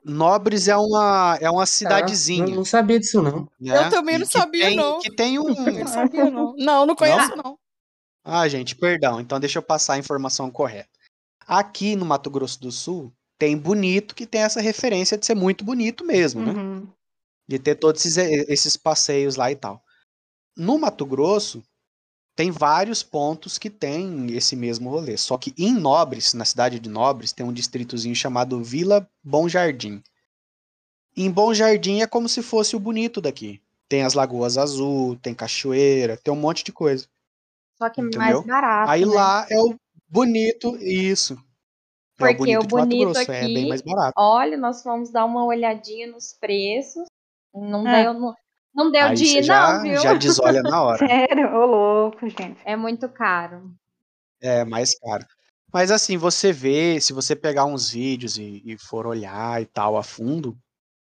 Nobres 0.04 0.66
é 0.68 0.76
uma, 0.76 1.38
é 1.40 1.50
uma 1.50 1.62
Ah, 1.62 1.66
cidadezinha. 1.66 2.46
não, 2.46 2.56
não 2.56 2.64
sabia 2.64 2.98
disso, 2.98 3.22
não. 3.22 3.48
né? 3.60 3.86
Eu 3.86 3.90
também 3.90 4.18
não 4.18 4.26
sabia, 4.26 4.66
tem- 4.66 4.76
não. 4.76 4.98
Que 5.00 5.14
tem 5.14 5.38
um. 5.38 5.44
Não 5.84 5.86
sabia, 5.86 6.30
não. 6.30 6.54
Não, 6.58 6.86
não 6.86 6.96
conheço, 6.96 7.36
não. 7.36 7.58
Ah, 8.24 8.46
gente, 8.48 8.74
perdão. 8.76 9.20
Então 9.20 9.38
deixa 9.40 9.58
eu 9.58 9.62
passar 9.62 9.94
a 9.94 9.98
informação 9.98 10.50
correta. 10.50 10.88
Aqui 11.46 11.96
no 11.96 12.04
Mato 12.04 12.30
Grosso 12.30 12.60
do 12.60 12.70
Sul, 12.70 13.12
tem 13.38 13.56
bonito 13.56 14.14
que 14.14 14.26
tem 14.26 14.42
essa 14.42 14.60
referência 14.60 15.16
de 15.16 15.24
ser 15.26 15.34
muito 15.34 15.64
bonito 15.64 16.04
mesmo, 16.04 16.42
né? 16.42 16.52
Uhum. 16.52 16.86
De 17.48 17.58
ter 17.58 17.74
todos 17.76 18.04
esses, 18.04 18.16
esses 18.48 18.76
passeios 18.76 19.36
lá 19.36 19.50
e 19.50 19.56
tal. 19.56 19.82
No 20.56 20.78
Mato 20.78 21.04
Grosso, 21.06 21.62
tem 22.40 22.50
vários 22.50 23.02
pontos 23.02 23.58
que 23.58 23.68
tem 23.68 24.34
esse 24.34 24.56
mesmo 24.56 24.88
rolê. 24.88 25.14
Só 25.18 25.36
que 25.36 25.52
em 25.58 25.74
Nobres, 25.74 26.32
na 26.32 26.46
cidade 26.46 26.80
de 26.80 26.88
Nobres, 26.88 27.32
tem 27.34 27.44
um 27.44 27.52
distritozinho 27.52 28.14
chamado 28.14 28.64
Vila 28.64 29.06
Bom 29.22 29.46
Jardim. 29.46 30.02
Em 31.14 31.30
Bom 31.30 31.52
Jardim 31.52 32.00
é 32.00 32.06
como 32.06 32.30
se 32.30 32.42
fosse 32.42 32.74
o 32.74 32.80
bonito 32.80 33.20
daqui. 33.20 33.60
Tem 33.90 34.04
as 34.04 34.14
lagoas 34.14 34.56
azul, 34.56 35.16
tem 35.16 35.34
cachoeira, 35.34 36.16
tem 36.16 36.32
um 36.32 36.36
monte 36.36 36.64
de 36.64 36.72
coisa. 36.72 37.06
Só 37.76 37.90
que 37.90 38.00
Entendeu? 38.00 38.18
mais 38.18 38.46
barato. 38.46 38.90
Aí 38.90 39.04
né? 39.04 39.14
lá 39.14 39.46
é 39.50 39.60
o 39.60 39.74
bonito, 40.08 40.78
isso. 40.78 41.34
É 41.34 41.36
Porque 42.34 42.56
o 42.56 42.60
bonito 42.60 42.62
o 42.62 42.66
bonito 42.68 43.00
Grosso, 43.12 43.20
é 43.32 43.42
bem 43.48 43.56
aqui- 43.58 43.68
mais 43.68 43.82
barato. 43.82 44.14
Olha, 44.16 44.56
nós 44.56 44.82
fomos 44.82 45.10
dar 45.10 45.26
uma 45.26 45.44
olhadinha 45.44 46.06
nos 46.06 46.32
preços. 46.32 47.04
Não 47.54 47.86
É. 47.86 48.04
deu, 48.04 48.14
não, 48.74 48.90
deu 48.90 49.06
Aí 49.06 49.14
de 49.14 49.24
ir, 49.24 49.42
já, 49.42 49.74
não, 49.74 49.82
viu? 49.82 50.00
já 50.00 50.14
desolha 50.14 50.62
na 50.62 50.82
hora. 50.82 50.98
Sério? 51.06 51.54
Ô, 51.54 51.66
louco, 51.66 52.28
gente. 52.28 52.60
É 52.64 52.76
muito 52.76 53.08
caro. 53.08 53.70
É 54.40 54.64
mais 54.64 54.98
caro. 54.98 55.24
Mas 55.72 55.90
assim, 55.90 56.16
você 56.16 56.52
vê, 56.52 57.00
se 57.00 57.12
você 57.12 57.36
pegar 57.36 57.64
uns 57.64 57.90
vídeos 57.90 58.36
e, 58.38 58.62
e 58.64 58.76
for 58.78 59.06
olhar 59.06 59.60
e 59.62 59.66
tal 59.66 59.96
a 59.96 60.02
fundo, 60.02 60.56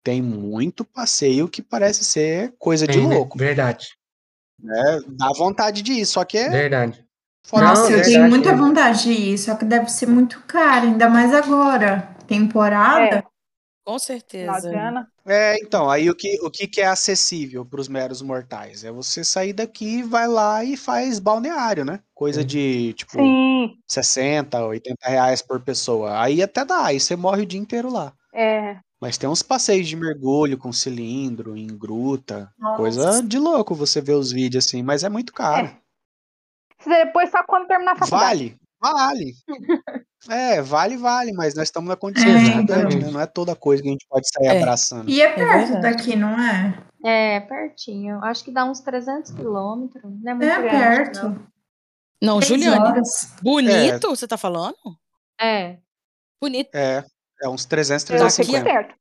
tem 0.04 0.22
muito 0.22 0.84
passeio 0.86 1.48
que 1.48 1.62
parece 1.62 2.04
ser 2.04 2.54
coisa 2.58 2.88
de 2.88 2.94
Tem, 2.94 3.08
né? 3.08 3.16
louco. 3.16 3.38
Verdade. 3.38 3.88
né? 4.60 5.00
Dá 5.08 5.30
vontade 5.38 5.82
de 5.82 5.94
ir, 5.94 6.06
só 6.06 6.24
que 6.24 6.38
é 6.38 6.50
Verdade. 6.50 7.04
fora 7.46 7.68
Nossa, 7.68 7.92
eu 7.92 8.02
tenho 8.04 8.28
muita 8.30 8.50
é. 8.52 8.56
vontade 8.56 9.04
de 9.04 9.12
ir, 9.12 9.38
só 9.38 9.56
que 9.56 9.66
deve 9.66 9.90
ser 9.90 10.08
muito 10.08 10.42
caro, 10.48 10.88
ainda 10.88 11.10
mais 11.10 11.34
agora. 11.34 12.10
Temporada. 12.28 13.18
É, 13.18 13.24
Com 13.86 14.00
certeza. 14.00 14.68
ano. 14.76 15.06
É, 15.28 15.56
então, 15.62 15.90
aí 15.90 16.10
o 16.10 16.16
que, 16.16 16.40
o 16.42 16.50
que, 16.50 16.68
que 16.68 16.82
é 16.82 16.88
acessível 16.88 17.64
para 17.64 17.80
os 17.80 17.88
meros 17.88 18.22
mortais? 18.22 18.84
É 18.84 18.92
você 18.92 19.24
sair 19.24 19.54
daqui, 19.54 20.02
vai 20.02 20.28
lá 20.28 20.64
e 20.64 20.76
faz 20.76 21.20
balneário, 21.20 21.86
né? 21.86 22.00
Coisa 22.14 22.42
Sim. 22.42 22.48
de, 22.48 22.94
tipo, 22.94 23.12
Sim, 23.12 23.78
60, 23.88 24.66
80 24.66 25.08
reais 25.08 25.42
por 25.42 25.62
pessoa. 25.62 26.20
Aí 26.20 26.42
até 26.42 26.66
dá, 26.66 26.86
aí 26.86 27.00
você 27.00 27.16
morre 27.16 27.44
o 27.44 27.46
dia 27.46 27.60
inteiro 27.60 27.92
lá. 27.92 28.12
é. 28.34 28.80
Mas 29.00 29.18
tem 29.18 29.30
uns 29.30 29.44
passeios 29.44 29.88
de 29.88 29.96
mergulho 29.96 30.58
com 30.58 30.72
cilindro, 30.72 31.56
em 31.56 31.68
gruta, 31.68 32.50
Nossa. 32.58 32.78
coisa 32.78 33.22
de 33.22 33.38
louco 33.38 33.76
você 33.76 34.02
ver 34.02 34.14
os 34.14 34.32
vídeos 34.32 34.66
assim, 34.66 34.82
mas 34.82 35.04
é 35.04 35.10
muito 35.10 35.34
caro. 35.34 35.68
Isso 36.80 36.90
Depois 36.90 37.30
só 37.30 37.44
quando 37.44 37.68
terminar 37.68 37.92
a 37.92 37.96
faculdade. 37.98 38.26
Vale, 38.50 38.60
vale. 38.94 39.34
É, 40.30 40.62
vale, 40.62 40.98
vale, 40.98 41.32
mas 41.34 41.54
nós 41.56 41.66
estamos 41.68 41.88
na 41.90 41.96
condição 41.96 42.30
É, 42.30 42.34
de 42.40 42.50
então. 42.50 42.60
estudante, 42.62 42.96
né? 43.06 43.12
Não 43.12 43.20
é 43.22 43.26
toda 43.26 43.56
coisa 43.56 43.84
que 43.84 43.90
a 43.90 43.92
gente 43.92 44.06
pode 44.10 44.28
sair 44.28 44.48
É. 44.48 44.58
abraçando. 44.62 45.10
E 45.10 45.22
é 45.22 45.32
perto 45.34 45.72
verdade. 45.74 45.82
daqui, 45.82 46.16
não 46.16 46.40
é? 46.40 46.84
É, 47.04 47.40
pertinho. 47.42 48.24
Acho 48.24 48.44
que 48.44 48.52
dá 48.52 48.66
uns 48.66 48.80
300 48.80 49.32
quilômetros. 49.32 50.04
Não 50.04 50.32
é 50.32 50.34
muito 50.34 50.50
É 50.50 50.62
grande, 50.62 50.70
perto. 51.12 51.24
não. 51.30 51.48
Não, 52.24 52.42
Juliane, 52.42 52.80
horas. 52.80 53.34
bonito, 53.42 54.10
você 54.10 54.28
tá 54.28 54.38
falando? 54.38 54.78
É. 55.40 55.78
Bonito. 56.42 56.70
É, 56.74 57.04
é 57.44 57.50
uns 57.50 57.66
300, 57.66 58.10
Eu 58.10 58.26
achei 58.26 58.44
que 58.46 58.52
350. 58.52 58.64
certo. 58.72 58.96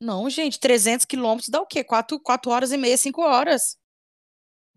Não, 0.00 0.28
gente, 0.28 0.60
300 0.60 1.06
quilômetros 1.06 1.48
dá 1.48 1.60
o 1.60 1.66
quê? 1.66 1.82
4, 1.82 2.20
quatro 2.20 2.50
horas 2.50 2.70
e 2.72 2.76
meia, 2.76 2.96
5 2.96 3.22
horas. 3.22 3.76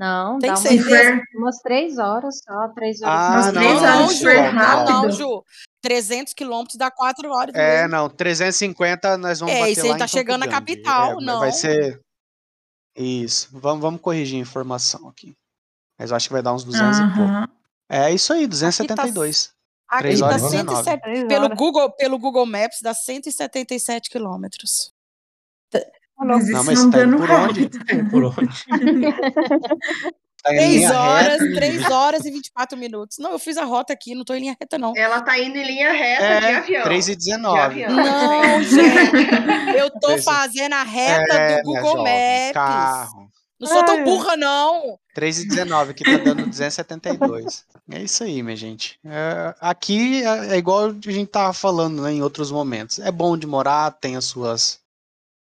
Não, 0.01 0.39
Tem 0.39 0.49
dá 0.49 0.55
que 0.59 0.67
umas, 0.67 0.83
ser. 0.83 1.23
Umas 1.35 1.57
três 1.59 1.99
horas 1.99 2.39
só, 2.43 2.67
três 2.69 2.99
horas. 3.03 3.15
Ah, 3.15 3.29
Umas 3.33 3.45
não, 3.45 3.53
três 3.53 3.67
meia. 3.81 3.81
horas 3.93 3.99
não, 3.99 4.07
foi 4.07 4.35
Ju. 4.35 4.41
Não, 4.41 4.51
rápido. 4.51 4.91
não, 4.93 5.11
Ju. 5.11 5.43
300 5.83 6.33
quilômetros 6.33 6.75
dá 6.77 6.89
4 6.89 7.29
horas 7.31 7.53
É, 7.53 7.75
meia. 7.75 7.87
não, 7.87 8.09
350 8.09 9.17
nós 9.17 9.39
vamos 9.39 9.53
É, 9.53 9.59
bater 9.59 9.71
isso 9.73 9.83
aí 9.83 9.89
lá 9.89 9.97
tá 9.99 10.07
chegando 10.07 10.39
na 10.39 10.47
capital, 10.47 11.21
É, 11.21 11.23
não. 11.23 11.39
Vai 11.39 11.51
ser. 11.51 12.01
Isso. 12.97 13.47
Vamos, 13.51 13.81
vamos 13.81 14.01
corrigir 14.01 14.37
a 14.37 14.41
informação 14.41 15.07
aqui. 15.07 15.35
Mas 15.99 16.09
eu 16.09 16.15
acho 16.17 16.27
que 16.27 16.33
vai 16.33 16.41
dar 16.41 16.53
uns 16.53 16.63
200 16.63 16.97
e 16.97 17.01
pouco. 17.15 17.53
É 17.87 18.11
isso 18.11 18.33
aí, 18.33 18.47
272. 18.47 19.53
Aqui 19.87 20.01
Três 20.03 20.19
tá 20.19 20.25
horas 20.25 20.41
e 20.41 20.49
107 20.49 21.01
19. 21.01 21.01
Três 21.01 21.27
pelo. 21.27 21.55
Google, 21.55 21.91
pelo 21.91 22.17
Google 22.17 22.45
Maps 22.47 22.77
dá 22.81 22.93
177 22.95 24.09
quilômetros. 24.09 24.91
Não, 26.25 26.63
mas 26.63 26.83
não 26.83 26.91
tá 26.91 27.03
indo 27.03 27.17
por 27.17 27.31
onde? 27.31 27.69
Por 28.09 28.23
onde? 28.39 29.11
Tá 30.43 30.53
em 30.53 30.57
3 30.57 30.71
linha 30.73 30.93
horas, 30.99 31.39
reta, 31.39 31.53
3 31.55 31.91
horas 31.91 32.25
e 32.25 32.31
24 32.31 32.77
minutos. 32.77 33.17
Não, 33.19 33.31
eu 33.31 33.39
fiz 33.39 33.57
a 33.57 33.63
rota 33.63 33.93
aqui, 33.93 34.15
não 34.15 34.25
tô 34.25 34.33
em 34.33 34.39
linha 34.39 34.57
reta, 34.59 34.77
não. 34.77 34.93
Ela 34.97 35.21
tá 35.21 35.37
indo 35.37 35.55
em 35.57 35.63
linha 35.63 35.91
reta 35.91 36.39
de 36.39 36.45
É, 36.47 36.55
avião. 36.57 36.83
3 36.83 37.07
e 37.09 37.15
De 37.15 37.25
19. 37.25 37.59
avião. 37.59 37.91
Não, 37.91 38.63
gente. 38.63 39.77
Eu 39.77 39.91
tô 39.99 40.17
fazendo 40.17 40.73
a 40.73 40.83
reta 40.83 41.33
É, 41.33 41.57
do 41.57 41.63
Google 41.63 41.97
jovem, 41.97 42.03
Maps. 42.03 42.53
Carro. 42.53 43.29
Não 43.59 43.67
sou 43.67 43.85
tão 43.85 44.03
burra, 44.03 44.35
não. 44.35 44.97
3 45.13 45.41
e 45.41 45.47
19, 45.47 45.93
que 45.93 46.03
tá 46.03 46.17
dando 46.17 46.47
272. 46.47 47.63
É 47.91 48.01
isso 48.01 48.23
aí, 48.23 48.41
minha 48.41 48.55
gente. 48.55 48.97
É, 49.05 49.53
aqui 49.61 50.23
é, 50.25 50.55
é 50.55 50.57
igual 50.57 50.85
a 50.87 51.11
gente 51.11 51.27
tava 51.27 51.53
falando 51.53 52.01
né, 52.01 52.11
em 52.13 52.23
outros 52.23 52.49
momentos. 52.51 52.97
É 52.97 53.11
bom 53.11 53.37
de 53.37 53.45
morar, 53.45 53.91
tem 53.91 54.15
as 54.15 54.25
suas, 54.25 54.79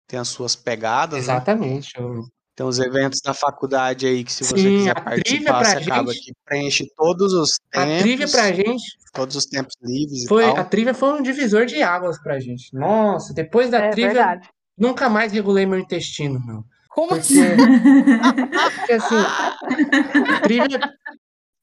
tem 0.09 0.19
as 0.19 0.29
suas 0.29 0.57
pegadas, 0.57 1.13
né? 1.19 1.21
Exatamente. 1.21 1.93
eu- 1.97 2.25
Tem 2.57 2.67
os 2.67 2.81
eventos 2.81 3.21
da 3.21 3.33
faculdade 3.33 4.05
aí 4.05 4.25
que 4.25 4.33
se 4.33 4.43
você 4.43 4.57
Sim, 4.69 4.77
quiser 4.79 4.91
a 4.91 4.95
trivia 4.95 5.53
participar, 5.53 5.59
pra 5.61 5.71
você 5.71 5.77
acaba 5.79 6.13
gente- 6.13 6.25
que 6.25 6.33
preenche 6.45 6.87
todos 6.97 7.33
os 7.33 7.53
A 7.73 7.85
trivia 7.87 8.17
tempos, 8.27 8.33
pra 8.33 8.53
gente 8.53 8.83
todos 9.13 9.37
os 9.37 9.45
tempos 9.47 9.75
livres 9.81 10.27
foi, 10.27 10.45
e 10.45 10.51
a 10.51 10.55
tal. 10.55 10.65
trilha 10.65 10.93
foi 10.93 11.13
um 11.13 11.23
divisor 11.23 11.67
de 11.67 11.81
águas 11.83 12.21
pra 12.21 12.41
gente. 12.41 12.75
Nossa, 12.75 13.33
depois 13.33 13.71
da 13.71 13.79
É 13.85 13.91
trilha, 13.91 14.13
verdade. 14.13 14.49
nunca 14.77 15.09
mais 15.09 15.31
regulei 15.33 15.67
meu 15.67 15.79
intestino, 15.79 16.41
não. 16.45 16.65
Como 16.89 17.11
Porque, 17.11 17.21
assim? 17.21 17.57
porque 18.75 18.93
assim, 18.93 19.23
a 19.23 20.41
trilha 20.43 20.81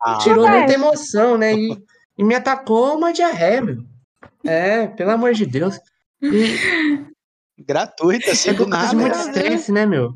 Ah, 0.01 0.17
tirou 0.23 0.47
muita 0.47 0.71
emoção, 0.73 1.37
né? 1.37 1.53
E, 1.55 1.77
e 2.17 2.23
me 2.23 2.35
atacou 2.35 2.95
uma 2.95 3.11
diarreia, 3.11 3.61
meu. 3.61 3.83
É, 4.45 4.87
pelo 4.87 5.11
amor 5.11 5.33
de 5.33 5.45
Deus. 5.45 5.77
E 6.21 6.57
gratuita, 7.57 8.31
assim, 8.31 8.49
é 8.49 8.53
do 8.53 8.65
de 8.65 8.69
nada. 8.69 8.93
muito 8.95 9.15
estresse, 9.17 9.71
né, 9.71 9.85
meu? 9.85 10.13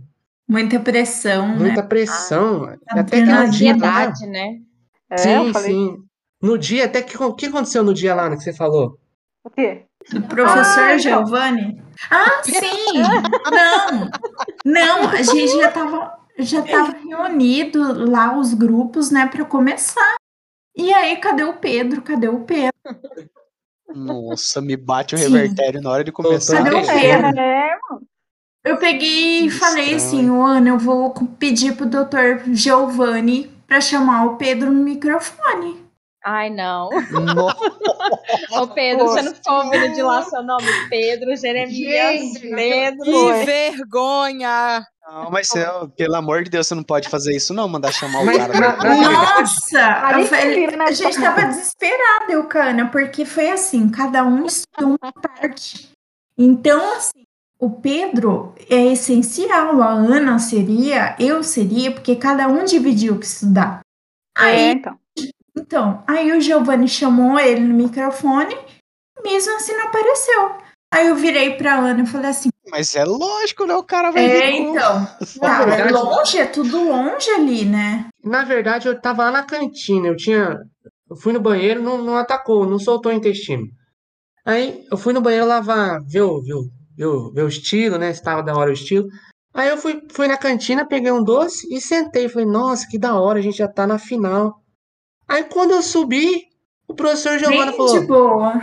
Muita 0.48 0.80
pressão, 0.80 1.48
né? 1.50 1.56
Muita 1.58 1.84
pressão. 1.84 2.66
Ah, 2.90 3.00
Até 3.02 3.22
que 3.24 3.26
no 3.26 3.50
dia 3.52 3.76
lá. 3.78 4.06
Ansiedade, 4.08 4.28
né? 4.28 4.56
É, 5.12 5.18
Sim, 5.18 5.54
falei. 5.54 5.72
sim. 5.72 5.98
No 6.42 6.58
dia, 6.58 6.86
até 6.86 7.02
que 7.02 7.22
o 7.22 7.34
que 7.34 7.46
aconteceu 7.48 7.84
no 7.84 7.94
dia 7.94 8.16
lá 8.16 8.30
né, 8.30 8.36
que 8.38 8.44
você 8.44 8.54
falou? 8.54 8.98
O 9.44 9.50
quê? 9.50 9.86
Do 10.12 10.22
professor 10.24 10.84
Ah. 10.84 10.98
Giovanni? 10.98 11.84
Ah, 12.10 12.42
sim! 12.44 13.02
Não! 13.52 14.10
Não, 14.66 15.10
a 15.10 15.22
gente 15.22 15.58
já 15.58 15.70
tava, 15.72 16.14
já 16.40 16.62
tava 16.62 16.98
reunido 16.98 18.10
lá 18.10 18.38
os 18.38 18.54
grupos, 18.54 19.12
né, 19.12 19.28
pra 19.28 19.44
começar. 19.46 20.16
E 20.76 20.94
aí, 20.94 21.18
cadê 21.18 21.44
o 21.44 21.54
Pedro? 21.58 22.02
Cadê 22.02 22.30
o 22.30 22.40
Pedro? 22.46 22.72
Nossa, 23.94 24.62
me 24.62 24.76
bate 24.78 25.16
o 25.16 25.18
Sim. 25.18 25.26
revertério 25.32 25.82
na 25.82 25.90
hora 25.90 26.04
de 26.04 26.12
começar. 26.12 26.58
Cadê 26.64 26.70
o 26.70 26.82
Deixando. 26.82 27.02
Pedro? 27.02 27.40
É, 27.40 27.78
Eu 28.66 28.78
peguei 28.78 29.46
e 29.46 29.50
falei 29.50 29.96
assim. 29.96 30.30
Ana, 30.30 30.70
eu 30.70 30.78
vou 30.78 31.14
pedir 31.40 31.76
pro 31.76 31.86
doutor 31.86 32.42
Giovanni 32.54 33.50
pra 33.68 33.82
chamar 33.82 34.26
o 34.26 34.38
Pedro 34.38 34.72
no 34.72 34.84
microfone. 34.84 35.89
Ai, 36.32 36.52
não. 36.52 36.90
Ô, 38.52 38.68
Pedro, 38.68 39.08
você 39.08 39.24
não 39.24 39.34
ficou 39.34 39.66
ouvindo 39.66 39.96
de 39.96 40.04
lá 40.04 40.22
seu 40.22 40.44
nome? 40.44 40.64
Pedro, 40.88 41.36
Jeremias, 41.36 42.20
Gente, 42.20 42.40
Pedro. 42.42 43.04
Que 43.04 43.46
vergonha! 43.46 44.86
Não, 45.12 45.32
mas 45.32 45.48
você, 45.48 45.66
pelo 45.98 46.16
amor 46.16 46.44
de 46.44 46.52
Deus, 46.52 46.68
você 46.68 46.76
não 46.76 46.84
pode 46.84 47.10
fazer 47.10 47.36
isso, 47.36 47.52
não. 47.52 47.68
Mandar 47.68 47.92
chamar 47.92 48.20
o 48.20 48.26
Mas 48.28 48.38
cara. 48.38 48.78
Nossa! 49.02 50.20
Eu 50.20 50.26
falei- 50.28 50.68
né? 50.68 50.86
a 50.86 50.92
gente 50.92 51.20
tava 51.20 51.46
desesperada, 51.48 52.32
eu, 52.32 52.44
Cana, 52.44 52.88
porque 52.92 53.26
foi 53.26 53.50
assim, 53.50 53.90
cada 53.90 54.24
um 54.24 54.46
estudou 54.46 54.98
uma 55.02 55.12
parte. 55.12 55.90
Então, 56.38 56.96
assim, 56.96 57.24
o 57.60 57.72
Pedro 57.72 58.54
é 58.70 58.92
essencial, 58.92 59.82
a 59.82 59.90
Ana 59.90 60.38
seria, 60.38 61.16
eu 61.20 61.42
seria, 61.42 61.92
porque 61.92 62.16
cada 62.16 62.48
um 62.48 62.64
dividiu 62.64 63.16
o 63.16 63.20
que 63.20 63.26
estudar. 63.26 63.80
É, 64.38 64.42
Aí, 64.44 64.72
então. 64.74 64.96
Então, 65.60 66.04
aí 66.08 66.32
o 66.32 66.42
Giovanni 66.42 66.88
chamou 66.88 67.40
ele 67.40 67.62
no 67.62 67.74
microfone, 67.74 68.56
mesmo 69.24 69.56
assim 69.56 69.74
não 69.74 69.88
apareceu. 69.88 70.58
Aí 70.92 71.08
eu 71.08 71.16
virei 71.16 71.56
pra 71.56 71.78
Ana 71.78 72.02
e 72.02 72.08
falei 72.08 72.30
assim, 72.32 72.50
Mas 72.70 72.96
é 72.96 73.06
lógico, 73.06 73.66
né? 73.66 73.76
O 73.76 73.84
cara 73.84 74.10
vai 74.10 74.26
é, 74.26 74.52
então, 74.58 75.08
tá, 75.40 75.64
é 75.78 75.92
longe, 75.92 76.40
é 76.40 76.46
tudo 76.46 76.84
longe 76.84 77.30
ali, 77.30 77.64
né? 77.64 78.08
Na 78.24 78.44
verdade, 78.44 78.88
eu 78.88 79.00
tava 79.00 79.26
lá 79.26 79.32
na 79.32 79.44
cantina. 79.44 80.08
Eu 80.08 80.16
tinha. 80.16 80.58
Eu 81.10 81.16
fui 81.16 81.32
no 81.32 81.40
banheiro, 81.40 81.82
não, 81.82 82.04
não 82.04 82.16
atacou, 82.16 82.66
não 82.66 82.80
soltou 82.80 83.12
o 83.12 83.16
intestino. 83.16 83.68
Aí 84.46 84.84
eu 84.92 84.98
fui 84.98 85.14
no 85.14 85.22
banheiro 85.22 85.46
lavar, 85.46 86.00
ver 86.08 86.22
o, 86.22 86.42
ver 86.42 86.54
o, 86.54 86.70
ver 86.96 87.06
o, 87.06 87.32
ver 87.32 87.44
o 87.44 87.48
estilo, 87.48 87.98
né? 87.98 88.12
Se 88.12 88.24
tava 88.24 88.42
da 88.42 88.56
hora 88.56 88.72
o 88.72 88.74
estilo. 88.74 89.08
Aí 89.54 89.70
eu 89.70 89.78
fui, 89.78 90.02
fui 90.12 90.28
na 90.28 90.38
cantina, 90.38 90.88
peguei 90.88 91.12
um 91.12 91.24
doce 91.24 91.68
e 91.72 91.80
sentei. 91.80 92.30
Falei, 92.30 92.48
nossa, 92.48 92.88
que 92.90 92.98
da 92.98 93.20
hora, 93.20 93.40
a 93.40 93.42
gente 93.42 93.58
já 93.58 93.68
tá 93.68 93.86
na 93.86 94.00
final. 94.00 94.60
Aí 95.30 95.44
quando 95.44 95.72
eu 95.72 95.82
subi, 95.82 96.48
o 96.88 96.94
professor 96.94 97.38
Giovanna 97.38 97.68
Bem 97.72 97.78
falou: 97.78 98.00
de 98.02 98.08
boa. 98.08 98.54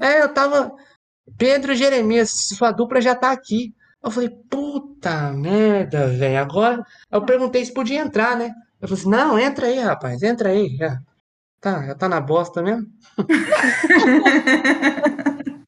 É, 0.00 0.22
eu 0.22 0.32
tava. 0.32 0.74
Pedro 1.36 1.72
e 1.72 1.76
Jeremias, 1.76 2.30
sua 2.56 2.70
dupla 2.72 3.00
já 3.00 3.14
tá 3.14 3.30
aqui. 3.32 3.74
Eu 4.02 4.10
falei, 4.10 4.30
puta 4.50 5.32
merda, 5.32 6.08
velho. 6.08 6.38
Agora. 6.40 6.84
Eu 7.10 7.24
perguntei 7.24 7.64
se 7.64 7.72
podia 7.72 8.00
entrar, 8.00 8.36
né? 8.36 8.52
Eu 8.80 8.88
falei 8.88 9.00
assim, 9.00 9.10
não, 9.10 9.38
entra 9.38 9.66
aí, 9.66 9.78
rapaz, 9.78 10.22
entra 10.22 10.48
aí. 10.50 10.76
Já 10.76 10.98
tá, 11.60 11.86
já 11.86 11.94
tá 11.94 12.08
na 12.08 12.20
bosta 12.20 12.62
mesmo. 12.62 12.86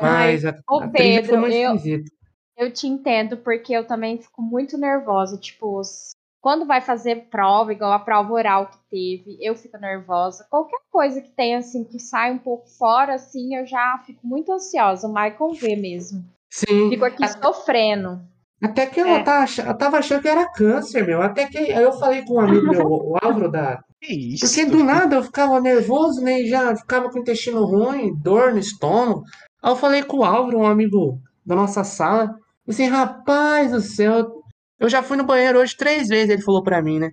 Mas 0.00 0.44
a, 0.44 0.58
Ô, 0.68 0.80
a 0.80 0.88
trilha 0.88 1.22
foi 1.24 1.34
Pedro, 1.34 1.40
muito 1.40 1.54
eu- 1.54 1.74
esquisita. 1.74 2.10
Eu 2.56 2.72
te 2.72 2.86
entendo, 2.86 3.36
porque 3.36 3.74
eu 3.74 3.86
também 3.86 4.16
fico 4.16 4.40
muito 4.40 4.78
nervosa. 4.78 5.36
Tipo, 5.36 5.78
s- 5.82 6.15
quando 6.46 6.64
vai 6.64 6.80
fazer 6.80 7.26
prova, 7.28 7.72
igual 7.72 7.90
a 7.90 7.98
prova 7.98 8.32
oral 8.32 8.66
que 8.68 8.78
teve, 8.88 9.36
eu 9.40 9.56
fico 9.56 9.76
nervosa. 9.78 10.46
Qualquer 10.48 10.78
coisa 10.92 11.20
que 11.20 11.28
tenha, 11.32 11.58
assim, 11.58 11.82
que 11.82 11.98
sai 11.98 12.30
um 12.30 12.38
pouco 12.38 12.68
fora, 12.78 13.14
assim, 13.14 13.56
eu 13.56 13.66
já 13.66 14.00
fico 14.06 14.24
muito 14.24 14.52
ansiosa. 14.52 15.08
O 15.08 15.12
Michael 15.12 15.54
vê 15.60 15.74
mesmo. 15.74 16.24
Sim. 16.48 16.88
Fico 16.88 17.04
aqui 17.04 17.26
sofrendo. 17.42 18.20
Até 18.62 18.86
que 18.86 19.00
eu, 19.00 19.08
É. 19.08 19.24
tava, 19.24 19.42
ach- 19.42 19.58
eu 19.58 19.76
tava 19.76 19.98
achando 19.98 20.22
que 20.22 20.28
era 20.28 20.48
câncer, 20.52 21.04
meu. 21.04 21.20
Até 21.20 21.46
que 21.48 21.58
aí 21.58 21.82
eu 21.82 21.92
falei 21.94 22.22
com 22.24 22.34
um 22.34 22.40
amigo 22.40 22.68
meu, 22.70 22.86
o 22.86 23.16
Álvaro, 23.20 23.50
da, 23.50 23.80
Que 24.00 24.14
isso? 24.34 24.46
Porque 24.46 24.70
do 24.70 24.84
nada 24.84 25.16
eu 25.16 25.24
ficava 25.24 25.60
nervoso, 25.60 26.22
né? 26.22 26.42
E 26.42 26.48
já 26.48 26.76
ficava 26.76 27.10
com 27.10 27.18
o 27.18 27.22
intestino 27.22 27.64
ruim, 27.64 28.14
dor 28.22 28.52
no 28.52 28.60
estômago. 28.60 29.24
Aí 29.60 29.72
eu 29.72 29.74
falei 29.74 30.04
com 30.04 30.18
o 30.18 30.24
Álvaro, 30.24 30.58
um 30.60 30.66
amigo 30.66 31.18
da 31.44 31.56
nossa 31.56 31.82
sala, 31.82 32.36
assim, 32.68 32.86
rapaz 32.86 33.72
do 33.72 33.80
céu, 33.80 34.35
eu 34.78 34.88
já 34.88 35.02
fui 35.02 35.16
no 35.16 35.24
banheiro 35.24 35.58
hoje 35.58 35.76
três 35.76 36.08
vezes, 36.08 36.30
ele 36.30 36.42
falou 36.42 36.62
pra 36.62 36.82
mim, 36.82 36.98
né? 36.98 37.12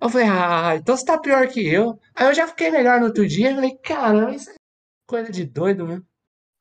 Eu 0.00 0.08
falei, 0.08 0.26
ah, 0.28 0.76
então 0.76 0.96
você 0.96 1.04
tá 1.04 1.18
pior 1.18 1.46
que 1.48 1.66
eu. 1.66 1.98
Aí 2.14 2.26
eu 2.26 2.34
já 2.34 2.46
fiquei 2.46 2.70
melhor 2.70 3.00
no 3.00 3.06
outro 3.06 3.26
dia, 3.26 3.50
eu 3.50 3.54
falei, 3.56 3.76
caramba, 3.78 4.34
isso 4.34 4.50
é 4.50 4.54
coisa 5.06 5.30
de 5.30 5.44
doido 5.44 5.86
mesmo. 5.86 6.06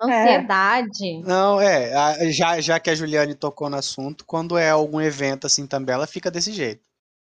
Ansiedade. 0.01 1.21
Não, 1.23 1.59
é, 1.59 2.31
já, 2.31 2.59
já 2.61 2.79
que 2.79 2.89
a 2.89 2.95
Juliane 2.95 3.35
tocou 3.35 3.69
no 3.69 3.75
assunto, 3.75 4.25
quando 4.25 4.57
é 4.57 4.69
algum 4.69 4.99
evento 5.01 5.45
assim 5.45 5.67
também, 5.67 5.93
ela 5.93 6.07
fica 6.07 6.31
desse 6.31 6.51
jeito. 6.51 6.87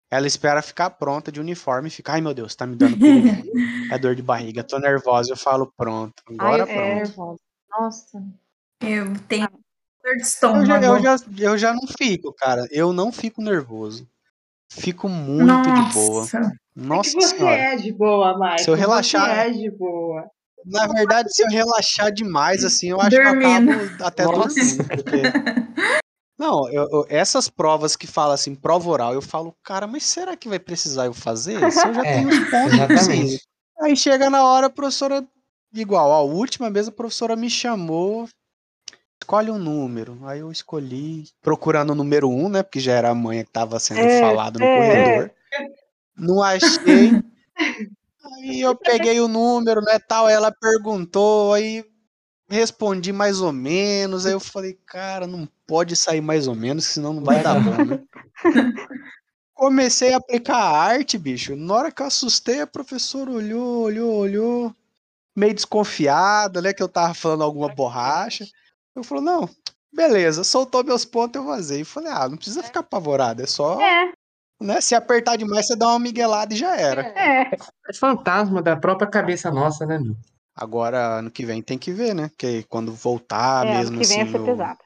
Ela 0.10 0.28
espera 0.28 0.62
ficar 0.62 0.92
pronta 0.92 1.32
de 1.32 1.42
uniforme 1.42 1.88
e 1.88 1.92
fica, 1.92 2.14
ai 2.14 2.22
meu 2.22 2.34
Deus, 2.34 2.56
tá 2.56 2.66
me 2.66 2.76
dando 2.76 2.98
é 3.92 3.98
dor 3.98 4.16
de 4.16 4.22
barriga, 4.22 4.64
tô 4.64 4.80
nervosa, 4.80 5.34
eu 5.34 5.38
falo 5.38 5.74
pronto, 5.76 6.22
Ai, 6.30 6.36
agora 6.36 6.64
eu 6.64 6.68
fico 6.68 6.80
pronto. 6.80 6.96
nervosa. 6.96 7.40
Nossa. 7.70 8.24
Eu 8.82 9.20
tenho 9.28 9.50
dor 10.04 10.16
de 10.18 10.22
Eu 10.60 10.66
já, 10.66 10.82
eu, 10.82 11.02
já, 11.02 11.16
eu 11.40 11.58
já 11.58 11.74
não 11.74 11.88
fico, 11.98 12.34
cara, 12.34 12.68
eu 12.72 12.92
não 12.94 13.12
fico 13.12 13.42
nervoso. 13.42 14.08
Fico 14.70 15.08
muito 15.08 15.72
de 15.72 15.94
boa. 15.94 16.22
Nossa. 16.22 16.52
Nossa 16.76 17.10
que 17.12 17.22
você 17.22 17.38
senhora. 17.38 17.56
é 17.56 17.76
de 17.76 17.92
boa, 17.94 18.34
Michael. 18.38 18.58
Se 18.60 18.70
eu 18.70 18.74
relaxar- 18.76 19.30
Você 19.30 19.42
é 19.42 19.50
de 19.52 19.72
boa. 19.72 20.26
Na 20.66 20.88
verdade, 20.88 21.32
se 21.34 21.44
eu 21.44 21.48
relaxar 21.50 22.12
demais, 22.12 22.64
assim, 22.64 22.90
eu 22.90 23.00
acho 23.00 23.10
que 23.12 23.16
eu 23.18 23.24
Dormindo. 23.24 23.72
acabo 23.72 24.04
até 24.04 24.24
Nossa. 24.24 24.56
dormindo, 24.56 24.88
porque... 24.88 25.22
Não, 26.40 26.68
eu- 26.72 26.90
eu- 26.92 27.06
essas 27.10 27.48
provas 27.50 27.96
que 27.96 28.08
falam 28.08 28.34
assim, 28.34 28.56
prova 28.56 28.90
oral, 28.90 29.14
eu 29.14 29.22
falo, 29.22 29.56
cara, 29.64 29.86
mas 29.86 30.04
será 30.04 30.36
que 30.36 30.50
vai 30.50 30.58
precisar 30.60 31.06
eu 31.06 31.14
fazer? 31.14 31.60
Se 31.72 31.88
eu 31.88 31.94
já 31.94 32.02
É, 32.06 32.16
tenho 32.16 32.30
os 32.30 32.50
pontos 32.50 32.74
exatamente. 32.74 33.06
preciso. 33.22 33.42
Aí 33.82 33.96
chega 33.96 34.30
na 34.30 34.44
hora, 34.44 34.68
a 34.68 34.70
professora, 34.70 35.24
igual, 35.74 36.12
a 36.12 36.22
última 36.22 36.72
vez 36.72 36.88
a 36.88 36.92
professora 36.92 37.36
me 37.36 37.50
chamou, 37.50 38.28
escolhe 39.24 39.50
um 39.50 39.58
número. 39.58 40.20
Aí 40.26 40.42
eu 40.42 40.52
escolhi, 40.52 41.24
procurando 41.42 41.92
o 41.92 41.96
número 41.96 42.30
um, 42.30 42.50
né, 42.50 42.62
porque 42.62 42.80
já 42.80 42.92
era 42.92 43.10
a 43.10 43.16
manha 43.16 43.46
que 43.46 43.52
tava 43.52 43.80
sendo 43.80 44.02
É, 44.02 44.20
falado 44.20 44.60
no 44.60 44.66
é, 44.66 44.76
corredor. 44.76 45.32
Não 46.16 46.44
achei. 46.44 47.12
Aí 48.26 48.62
eu 48.62 48.76
peguei 48.76 49.20
o 49.20 49.28
número, 49.28 49.82
né, 49.82 50.00
tal, 50.00 50.30
ela 50.30 50.50
perguntou, 50.50 51.54
aí 51.54 51.84
respondi 52.50 53.12
mais 53.12 53.42
ou 53.42 53.52
menos, 53.52 54.26
aí 54.26 54.32
eu 54.32 54.40
falei, 54.40 54.80
cara, 54.86 55.28
não 55.28 55.48
pode 55.68 55.96
sair 55.98 56.22
mais 56.22 56.48
ou 56.48 56.56
menos, 56.56 56.86
senão 56.86 57.14
não 57.14 57.24
vai 57.24 57.44
dar 57.44 57.60
bom, 57.60 57.84
né? 57.84 58.02
Comecei 59.54 60.14
a 60.14 60.18
aplicar 60.18 60.56
a 60.56 60.78
arte, 60.78 61.18
bicho. 61.18 61.56
Na 61.56 61.74
hora 61.76 61.92
que 61.92 62.02
eu 62.02 62.06
assustei, 62.06 62.62
a 62.62 62.68
professora 62.68 63.30
olhou, 63.30 63.82
olhou, 63.84 64.16
olhou, 64.16 64.76
meio 65.36 65.54
desconfiada, 65.54 66.62
né, 66.62 66.74
que 66.74 66.82
eu 66.82 66.88
tava 66.88 67.14
falando 67.14 67.44
alguma 67.44 67.68
borracha. 67.76 68.46
Eu 68.96 69.04
falei, 69.04 69.24
não, 69.24 69.50
beleza, 69.94 70.44
soltou 70.44 70.84
meus 70.84 71.04
pontos, 71.06 71.40
eu 71.42 71.46
vazei. 71.48 71.82
Eu 71.82 71.86
falei, 71.86 72.12
ah, 72.12 72.28
não 72.30 72.38
precisa 72.38 72.64
ficar 72.64 72.82
apavorado, 72.82 73.42
é 73.42 73.48
só, 73.48 73.82
É, 73.82 74.12
né, 74.62 74.80
se 74.82 74.94
apertar 74.96 75.36
demais, 75.36 75.66
você 75.68 75.76
dá 75.76 75.88
uma 75.88 76.00
miguelada 76.00 76.54
e 76.54 76.58
já 76.58 76.76
era. 76.76 77.02
é. 77.02 77.52
É 77.90 77.94
fantasma 77.94 78.62
da 78.62 78.76
própria 78.76 79.08
cabeça 79.10 79.52
nossa, 79.52 79.86
né, 79.86 79.98
meu? 80.00 80.16
Agora, 80.56 81.18
ano 81.18 81.32
que 81.32 81.46
vem 81.46 81.62
tem 81.64 81.78
que 81.80 81.92
ver, 81.92 82.14
né? 82.14 82.30
Porque 82.30 82.64
quando 82.70 82.94
voltar 82.94 83.66
é, 83.66 83.72
mesmo 83.72 83.96
ano 83.96 84.02
que 84.02 84.08
vem 84.08 84.22
assim 84.22 84.32
vai 84.32 84.32
ser 84.32 84.40
o- 84.40 84.46
pesado. 84.46 84.80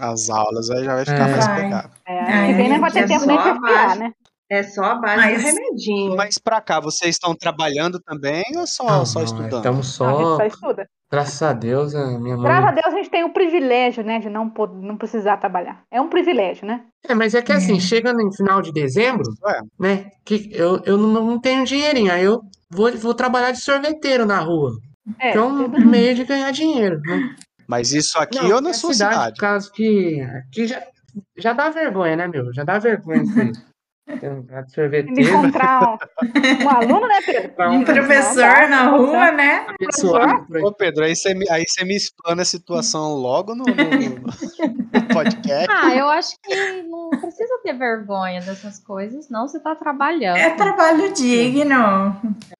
as 0.00 0.28
aulas, 0.28 0.68
aí 0.70 0.84
já 0.84 0.94
vai 0.96 1.04
ficar 1.04 1.28
É. 1.28 1.30
mais 1.30 1.48
pegado. 1.48 1.92
É, 2.04 2.18
ano 2.32 2.46
que 2.46 2.54
vem 2.54 2.68
não 2.68 2.80
vai 2.80 2.90
ter 2.90 2.98
é 2.98 3.06
tempo 3.06 3.26
nem 3.26 3.36
de 3.40 3.48
a 3.48 3.52
respirar, 3.52 3.98
né? 3.98 4.12
É 4.54 4.62
só 4.62 4.82
a 4.84 4.94
base 4.96 5.16
Mas- 5.16 5.40
do 5.42 5.46
remedinho. 5.48 6.16
Mas 6.16 6.36
pra 6.36 6.60
cá, 6.60 6.78
vocês 6.78 7.14
estão 7.14 7.34
trabalhando 7.34 7.98
também 8.00 8.44
ou 8.56 8.66
só, 8.66 8.84
Não, 8.84 9.06
só 9.06 9.20
não, 9.20 9.24
estudando? 9.26 9.56
Estamos 9.56 9.98
Não, 9.98 10.06
a 10.08 10.10
gente 10.12 10.26
só, 10.28 10.36
só 10.36 10.44
estuda. 10.44 10.86
graças 11.10 11.42
a 11.42 11.52
Deus, 11.54 11.94
a 11.94 12.06
minha 12.18 12.36
mãe. 12.36 12.44
Graças 12.44 12.68
a 12.68 12.72
Deus 12.72 12.86
a 12.86 12.96
gente 12.98 13.08
tem 13.10 13.24
o 13.24 13.32
privilégio, 13.32 14.04
né, 14.04 14.18
de 14.18 14.28
não, 14.28 14.50
pod- 14.50 14.74
não 14.74 14.96
precisar 14.98 15.38
trabalhar. 15.38 15.82
É 15.90 16.00
um 16.00 16.08
privilégio, 16.10 16.66
né? 16.66 16.84
É, 17.08 17.14
mas 17.14 17.34
é 17.34 17.40
que 17.40 17.50
assim, 17.52 17.78
É. 17.78 17.80
chega 17.80 18.12
no 18.12 18.30
final 18.34 18.60
de 18.60 18.70
dezembro, 18.72 19.22
Ué, 19.42 19.60
né? 19.80 20.10
Que 20.24 20.50
eu, 20.52 20.82
eu 20.84 20.98
não, 20.98 21.08
não 21.24 21.40
tenho 21.40 21.64
dinheirinho, 21.64 22.12
aí 22.12 22.22
eu 22.24 22.42
vou, 22.70 22.92
vou 22.98 23.14
trabalhar 23.14 23.52
de 23.52 23.60
sorveteiro 23.60 24.26
na 24.26 24.38
rua. 24.38 24.72
É, 25.18 25.32
Que 25.32 25.38
é 25.38 25.40
um 25.40 25.64
tudo- 25.64 25.86
meio 25.86 26.14
de 26.14 26.24
ganhar 26.24 26.50
dinheiro, 26.52 27.00
né? 27.06 27.34
mas 27.66 27.92
isso 27.94 28.18
aqui 28.18 28.36
Não, 28.38 28.56
ou 28.56 28.60
na 28.60 28.70
é 28.70 28.72
sua 28.74 28.92
cidade, 28.92 29.14
cidade? 29.14 29.34
por 29.36 29.40
causa 29.40 29.70
que 29.72 30.20
aqui 30.20 30.66
já, 30.66 30.82
já 31.38 31.52
dá 31.54 31.70
vergonha, 31.70 32.16
né, 32.16 32.28
meu? 32.28 32.52
Já 32.52 32.64
dá 32.64 32.78
vergonha 32.78 33.22
isso 33.22 33.32
um 34.08 34.42
de 34.42 34.72
sorveteiro, 34.74 35.20
encontrar 35.30 35.80
um, 35.80 36.64
um 36.64 36.68
aluno, 36.68 37.06
né, 37.06 37.20
Pedro? 37.24 37.52
Um 37.70 37.72
um 37.78 37.84
professor 37.84 38.68
na 38.68 38.88
rua, 38.90 39.30
né? 39.32 39.66
aí. 39.80 40.62
Ô, 40.62 40.72
Pedro, 40.72 41.04
aí 41.04 41.14
você 41.14 41.34
me, 41.34 41.48
aí 41.48 41.64
você 41.66 41.84
me 41.84 41.94
explana 41.96 42.42
a 42.42 42.44
situação 42.44 43.14
logo 43.14 43.54
no, 43.54 43.64
no- 43.64 43.74
no 43.74 45.08
podcast. 45.14 45.68
Ah, 45.70 45.94
eu 45.94 46.08
acho 46.08 46.34
que 46.42 46.82
não 46.82 47.10
precisa 47.10 47.58
ter 47.62 47.74
vergonha 47.74 48.40
dessas 48.40 48.78
coisas, 48.80 49.28
não. 49.30 49.46
Você 49.46 49.60
tá 49.60 49.74
trabalhando. 49.76 50.36
É 50.36 50.50
trabalho 50.50 51.12
digno. 51.12 52.16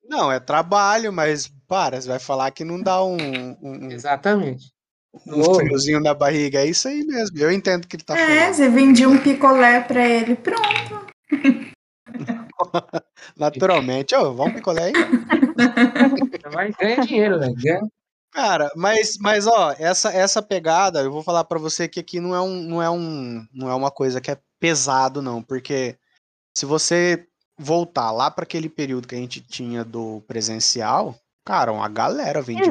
Não, 0.08 0.30
é 0.30 0.38
trabalho, 0.38 1.12
mas 1.12 1.50
para, 1.68 2.00
você 2.00 2.08
vai 2.08 2.18
falar 2.20 2.50
que 2.52 2.64
não 2.64 2.80
dá 2.80 3.02
um, 3.04 3.16
um, 3.62 3.90
Exatamente. 3.90 4.66
um 5.26 5.54
friozinho 5.54 6.00
na 6.00 6.14
barriga. 6.14 6.60
É 6.60 6.66
isso 6.66 6.86
aí 6.88 7.04
mesmo. 7.04 7.36
Eu 7.38 7.50
entendo 7.50 7.86
que 7.88 7.96
ele 7.96 8.04
tá 8.04 8.16
É, 8.16 8.26
falando. 8.26 8.54
você 8.54 8.68
vendia 8.68 9.08
um 9.08 9.18
picolé 9.18 9.80
pra 9.80 10.06
ele. 10.06 10.36
Pronto. 10.36 11.11
Naturalmente. 13.36 14.14
Ô, 14.14 14.34
vamos 14.34 14.54
picolé 14.54 14.84
aí? 14.84 14.92
Mas 16.54 16.76
ganha 16.76 17.00
dinheiro. 17.00 17.38
Ganha. 17.38 17.80
Cara, 18.32 18.72
mas, 18.74 19.18
mas 19.20 19.46
ó, 19.46 19.74
essa, 19.78 20.10
essa 20.10 20.40
pegada, 20.40 21.02
eu 21.02 21.12
vou 21.12 21.22
falar 21.22 21.44
pra 21.44 21.58
você 21.58 21.86
que 21.86 22.00
aqui 22.00 22.18
não 22.18 22.34
é, 22.34 22.40
um, 22.40 22.62
não, 22.62 22.82
é 22.82 22.88
um, 22.88 23.46
não 23.52 23.70
é 23.70 23.74
uma 23.74 23.90
coisa 23.90 24.22
que 24.22 24.30
é 24.30 24.38
pesado, 24.58 25.20
não, 25.20 25.42
porque 25.42 25.96
se 26.56 26.64
você 26.64 27.26
voltar 27.58 28.10
lá 28.10 28.30
pra 28.30 28.44
aquele 28.44 28.70
período 28.70 29.06
que 29.06 29.14
a 29.14 29.18
gente 29.18 29.42
tinha 29.42 29.84
do 29.84 30.22
presencial, 30.26 31.14
cara, 31.44 31.72
uma 31.72 31.90
galera 31.90 32.40
vende 32.40 32.62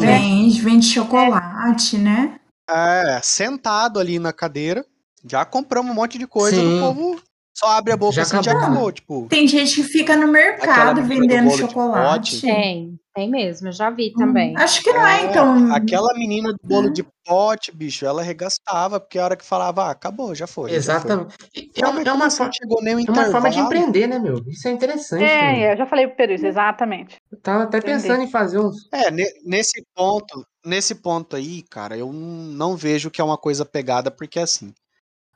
né? 0.00 0.18
Vende, 0.18 0.60
vende 0.60 0.86
chocolate, 0.86 1.96
né? 1.96 2.40
É, 2.68 3.20
sentado 3.22 4.00
ali 4.00 4.18
na 4.18 4.32
cadeira, 4.32 4.84
já 5.24 5.44
compramos 5.44 5.92
um 5.92 5.94
monte 5.94 6.18
de 6.18 6.26
coisa, 6.26 6.56
Sim. 6.56 6.78
o 6.78 6.80
povo 6.80 7.22
só 7.56 7.68
abre 7.68 7.92
a 7.92 7.96
boca 7.96 8.12
Já 8.16 8.22
assim 8.22 8.38
e 8.38 8.42
já 8.42 8.50
acabou. 8.52 8.68
acabou, 8.68 8.92
tipo. 8.92 9.26
Tem 9.28 9.46
gente 9.46 9.76
que 9.76 9.82
fica 9.84 10.16
no 10.16 10.26
mercado 10.26 11.02
vendendo 11.04 11.50
chocolate. 11.52 12.40
Tem, 12.40 12.98
tem 13.14 13.30
mesmo, 13.30 13.68
eu 13.68 13.72
já 13.72 13.90
vi 13.90 14.12
também. 14.12 14.54
Hum, 14.54 14.58
Acho 14.58 14.82
que 14.82 14.92
não 14.92 15.06
é, 15.06 15.20
É, 15.22 15.24
então. 15.30 15.72
Aquela 15.72 16.12
menina 16.14 16.52
do 16.52 16.58
bolo 16.64 16.90
de 16.90 17.06
pote, 17.24 17.70
bicho, 17.70 18.04
ela 18.04 18.22
arregaçava, 18.22 18.98
porque 18.98 19.18
a 19.18 19.24
hora 19.24 19.36
que 19.36 19.44
falava, 19.44 19.84
ah, 19.84 19.90
acabou, 19.92 20.34
já 20.34 20.46
foi. 20.48 20.68
já 20.70 20.74
foi. 20.74 20.76
Exatamente. 20.78 21.36
É, 21.76 21.86
uma- 21.86 22.02
é 22.02 22.12
uma, 22.12 22.30
fo- 22.30 22.44
Não 22.44 22.52
chegou 22.52 22.82
nem 22.82 22.94
é 23.06 23.10
uma 23.10 23.24
forma 23.30 23.48
de 23.50 23.58
empreender, 23.60 24.06
né, 24.08 24.18
meu? 24.18 24.42
Isso 24.48 24.66
é 24.66 24.72
interessante. 24.72 25.20
também. 25.20 25.64
É, 25.64 25.72
eu 25.72 25.76
já 25.78 25.86
falei 25.86 26.08
pro 26.08 26.16
Pedro 26.16 26.34
isso, 26.34 26.46
exatamente. 26.46 27.16
Eu 27.30 27.38
tava 27.40 27.64
até 27.64 27.78
Entendi. 27.78 27.92
pensando 28.02 28.22
em 28.24 28.30
fazer 28.30 28.58
uns. 28.58 28.88
É, 28.92 29.10
ne- 29.12 29.32
nesse 29.44 29.80
ponto, 29.94 30.44
nesse 30.66 30.94
ponto 30.96 31.36
aí, 31.36 31.62
cara, 31.70 31.96
eu 31.96 32.12
não 32.12 32.76
vejo 32.76 33.10
que 33.12 33.20
é 33.20 33.24
uma 33.24 33.38
coisa 33.38 33.64
pegada, 33.64 34.10
porque 34.10 34.40
assim, 34.40 34.74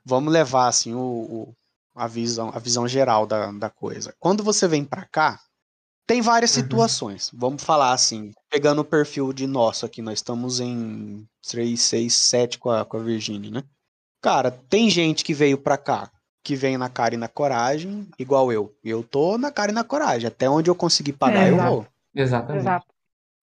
vamos 0.05 0.31
levar 0.33 0.67
assim 0.67 0.93
o, 0.93 0.99
o- 0.99 1.53
a 1.99 2.07
visão, 2.07 2.51
a 2.53 2.59
visão 2.59 2.87
geral 2.87 3.25
da, 3.27 3.51
da 3.51 3.69
coisa. 3.69 4.13
Quando 4.19 4.43
você 4.43 4.67
vem 4.67 4.83
pra 4.85 5.05
cá, 5.05 5.39
tem 6.07 6.21
várias 6.21 6.55
Uhum. 6.55 6.63
situações. 6.63 7.31
Vamos 7.33 7.63
falar 7.63 7.93
assim, 7.93 8.31
pegando 8.49 8.81
o 8.81 8.85
perfil 8.85 9.31
de 9.33 9.45
nosso 9.47 9.85
aqui, 9.85 10.01
nós 10.01 10.19
estamos 10.19 10.59
em 10.59 11.27
3, 11.49 11.79
6, 11.79 12.13
7 12.15 12.57
com 12.59 12.69
a, 12.71 12.85
com 12.85 12.97
a 12.97 13.01
Virginia, 13.03 13.51
né? 13.51 13.63
Cara, 14.21 14.51
tem 14.51 14.89
gente 14.89 15.23
que 15.23 15.33
veio 15.33 15.57
pra 15.57 15.77
cá, 15.77 16.11
que 16.43 16.55
vem 16.55 16.77
na 16.77 16.89
cara 16.89 17.15
e 17.15 17.17
na 17.17 17.27
coragem, 17.27 18.07
igual 18.17 18.51
eu. 18.51 18.75
Eu 18.83 19.03
tô 19.03 19.37
na 19.37 19.51
cara 19.51 19.71
e 19.71 19.73
na 19.75 19.83
coragem. 19.83 20.27
Até 20.27 20.49
onde 20.49 20.69
eu 20.69 20.75
conseguir 20.75 21.13
pagar, 21.13 21.47
eu 21.47 21.55
Exato. 21.55 21.71
vou. 21.71 21.87
Exatamente. 22.15 22.61
Exato. 22.63 22.85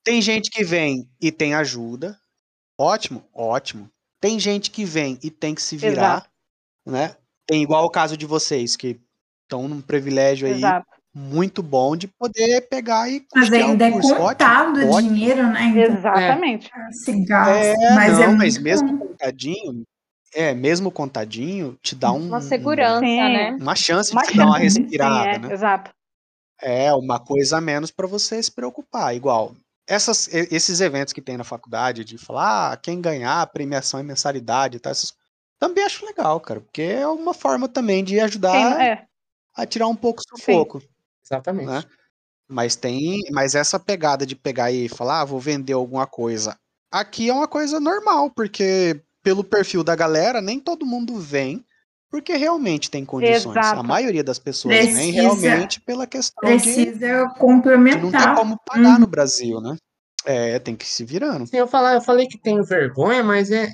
Tem 0.05 0.21
gente 0.23 0.51
que 0.51 0.65
vem 0.65 1.09
e 1.21 1.33
tem 1.33 1.55
ajuda. 1.55 2.19
Ótimo, 2.79 3.25
ótimo. 3.33 3.91
Tem 4.21 4.39
gente 4.41 4.71
que 4.71 4.85
vem 4.85 5.19
e 5.23 5.31
tem 5.31 5.55
que 5.55 5.63
se 5.63 5.77
virar, 5.77 6.17
Exato. 6.19 6.31
né? 6.87 7.17
Tem 7.47 7.63
igual 7.63 7.85
o 7.85 7.91
caso 7.91 8.17
de 8.17 8.27
vocês, 8.27 8.77
que 8.77 9.01
estão 9.45 9.69
num 9.69 9.81
privilégio 9.81 10.49
aí 10.49 10.55
Exato. 10.55 10.87
muito 11.15 11.63
bom 11.63 11.97
de 11.97 12.09
poder 12.09 12.69
pegar 12.69 13.09
e 13.09 13.25
Mas 13.35 13.49
custear 13.49 13.69
ainda 13.71 13.85
o 13.87 13.89
é 13.89 14.17
contado 14.17 14.91
o 14.91 15.01
dinheiro, 15.01 15.47
né? 15.53 15.69
Então, 15.69 15.97
Exatamente. 15.97 16.71
se 16.91 17.25
gasta. 17.25 17.53
É, 17.53 17.95
mas 17.95 18.19
não, 18.19 18.25
é 18.25 18.35
mas 18.35 18.59
mesmo 18.59 18.99
bom. 18.99 19.07
contadinho, 19.07 19.85
é, 20.35 20.53
mesmo 20.53 20.91
contadinho, 20.91 21.79
te 21.81 21.95
dá 21.95 22.13
um, 22.13 22.27
Uma 22.27 22.41
segurança, 22.41 23.01
Sim. 23.01 23.17
né? 23.33 23.57
uma 23.61 23.77
chance 23.77 24.13
Uma 24.13 24.23
de 24.23 24.29
te 24.33 24.37
dar 24.37 24.47
uma 24.47 24.59
chance, 24.59 24.71
sim, 24.75 24.83
respirada, 24.83 25.29
é, 25.31 25.39
né? 25.39 25.53
Exato. 25.53 25.91
É, 26.61 26.93
uma 26.95 27.21
coisa 27.21 27.59
a 27.59 27.61
menos 27.61 27.91
para 27.91 28.07
você 28.07 28.43
se 28.43 28.51
preocupar. 28.51 29.15
Igual, 29.15 29.55
essas, 29.87 30.27
esses 30.33 30.81
eventos 30.81 31.13
que 31.13 31.21
tem 31.23 31.37
na 31.37 31.45
faculdade, 31.45 32.05
de 32.05 32.19
falar, 32.19 32.73
ah, 32.73 32.77
quem 32.77 33.01
ganhar, 33.01 33.47
premiação 33.49 34.01
e 34.01 34.03
mensalidade 34.03 34.79
e 34.79 34.81
tal, 34.81 34.91
essas- 34.91 35.15
também 35.59 35.85
acho 35.85 36.05
legal, 36.07 36.41
cara, 36.41 36.61
porque 36.61 36.83
é 36.83 37.07
uma 37.07 37.33
forma 37.35 37.69
também 37.69 38.03
de 38.05 38.19
ajudar 38.21 38.81
é, 38.81 39.07
a 39.55 39.67
tirar 39.67 39.89
um 39.89 39.97
pouco 39.97 40.21
o 40.21 40.37
sufoco, 40.39 40.83
Exatamente. 41.25 41.67
né? 41.67 41.83
Mas 42.49 42.77
tem, 42.77 43.23
mas 43.33 43.55
essa 43.55 43.79
pegada 43.79 44.25
de 44.25 44.37
pegar 44.37 44.71
e 44.71 44.89
falar, 44.89 45.21
ah, 45.23 45.25
vou 45.25 45.41
vender 45.41 45.73
alguma 45.73 46.07
coisa, 46.07 46.57
aqui 46.93 47.29
é 47.29 47.33
uma 47.33 47.49
coisa 47.49 47.81
normal, 47.81 48.31
porque 48.31 49.01
pelo 49.23 49.43
perfil 49.43 49.83
da 49.83 49.97
galera, 49.97 50.41
nem 50.41 50.61
todo 50.61 50.87
mundo 50.87 51.19
vem, 51.19 51.65
porque 52.09 52.37
realmente 52.37 52.89
tem 52.89 53.05
condições. 53.05 53.57
A 53.57 53.61
Exato. 53.71 53.83
maioria 53.85 54.23
das 54.23 54.39
pessoas 54.39 54.77
vem 54.79 54.93
Precisa- 54.93 55.13
realmente 55.23 55.81
pela 55.81 56.07
questão 56.07 56.57
de 56.57 56.63
Precisa 56.63 56.95
que 56.95 57.03
não 57.03 57.27
tem 57.27 57.41
complementar. 57.41 58.35
como 58.37 58.57
pagar 58.65 58.95
Uhum. 58.95 59.01
no 59.01 59.07
Brasil, 59.09 59.61
né? 59.61 59.77
É, 60.25 60.59
tem 60.61 60.77
que 60.77 60.85
ir 60.85 60.89
se 60.89 61.05
virando. 61.05 61.47
Sim, 61.49 61.57
eu, 61.57 61.67
falar, 61.67 61.95
eu 61.95 62.01
falei 62.01 62.27
que 62.29 62.39
tenho 62.39 62.63
vergonha, 62.65 63.25
mas 63.25 63.51
é. 63.51 63.69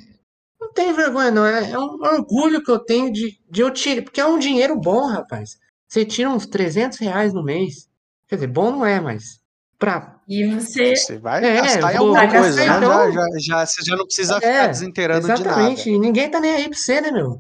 Não 0.73 0.85
tenho 0.85 0.95
vergonha, 0.97 1.31
não. 1.31 1.45
É, 1.47 1.71
é 1.71 1.79
um 1.79 2.01
orgulho 2.01 2.63
que 2.65 2.71
eu 2.71 2.79
tenho 2.79 3.13
de, 3.13 3.39
de 3.51 3.61
eu 3.61 3.71
tirar. 3.71 4.03
Porque 4.03 4.21
é 4.21 4.27
um 4.27 4.39
dinheiro 4.39 4.75
bom, 4.75 5.07
rapaz. 5.07 5.59
Você 5.87 6.05
tira 6.05 6.31
uns 6.31 6.47
300 6.47 6.99
reais 6.99 7.35
no 7.35 7.45
mês. 7.45 7.89
Quer 8.27 8.37
dizer, 8.37 8.47
bom 8.47 8.71
não 8.71 8.87
é, 8.87 8.99
mas. 9.01 9.41
Pra. 9.79 10.17
E 10.27 10.47
você. 10.47 10.97
Você 10.97 11.19
vai 11.19 11.45
É, 11.45 11.57
gastar 11.61 11.93
em 11.93 11.97
alguma 11.99 12.25
gastar, 12.25 12.41
coisa, 12.41 12.57
né? 12.65 12.77
então. 12.79 13.13
Já, 13.13 13.21
já, 13.21 13.27
já, 13.39 13.67
você 13.67 13.83
já 13.85 13.97
não 13.97 14.05
precisa 14.07 14.35
ficar 14.37 14.49
É, 14.49 14.69
desinteirando 14.69 15.21
de 15.23 15.29
nada. 15.29 15.43
exatamente. 15.43 15.91
E 15.91 15.99
ninguém 15.99 16.31
tá 16.31 16.41
nem 16.41 16.53
aí 16.55 16.69
pra 16.69 16.79
você, 16.79 17.01
né, 17.01 17.11
meu? 17.11 17.39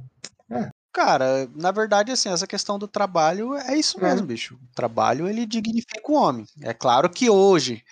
Cara, 0.92 1.48
na 1.56 1.70
verdade, 1.70 2.12
assim, 2.12 2.28
essa 2.28 2.46
questão 2.46 2.78
do 2.78 2.86
trabalho 2.86 3.54
é 3.56 3.74
isso 3.78 3.98
É. 3.98 4.02
mesmo, 4.10 4.26
bicho. 4.26 4.56
O 4.56 4.74
trabalho, 4.74 5.26
ele 5.26 5.46
dignifica 5.46 6.02
o 6.06 6.14
homem. 6.14 6.44
É 6.60 6.74
claro 6.74 7.08
que 7.08 7.30
hoje 7.30 7.82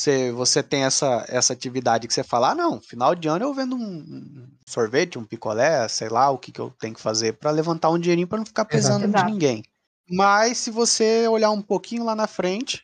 você, 0.00 0.32
você 0.32 0.62
tem 0.62 0.84
essa, 0.84 1.26
essa 1.28 1.52
atividade 1.52 2.08
que 2.08 2.14
você 2.14 2.24
fala, 2.24 2.52
ah, 2.52 2.54
não, 2.54 2.80
final 2.80 3.14
de 3.14 3.28
ano 3.28 3.44
eu 3.44 3.52
vendo 3.52 3.76
um, 3.76 4.48
sorvete, 4.66 5.18
um 5.18 5.24
picolé, 5.24 5.86
sei 5.88 6.08
lá, 6.08 6.30
o 6.30 6.38
que, 6.38 6.50
que 6.50 6.60
eu 6.60 6.70
tenho 6.80 6.94
que 6.94 7.00
fazer 7.00 7.34
pra 7.34 7.50
levantar 7.50 7.90
um 7.90 7.98
dinheirinho 7.98 8.26
pra 8.26 8.38
não 8.38 8.46
ficar 8.46 8.64
pesando 8.64 9.04
Exato. 9.04 9.26
de 9.26 9.32
ninguém. 9.32 9.62
Mas 10.08 10.56
se 10.58 10.70
você 10.70 11.28
olhar 11.28 11.50
um 11.50 11.60
pouquinho 11.60 12.04
lá 12.04 12.14
na 12.14 12.26
frente, 12.26 12.82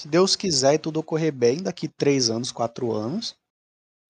se 0.00 0.08
Deus 0.08 0.34
quiser 0.34 0.74
e 0.74 0.78
tudo 0.78 1.00
ocorrer 1.00 1.32
bem, 1.32 1.62
daqui 1.62 1.86
três 1.86 2.30
anos, 2.30 2.50
quatro 2.50 2.92
anos, 2.92 3.36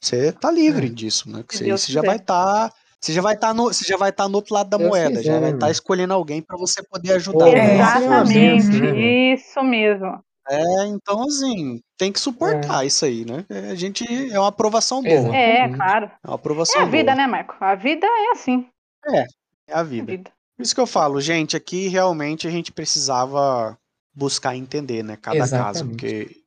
você 0.02 0.32
tá 0.32 0.52
livre 0.52 0.88
É. 0.88 0.90
disso, 0.90 1.30
né? 1.30 1.44
Você, 1.50 1.72
você 1.72 1.92
já 1.92 2.02
estar 2.16 2.72
você 3.04 3.14
já 3.14 3.22
vai 3.22 3.34
estar 3.34 3.52
no, 3.52 3.64
você 3.64 3.84
já 3.84 3.98
vai 3.98 4.12
estar 4.12 4.30
no 4.30 4.36
outro 4.36 4.54
lado 4.54 4.70
da 4.70 4.78
Deus 4.78 4.90
moeda, 4.90 5.10
quiser, 5.10 5.24
já 5.24 5.40
vai 5.40 5.50
estar 5.50 5.66
meu? 5.66 5.72
escolhendo 5.72 6.14
alguém 6.14 6.40
para 6.40 6.56
você 6.56 6.84
poder 6.84 7.14
ajudar. 7.14 7.48
Exatamente. 7.48 8.80
né? 8.80 9.34
Isso 9.34 9.64
mesmo. 9.64 10.24
É, 10.52 10.86
então 10.88 11.24
assim, 11.24 11.80
tem 11.98 12.12
que 12.12 12.20
suportar 12.20 12.86
isso 12.86 13.06
aí, 13.06 13.24
né? 13.26 13.46
É, 13.50 13.70
A 13.72 13.76
gente 13.76 14.04
é 14.32 14.38
uma 14.40 14.50
aprovação 14.50 15.02
boa, 15.06 15.30
Exato. 15.30 15.34
É, 15.34 15.70
Exatamente. 15.70 15.78
claro. 15.78 16.06
é 16.24 16.28
uma 16.28 16.34
É 16.34 16.36
aprovação 16.36 16.82
a 16.82 16.86
vida, 16.86 17.14
boa. 17.14 17.16
né, 17.16 17.28
Marco? 17.28 17.56
A 17.64 17.76
vida 17.76 18.06
é 18.06 18.32
assim. 18.32 18.68
É 19.08 19.26
a 19.74 19.80
A 19.80 19.84
vida. 19.84 20.06
vida. 20.06 20.32
Por 20.58 20.64
isso 20.64 20.76
que 20.76 20.82
eu 20.82 20.88
falo, 20.88 21.22
gente, 21.22 21.56
aqui 21.58 21.88
realmente 21.88 22.48
a 22.48 22.52
gente 22.52 22.72
precisava 22.72 23.78
buscar 24.14 24.56
entender, 24.56 25.04
né, 25.04 25.18
cada 25.18 25.40
caso, 25.40 25.56
Exatamente. 25.56 25.90
porque 25.90 26.38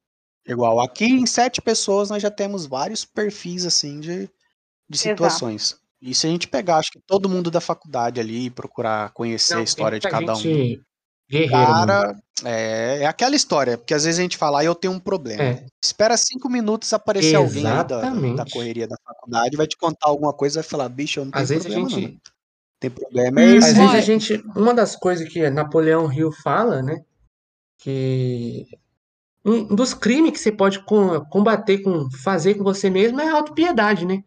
igual 0.47 0.81
aqui 0.81 1.07
em 1.07 1.27
sete 1.27 1.63
pessoas 1.63 2.11
nós 2.11 2.23
já 2.23 2.31
temos 2.31 2.67
vários 2.67 3.05
perfis 3.05 3.65
assim 3.65 4.01
de, 4.01 4.31
de 4.89 4.99
situações. 4.99 5.79
E 6.01 6.15
se 6.15 6.27
a 6.27 6.31
gente 6.31 6.47
pegar, 6.47 6.77
acho 6.77 6.91
que 6.93 7.01
todo 7.07 7.29
mundo 7.31 7.51
da 7.51 7.61
faculdade 7.63 8.21
ali, 8.21 8.51
procurar 8.51 9.11
conhecer 9.15 9.55
Não, 9.55 9.61
a 9.63 9.65
história 9.65 9.99
de 9.99 10.07
cada 10.09 10.19
muita 10.19 10.33
um, 10.35 10.37
gente 10.43 10.83
Guerreiro. 11.39 11.67
Cara, 11.67 12.17
é, 12.45 12.99
é 13.03 13.07
aquela 13.07 13.35
história, 13.35 13.77
porque 13.79 13.95
às 13.95 14.05
vezes 14.05 14.19
a 14.19 14.23
gente 14.23 14.37
fala, 14.37 14.61
ah, 14.61 14.65
eu 14.65 14.75
tenho 14.75 14.93
um 14.95 15.01
problema. 15.01 15.43
É. 15.43 15.67
Espera 15.83 16.17
cinco 16.17 16.49
minutos 16.49 16.93
aparecer 16.93 17.35
alguém 17.37 17.67
aí 17.67 17.73
da, 17.75 17.83
da 17.83 17.97
Exatamente. 18.01 18.53
correria 18.53 18.87
da 18.89 18.97
faculdade, 19.05 19.57
vai 19.57 19.67
te 19.67 19.77
contar 19.77 20.09
alguma 20.09 20.33
coisa, 20.33 20.61
vai 20.61 20.69
falar, 20.69 20.89
bicho, 20.89 21.21
eu 21.21 21.25
não 21.25 21.33
tenho 21.33 21.43
Às 21.43 21.49
vezes 21.49 21.67
a 21.67 21.69
problema 21.71 21.91
gente- 21.91 22.13
não. 22.13 22.21
Tem 22.81 22.91
problema 22.91 23.41
é 23.41 23.45
esse. 23.57 23.69
Às 23.71 23.77
vezes 23.77 23.95
a 23.95 24.01
gente. 24.01 24.35
Uma 24.55 24.75
das 24.75 24.95
coisas 24.95 25.27
que 25.29 25.49
Napoleão 25.49 26.13
Hill 26.13 26.31
fala, 26.33 26.83
né? 26.83 27.03
Que 27.79 28.67
um 29.45 29.75
dos 29.75 29.95
crimes 29.95 30.33
que 30.33 30.39
você 30.39 30.53
pode 30.53 30.85
com- 30.85 31.21
combater 31.27 31.79
com 31.79 32.11
fazer 32.11 32.55
com 32.55 32.65
você 32.65 32.91
mesmo 32.91 33.21
é 33.21 33.29
a 33.29 33.35
autopiedade, 33.37 34.05
né? 34.07 34.23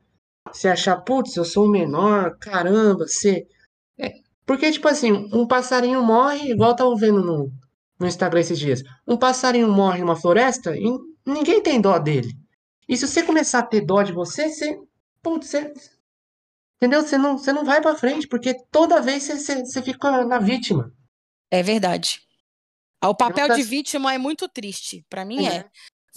Você 0.52 0.68
achar, 0.70 0.96
putz, 0.98 1.36
eu 1.36 1.46
sou 1.46 1.66
o 1.66 1.70
menor, 1.72 2.38
caramba, 2.40 3.06
você. 3.08 3.46
É, 4.00 4.12
porque, 4.48 4.72
tipo 4.72 4.88
assim, 4.88 5.12
um 5.32 5.46
passarinho 5.46 6.02
morre, 6.02 6.52
igual 6.52 6.72
eu 6.72 6.76
tava 6.76 6.96
vendo 6.96 7.22
no, 7.24 7.52
no 8.00 8.08
Instagram 8.08 8.40
esses 8.40 8.58
dias. 8.58 8.82
Um 9.06 9.16
passarinho 9.18 9.68
morre 9.72 10.00
numa 10.00 10.16
floresta 10.16 10.76
e 10.76 10.86
ninguém 11.26 11.62
tem 11.62 11.80
dó 11.80 12.00
dele. 12.00 12.34
E 12.90 12.96
se 12.98 13.06
você 13.08 13.22
começar 13.22 13.60
a 13.60 13.64
ter 13.64 13.82
dó 13.82 14.02
de 14.02 14.14
você, 14.14 14.50
você. 14.50 14.80
Putz, 15.22 15.50
você. 15.50 15.74
Entendeu? 16.78 17.02
Você 17.02 17.18
não, 17.18 17.38
você 17.38 17.52
não 17.52 17.66
vai 17.66 17.82
pra 17.82 17.96
frente, 17.96 18.28
porque 18.28 18.54
toda 18.72 19.02
vez 19.02 19.24
você, 19.24 19.38
você, 19.38 19.66
você 19.66 19.82
fica 19.82 20.24
na 20.26 20.40
vítima. 20.40 20.94
É 21.52 21.62
verdade. 21.62 22.22
Ah, 23.02 23.10
O 23.10 23.16
papel 23.16 23.50
de 23.50 23.58
das- 23.58 23.68
vítima 23.68 24.14
é 24.14 24.18
muito 24.18 24.48
triste. 24.48 25.06
Pra 25.10 25.26
mim 25.26 25.46
É. 25.46 25.56
é. 25.58 25.66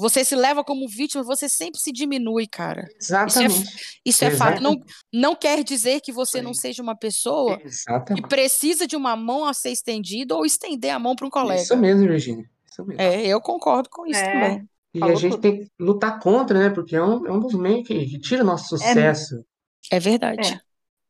Você 0.01 0.25
se 0.25 0.35
leva 0.35 0.65
como 0.65 0.89
vítima, 0.89 1.23
você 1.23 1.49
sempre 1.49 1.79
se 1.79 1.93
diminui, 1.93 2.47
cara. 2.47 2.89
Exatamente. 2.99 4.01
Isso 4.05 4.25
é 4.25 4.31
fato. 4.31 4.63
Não, 4.63 4.81
não 5.13 5.37
quer 5.37 5.63
dizer 5.63 6.01
que 6.01 6.11
você 6.11 6.41
não 6.41 6.53
Isso 6.53 6.63
seja 6.63 6.83
uma 6.83 6.97
pessoa 6.97 7.59
que 7.59 7.67
Exatamente. 7.67 8.27
precisa 8.29 8.87
de 8.87 8.97
uma 8.97 9.15
mão 9.15 9.45
a 9.45 9.53
ser 9.53 9.71
estendida 9.71 10.35
ou 10.35 10.47
estender 10.47 10.91
a 10.91 10.99
mão 10.99 11.15
para 11.15 11.27
um 11.27 11.31
colega. 11.31 11.61
Isso 11.61 11.77
mesmo, 11.77 12.09
Virginia. 12.09 12.49
Isso 12.71 12.85
mesmo. 12.85 13.01
É, 13.03 13.27
eu 13.27 13.41
concordo 13.41 13.91
com 13.91 14.07
isso 14.07 14.19
É. 14.21 14.33
também. 14.33 14.69
E 14.95 14.99
a 14.99 15.01
falou 15.01 15.17
gente 15.17 15.31
tudo. 15.33 15.41
tem 15.43 15.59
que 15.65 15.71
lutar 15.79 16.19
contra, 16.19 16.59
né? 16.59 16.71
Porque 16.71 16.97
é 16.97 17.03
um, 17.03 17.27
é 17.27 17.31
um 17.31 17.39
dos 17.39 17.55
meios 17.55 17.87
que, 17.87 18.07
que 18.07 18.19
tira 18.19 18.43
o 18.43 18.47
nosso 18.47 18.69
sucesso. 18.71 19.45
É 19.93 20.01
verdade. 20.01 20.59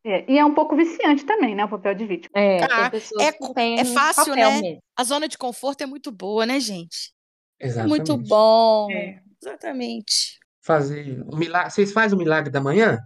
É, 0.04 0.32
e 0.32 0.38
é 0.38 0.44
um 0.44 0.52
pouco 0.54 0.74
viciante 0.74 1.24
também, 1.24 1.54
né? 1.54 1.64
O 1.64 1.68
papel 1.68 1.94
de 1.94 2.06
vítima. 2.06 2.30
É, 2.34 2.62
Ah, 2.64 2.90
é 3.20 3.32
que 3.32 3.60
é 3.80 3.84
fácil, 3.84 4.26
papel 4.26 4.50
né? 4.50 4.60
mesmo. 4.62 4.78
A 4.96 5.04
zona 5.04 5.28
de 5.28 5.38
conforto 5.38 5.82
é 5.82 5.86
muito 5.86 6.10
boa, 6.10 6.44
né, 6.44 6.58
gente? 6.58 7.12
É 7.60 7.66
Exatamente. 7.66 7.88
muito 8.08 8.16
bom. 8.28 8.88
É. 8.90 9.20
Exatamente. 9.42 10.38
Fazer 10.62 11.22
o 11.26 11.36
milagre. 11.36 11.70
Vocês 11.70 11.92
fazem 11.92 12.16
o 12.16 12.18
milagre 12.18 12.50
da 12.50 12.60
manhã? 12.60 12.98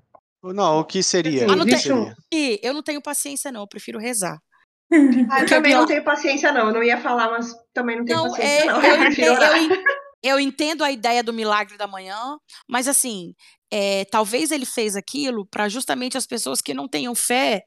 Não, 0.42 0.80
o 0.80 0.84
que 0.84 1.02
seria? 1.02 1.44
Ah, 1.44 1.56
não 1.56 1.62
o 1.62 1.64
que 1.64 1.70
tem- 1.72 1.78
seria? 1.78 2.14
E 2.32 2.60
eu 2.62 2.74
não 2.74 2.82
tenho 2.82 3.00
paciência, 3.02 3.50
não. 3.50 3.62
Eu 3.62 3.68
prefiro 3.68 3.98
rezar. 3.98 4.38
Ah, 5.30 5.40
eu 5.42 5.46
também 5.48 5.72
pior- 5.72 5.80
não 5.80 5.86
tenho 5.86 6.04
paciência, 6.04 6.52
não. 6.52 6.68
Eu 6.68 6.74
não 6.74 6.82
ia 6.82 7.00
falar, 7.00 7.30
mas 7.30 7.52
também 7.72 7.96
não 7.96 8.04
tenho 8.04 8.18
Não, 8.18 8.30
paciência, 8.30 8.62
é, 8.62 8.66
não. 8.66 8.82
eu, 8.82 8.84
Eu 9.18 9.34
eu 9.72 9.82
eu 10.22 10.40
entendo 10.40 10.82
a 10.82 10.90
ideia 10.90 11.22
do 11.22 11.32
milagre 11.34 11.76
da 11.76 11.86
manhã, 11.86 12.38
mas 12.68 12.88
assim, 12.88 13.34
é, 13.70 14.04
talvez 14.06 14.50
ele 14.50 14.64
fez 14.64 14.96
aquilo 14.96 15.46
para 15.46 15.68
justamente 15.68 16.16
as 16.16 16.26
pessoas 16.26 16.60
que 16.62 16.72
não 16.72 16.88
tenham 16.88 17.14
fé, 17.14 17.62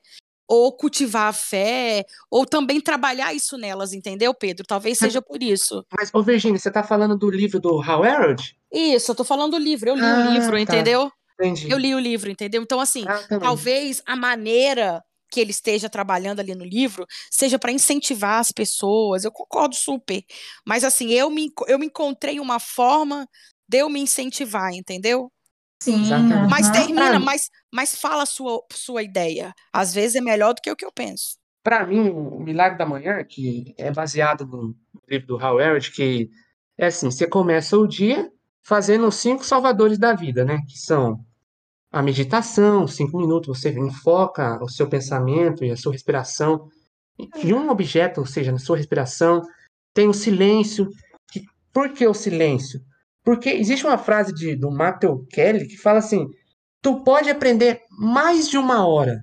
ou 0.47 0.71
cultivar 0.71 1.27
a 1.29 1.33
fé, 1.33 2.05
ou 2.31 2.45
também 2.45 2.79
trabalhar 2.79 3.33
isso 3.33 3.57
nelas, 3.57 3.93
entendeu, 3.93 4.33
Pedro? 4.33 4.65
Talvez 4.65 4.97
seja 4.97 5.21
por 5.21 5.43
isso. 5.43 5.83
Mas, 5.97 6.09
ô 6.13 6.23
Virginia, 6.23 6.57
você 6.57 6.71
tá 6.71 6.83
falando 6.83 7.17
do 7.17 7.29
livro 7.29 7.59
do 7.59 7.81
Hal 7.81 8.05
Elrod? 8.05 8.55
Isso, 8.71 9.11
eu 9.11 9.15
tô 9.15 9.23
falando 9.23 9.51
do 9.51 9.57
livro, 9.57 9.89
eu 9.89 9.95
li 9.95 10.01
Ah, 10.03 10.15
o 10.15 10.31
livro, 10.31 10.51
tá. 10.53 10.59
entendeu? 10.61 11.11
Entendi. 11.39 11.69
Eu 11.71 11.77
li 11.77 11.93
o 11.93 11.99
livro, 11.99 12.29
entendeu? 12.31 12.61
Então, 12.63 12.79
assim, 12.79 13.05
Ah, 13.07 13.19
também. 13.23 13.47
talvez 13.47 14.01
a 14.05 14.15
maneira 14.15 15.03
que 15.29 15.41
ele 15.41 15.51
esteja 15.51 15.89
trabalhando 15.89 16.39
ali 16.39 16.55
no 16.55 16.63
livro 16.63 17.05
seja 17.29 17.59
para 17.59 17.71
incentivar 17.71 18.39
as 18.39 18.51
pessoas. 18.51 19.23
Eu 19.25 19.31
concordo 19.31 19.75
super. 19.75 20.23
Mas 20.65 20.83
assim, 20.83 21.11
eu 21.11 21.29
me, 21.29 21.51
eu 21.67 21.77
me 21.77 21.87
encontrei 21.87 22.39
uma 22.39 22.59
forma 22.59 23.27
de 23.67 23.79
eu 23.79 23.89
me 23.89 23.99
incentivar, 23.99 24.71
entendeu? 24.73 25.29
Sim, 25.83 26.01
Exatamente. 26.01 26.49
Mas 26.49 26.69
termina, 26.71 27.19
mas, 27.19 27.49
mas 27.77 27.95
fala 27.95 28.23
a 28.23 28.25
sua, 28.25 28.59
sua 28.73 29.03
ideia. 29.03 29.53
Às 29.71 29.93
vezes 29.93 30.15
é 30.15 30.21
melhor 30.21 30.51
do 30.55 30.61
que 30.63 30.71
o 30.71 30.75
que 30.75 30.83
eu 30.83 30.91
penso. 30.91 31.37
Para 31.61 31.85
mim, 31.85 32.09
o 32.09 32.39
Milagre 32.39 32.75
da 32.75 32.87
Manhã, 32.87 33.23
que 33.23 33.75
é 33.77 33.91
baseado 33.91 34.47
no 34.47 34.75
livro 35.07 35.27
do 35.27 35.37
Hal 35.37 35.61
Elrod, 35.61 35.91
que 35.91 36.27
é 36.75 36.87
assim, 36.87 37.11
você 37.11 37.27
começa 37.27 37.77
o 37.77 37.85
dia 37.85 38.31
fazendo 38.63 39.05
os 39.05 39.13
cinco 39.17 39.45
salvadores 39.45 39.99
da 39.99 40.15
vida, 40.15 40.43
né? 40.43 40.57
Que 40.67 40.75
são 40.75 41.23
a 41.91 42.01
meditação, 42.01 42.87
cinco 42.87 43.19
minutos, 43.19 43.47
você 43.47 43.69
enfoca 43.69 44.57
o 44.63 44.67
seu 44.67 44.89
pensamento 44.89 45.63
e 45.63 45.69
a 45.69 45.77
sua 45.77 45.91
respiração 45.91 46.67
em 47.19 47.53
um 47.53 47.69
objeto, 47.69 48.21
ou 48.21 48.25
seja, 48.25 48.51
na 48.51 48.57
sua 48.57 48.77
respiração. 48.77 49.43
Tem 49.93 50.07
o 50.07 50.13
silêncio. 50.13 50.89
Por 51.71 51.93
que 51.93 52.07
o 52.07 52.13
silêncio? 52.15 52.81
Porque 53.23 53.49
existe 53.49 53.85
uma 53.85 53.99
frase 53.99 54.33
de, 54.33 54.55
do 54.55 54.71
Matthew 54.71 55.27
Kelly 55.29 55.67
que 55.67 55.77
fala 55.77 55.99
assim, 55.99 56.27
tu 56.81 57.03
pode 57.03 57.29
aprender 57.29 57.81
mais 57.89 58.47
de 58.47 58.57
uma 58.57 58.85
hora 58.87 59.21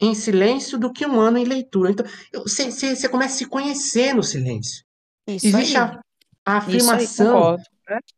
em 0.00 0.14
silêncio 0.14 0.78
do 0.78 0.92
que 0.92 1.06
um 1.06 1.20
ano 1.20 1.38
em 1.38 1.44
leitura. 1.44 1.90
Então, 1.90 2.06
você 2.32 3.08
começa 3.08 3.34
a 3.34 3.38
se 3.38 3.46
conhecer 3.46 4.14
no 4.14 4.22
silêncio. 4.22 4.82
Isso 5.28 5.46
Existe 5.46 5.76
aí. 5.76 5.82
a, 5.82 6.00
a 6.46 6.58
Isso 6.58 6.70
aí, 6.70 6.76
afirmação, 6.76 7.34
concordo. 7.34 7.62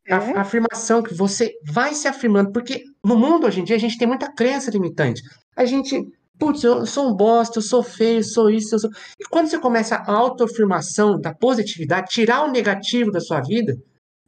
a, 0.08 0.16
a 0.16 0.40
afirmação 0.40 1.02
que 1.02 1.12
você 1.12 1.52
vai 1.66 1.92
se 1.94 2.06
afirmando, 2.06 2.52
porque 2.52 2.84
no 3.04 3.16
mundo 3.16 3.46
hoje 3.46 3.60
em 3.60 3.64
dia 3.64 3.76
a 3.76 3.80
gente 3.80 3.98
tem 3.98 4.06
muita 4.06 4.32
crença 4.32 4.70
limitante. 4.70 5.22
A 5.56 5.64
gente, 5.64 6.00
putz, 6.38 6.62
eu 6.62 6.86
sou 6.86 7.10
um 7.10 7.14
bosta, 7.14 7.58
eu 7.58 7.62
sou 7.62 7.82
feio, 7.82 8.20
eu 8.20 8.24
sou 8.24 8.48
isso, 8.48 8.74
eu 8.74 8.78
sou. 8.78 8.90
E 9.18 9.24
quando 9.28 9.48
você 9.48 9.58
começa 9.58 9.96
a 9.96 10.12
autoafirmação 10.12 11.20
da 11.20 11.34
positividade, 11.34 12.10
tirar 12.10 12.44
o 12.44 12.50
negativo 12.50 13.10
da 13.10 13.20
sua 13.20 13.40
vida, 13.40 13.76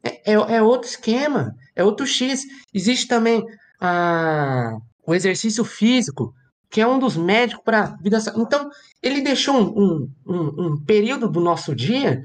é, 0.03 0.32
é, 0.32 0.57
é 0.57 0.62
outro 0.62 0.88
esquema, 0.88 1.55
é 1.74 1.84
outro 1.84 2.05
X. 2.05 2.42
Existe 2.74 3.07
também 3.07 3.42
a, 3.85 4.76
o 5.07 5.14
exercício 5.14 5.64
físico, 5.64 6.32
que 6.70 6.80
é 6.80 6.87
um 6.87 6.99
dos 6.99 7.16
médicos 7.16 7.62
para 7.64 7.97
vida. 8.03 8.20
sa- 8.20 8.35
Então, 8.37 8.68
ele 9.03 9.20
deixou 9.20 9.55
um, 9.55 9.72
um, 9.76 10.11
um, 10.26 10.66
um 10.66 10.85
período 10.85 11.28
do 11.28 11.41
nosso 11.41 11.74
dia 11.74 12.22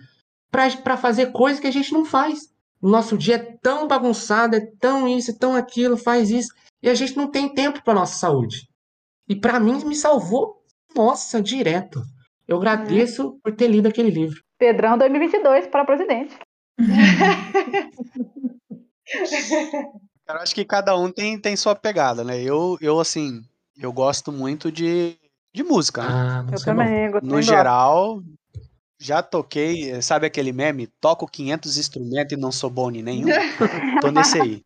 para 0.51 0.97
fazer 0.97 1.31
coisas 1.31 1.59
que 1.59 1.67
a 1.67 1.71
gente 1.71 1.91
não 1.91 2.05
faz. 2.05 2.39
O 2.81 2.89
nosso 2.89 3.17
dia 3.17 3.35
é 3.35 3.57
tão 3.61 3.87
bagunçado, 3.87 4.55
é 4.55 4.61
tão 4.79 5.07
isso, 5.07 5.31
é 5.31 5.35
tão 5.37 5.55
aquilo, 5.55 5.97
faz 5.97 6.29
isso, 6.31 6.49
e 6.81 6.89
a 6.89 6.95
gente 6.95 7.15
não 7.17 7.29
tem 7.29 7.53
tempo 7.53 7.83
para 7.83 7.93
nossa 7.93 8.17
saúde. 8.17 8.67
E 9.27 9.35
para 9.35 9.59
mim 9.59 9.83
me 9.85 9.95
salvou, 9.95 10.63
nossa, 10.95 11.41
direto. 11.41 12.01
Eu 12.47 12.57
agradeço 12.57 13.37
por 13.43 13.53
ter 13.53 13.67
lido 13.67 13.87
aquele 13.87 14.09
livro. 14.09 14.41
Pedrão 14.57 14.97
2022 14.97 15.67
para 15.67 15.85
presidente. 15.85 16.35
Eu 20.29 20.35
acho 20.35 20.53
que 20.53 20.63
cada 20.63 20.95
um 20.95 21.11
tem, 21.11 21.39
tem 21.39 21.55
sua 21.55 21.75
pegada, 21.75 22.23
né? 22.23 22.39
Eu, 22.39 22.77
eu 22.79 22.99
assim, 22.99 23.43
eu 23.75 23.91
gosto 23.91 24.31
muito 24.31 24.71
de, 24.71 25.17
de 25.53 25.63
música, 25.63 26.03
né? 26.03 26.09
Ah, 26.11 26.45
Eu 26.51 26.57
você 26.57 26.69
é 26.69 26.73
bom. 26.73 26.79
também, 26.81 27.11
gosto 27.11 27.25
No 27.25 27.41
geral, 27.41 28.21
já 28.99 29.23
toquei, 29.23 29.99
sabe 30.03 30.27
aquele 30.27 30.51
meme? 30.51 30.85
Toco 31.01 31.25
500 31.27 31.77
instrumentos 31.77 32.37
e 32.37 32.39
não 32.39 32.51
sou 32.51 32.69
bom 32.69 32.91
em 32.91 33.01
nenhum. 33.01 33.27
Tô 34.01 34.11
nesse 34.11 34.39
aí. 34.39 34.61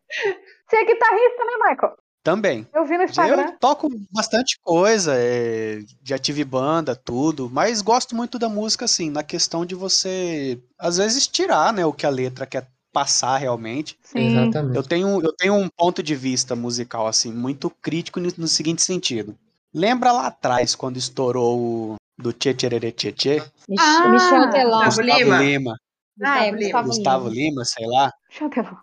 Você 0.68 0.76
é 0.76 0.84
guitarrista, 0.84 1.44
né, 1.44 1.70
Michael? 1.70 1.96
Também. 2.22 2.66
Eu 2.74 2.84
vi 2.84 2.96
no 2.96 3.04
Instagram. 3.04 3.42
Eu 3.42 3.58
toco 3.58 3.88
bastante 4.10 4.58
coisa, 4.62 5.14
é, 5.16 5.80
já 6.02 6.18
tive 6.18 6.44
banda, 6.44 6.96
tudo, 6.96 7.50
mas 7.50 7.80
gosto 7.80 8.14
muito 8.14 8.38
da 8.38 8.48
música, 8.48 8.86
assim, 8.86 9.10
na 9.10 9.22
questão 9.22 9.64
de 9.64 9.74
você, 9.74 10.58
às 10.78 10.96
vezes, 10.96 11.26
tirar, 11.26 11.72
né, 11.72 11.84
o 11.84 11.92
que 11.92 12.06
a 12.06 12.10
letra 12.10 12.46
quer 12.46 12.66
passar 12.94 13.36
realmente. 13.36 13.98
Sim. 14.02 14.20
Exatamente. 14.28 14.76
Eu 14.76 14.82
tenho, 14.84 15.20
eu 15.20 15.32
tenho 15.36 15.54
um 15.54 15.68
ponto 15.68 16.02
de 16.02 16.14
vista 16.14 16.54
musical, 16.54 17.06
assim, 17.08 17.32
muito 17.32 17.68
crítico 17.82 18.20
no, 18.20 18.32
no 18.38 18.46
seguinte 18.48 18.80
sentido. 18.80 19.36
Lembra 19.74 20.12
lá 20.12 20.28
atrás, 20.28 20.76
quando 20.76 20.96
estourou 20.96 21.58
o 21.58 21.96
do 22.16 22.32
Tchê 22.32 22.54
Tchererê 22.54 22.92
Tchê 22.92 23.10
Tchê? 23.10 23.42
Ah, 23.78 24.08
Michel 24.08 24.48
Teló. 24.50 24.84
Gustavo 24.84 25.02
Lima. 25.02 25.42
Lima. 25.42 25.76
Ah, 26.22 26.46
É. 26.46 26.52
Gustavo 26.52 26.88
Gustavo 26.88 27.28
Lima. 27.28 27.40
Lima, 27.50 27.64
sei 27.64 27.86
lá. 27.88 28.12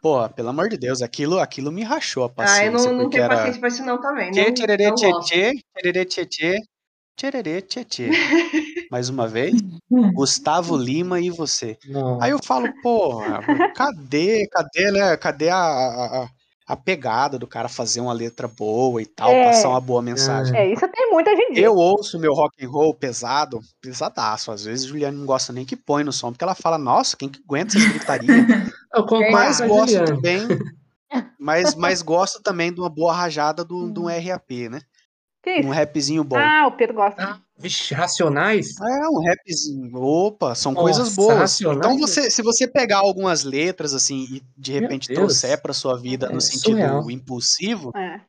Pô, 0.02 0.28
pelo 0.30 0.50
amor 0.50 0.68
de 0.68 0.78
Deus, 0.78 1.02
aquilo, 1.02 1.40
aquilo 1.40 1.72
me 1.72 1.82
rachou 1.82 2.24
a 2.24 2.28
Ah, 2.28 2.30
paciência, 2.30 2.88
eu 2.90 2.94
não, 2.94 3.04
não 3.04 3.10
tenho 3.10 3.24
era... 3.24 3.36
paciência 3.38 3.60
pra 3.62 3.70
isso 3.70 3.86
não 3.86 4.02
também. 4.02 4.32
Tchê, 4.32 4.52
tchererê, 4.52 4.88
não 4.90 4.96
tchê, 4.96 5.12
tchê, 5.22 5.52
tchererê, 5.74 6.06
tchê, 6.06 6.26
tchê, 6.26 6.58
tchererê, 7.18 7.62
tchê, 7.62 7.86
tchê. 7.86 8.10
Mais 8.92 9.08
uma 9.10 9.26
vez, 9.28 9.56
Gustavo 10.14 10.76
Lima 10.76 11.20
e 11.22 11.30
você. 11.30 11.78
Não. 11.88 12.22
Aí 12.22 12.32
eu 12.32 12.40
falo, 12.44 12.68
porra, 12.84 13.40
cadê, 13.74 14.46
cadê, 14.52 14.92
né, 14.92 15.16
cadê 15.18 15.50
a, 15.50 15.58
a, 15.58 16.24
a- 16.68 16.76
pegada 16.76 17.40
do 17.40 17.48
cara 17.48 17.70
fazer 17.70 18.02
uma 18.02 18.12
letra 18.14 18.48
boa 18.50 19.02
e 19.02 19.06
tal, 19.06 19.32
É. 19.32 19.44
passar 19.46 19.70
uma 19.70 19.80
boa 19.80 20.02
mensagem. 20.02 20.56
É, 20.56 20.72
isso 20.72 20.86
tem 20.90 21.10
em 21.42 21.54
dia. 21.54 21.66
Eu 21.66 21.76
ouço 21.76 22.20
meu 22.20 22.34
rock 22.34 22.64
and 22.66 22.70
roll 22.70 22.94
pesado, 22.94 23.60
pesadaço. 23.82 24.52
Às 24.52 24.66
vezes 24.66 24.86
Juliana 24.86 25.18
não 25.18 25.26
gosta 25.26 25.54
nem 25.54 25.66
que 25.66 25.76
põe 25.78 26.04
no 26.04 26.12
som, 26.12 26.32
porque 26.32 26.44
ela 26.44 26.56
fala, 26.56 26.78
nossa, 26.78 27.16
quem 27.16 27.30
que 27.30 27.40
aguenta 27.44 27.78
essas 27.78 27.90
gritarias? 27.90 28.28
Eu 28.94 29.04
concordo 29.06 29.32
Mas 29.32 29.62
gosto 29.62 29.88
Juliana. 29.94 30.06
também. 30.16 30.48
Mas, 31.38 31.76
mas 31.76 32.02
gosto 32.02 32.42
também 32.42 32.74
de 32.74 32.80
uma 32.80 32.90
boa 32.90 33.12
rajada 33.14 33.66
do, 33.66 33.92
do 33.92 34.06
RAP, 34.06 34.70
né? 34.70 34.80
Que 35.44 35.56
isso? 35.58 35.68
Um 35.68 35.72
rapzinho 35.72 36.24
bom. 36.24 36.38
Ah, 36.38 36.68
o 36.68 36.72
Pedro 36.74 36.96
gosta. 36.96 37.24
Ah, 37.24 37.40
vixe, 37.58 37.94
Racionais? 37.96 38.76
É, 38.80 39.10
um 39.10 39.24
rapzinho. 39.26 39.96
Opa, 39.96 40.54
são 40.54 40.72
Nossa, 40.72 40.84
coisas 40.84 41.16
boas. 41.16 41.38
Racionais 41.40 41.78
Então, 41.80 41.92
é- 41.96 41.98
você, 42.00 42.30
se 42.30 42.42
você 42.44 42.68
pegar 42.68 43.00
algumas 43.00 43.44
letras 43.44 43.94
assim 43.94 44.26
e 44.32 44.44
de 44.56 44.72
repente 44.72 45.12
trouxer 45.14 45.60
pra 45.62 45.74
sua 45.74 45.98
vida 45.98 46.28
É 46.28 46.34
no 46.34 46.40
sentido 46.42 46.78
surreal. 46.78 47.10
impulsivo, 47.10 47.92
É. 47.96 48.22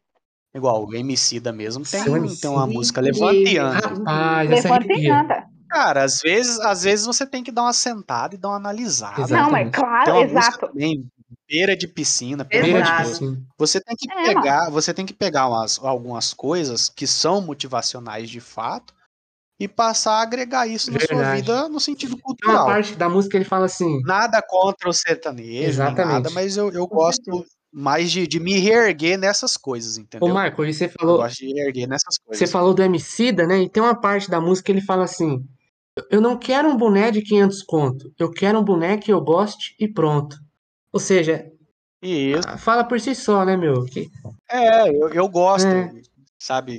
igual 0.55 0.87
o 0.87 0.95
MC 0.95 1.39
da 1.39 1.53
mesmo 1.53 1.85
tem, 1.85 2.01
MC. 2.01 2.41
tem 2.41 2.51
uma 2.51 2.67
música. 2.67 3.03
Rapaz, 3.03 4.51
essa 4.51 4.69
Levanta 4.69 4.93
e 4.95 5.09
anda. 5.11 5.45
Cara, 5.69 6.05
às 6.05 6.19
vezes, 6.23 6.61
às 6.61 6.83
vezes 6.83 7.07
você 7.07 7.27
tem 7.27 7.43
que 7.43 7.51
dar 7.51 7.63
uma 7.63 7.73
sentada 7.73 8.35
e 8.35 8.39
dar 8.39 8.49
uma 8.49 8.57
analisada. 8.57 9.23
Exato. 9.23 9.33
Não, 9.33 9.51
mas 9.51 9.69
Exatamente. 9.69 9.73
Tem 9.73 9.81
claro, 9.83 10.23
exato. 10.23 10.67
também, 10.69 11.05
beira 11.49 11.77
de 11.77 11.87
piscina, 11.89 12.45
Beira 12.45 12.83
de 12.83 12.97
piscina. 13.05 13.39
Você 13.59 13.81
tem 13.81 13.97
que 13.97 14.11
É, 14.11 14.35
pegar, 14.35 14.71
você 14.71 14.93
tem 14.95 15.07
que 15.07 15.15
pegar 15.15 15.49
umas, 15.49 15.79
algumas 15.79 16.33
coisas 16.35 16.89
que 16.89 17.07
são 17.07 17.41
motivacionais 17.41 18.29
de 18.31 18.41
fato 18.41 18.95
e 19.61 19.69
passar 19.69 20.15
a 20.15 20.23
agregar 20.23 20.67
isso 20.67 20.91
na 20.91 20.99
sua 20.99 21.09
Verdade. 21.17 21.43
vida 21.43 21.69
no 21.69 21.79
sentido 21.79 22.17
Tem 22.17 22.21
uma 22.21 22.25
cultural. 22.27 22.67
parte 22.67 22.95
da 22.97 23.09
música 23.09 23.33
que 23.33 23.37
ele 23.39 23.45
fala 23.45 23.67
assim. 23.67 24.01
Nada 24.03 24.43
contra 24.43 24.89
o 24.89 24.93
sertanejo, 24.93 25.69
Exatamente. 25.69 26.07
nada, 26.09 26.31
mas 26.31 26.57
eu, 26.57 26.71
eu 26.73 26.87
gosto 26.87 27.45
mais 27.73 28.11
de, 28.11 28.27
de 28.27 28.39
me 28.41 28.59
reerguer 28.59 29.17
nessas 29.17 29.57
coisas, 29.57 29.97
Ô, 29.97 30.01
entendeu? 30.01 30.35
Michael, 30.35 30.65
e 30.67 30.75
você 30.75 30.85
Eu 30.87 30.91
falou, 30.91 31.17
gosto 31.19 31.37
de 31.39 31.53
reerguer 31.55 31.89
nessas 31.89 32.17
você 32.17 32.27
coisas. 32.27 32.51
falou 32.51 32.75
do 32.75 32.83
Emicida, 32.83 33.47
né? 33.47 33.63
E 33.63 33.71
tem 33.71 33.83
uma 33.83 33.99
parte 33.99 34.29
da 34.31 34.41
música 34.41 34.67
que 34.67 34.73
ele 34.73 34.81
fala 34.85 35.05
assim: 35.05 35.39
Eu 36.11 36.21
não 36.21 36.37
quero 36.39 36.69
um 36.69 36.77
boné 36.77 37.11
de 37.11 37.23
500 37.23 37.63
conto. 37.63 38.13
Eu 38.19 38.31
quero 38.31 38.59
um 38.59 38.65
boné 38.65 38.99
que 38.99 39.13
eu 39.13 39.21
goste 39.21 39.75
e 39.79 39.87
pronto. 39.91 40.37
Ou 40.93 41.01
seja, 41.01 41.51
isso. 42.03 42.47
fala 42.59 42.85
por 42.85 43.01
si 43.01 43.15
só, 43.15 43.45
né, 43.45 43.57
meu? 43.57 43.85
Que- 43.87 44.11
É, 44.49 44.89
eu, 44.91 45.09
eu 45.09 45.29
gosto, 45.29 45.67
É. 45.67 45.91
sabe? 46.39 46.79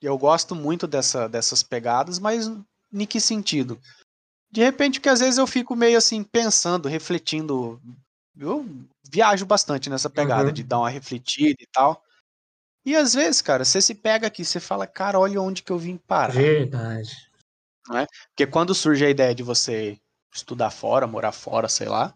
Eu 0.00 0.16
gosto 0.18 0.54
muito 0.54 0.86
dessa, 0.86 1.28
dessas 1.28 1.62
pegadas, 1.62 2.18
mas 2.18 2.46
em 2.92 3.06
que 3.06 3.20
sentido? 3.20 3.80
De 4.50 4.62
repente, 4.62 5.00
que 5.00 5.08
às 5.08 5.20
vezes 5.20 5.38
eu 5.38 5.46
fico 5.46 5.74
meio 5.74 5.98
assim, 5.98 6.22
pensando, 6.22 6.88
refletindo. 6.88 7.80
Eu 8.36 8.64
viajo 9.10 9.44
bastante 9.44 9.90
nessa 9.90 10.08
pegada 10.08 10.48
Uhum. 10.48 10.52
de 10.52 10.62
dar 10.62 10.78
uma 10.78 10.90
refletida 10.90 11.56
e 11.60 11.66
tal. 11.72 12.02
E 12.84 12.94
às 12.96 13.12
vezes, 13.14 13.42
cara, 13.42 13.64
você 13.64 13.82
se 13.82 13.94
pega 13.94 14.26
aqui, 14.28 14.44
você 14.44 14.60
fala, 14.60 14.86
cara, 14.86 15.18
olha 15.18 15.40
onde 15.42 15.62
que 15.62 15.72
eu 15.72 15.78
vim 15.78 15.96
parar. 15.96 16.32
Verdade. 16.32 17.28
Porque 18.30 18.46
quando 18.46 18.74
surge 18.74 19.04
a 19.04 19.10
ideia 19.10 19.34
de 19.34 19.42
você 19.42 19.98
estudar 20.32 20.70
fora, 20.70 21.06
morar 21.06 21.32
fora, 21.32 21.68
sei 21.68 21.88
lá, 21.88 22.14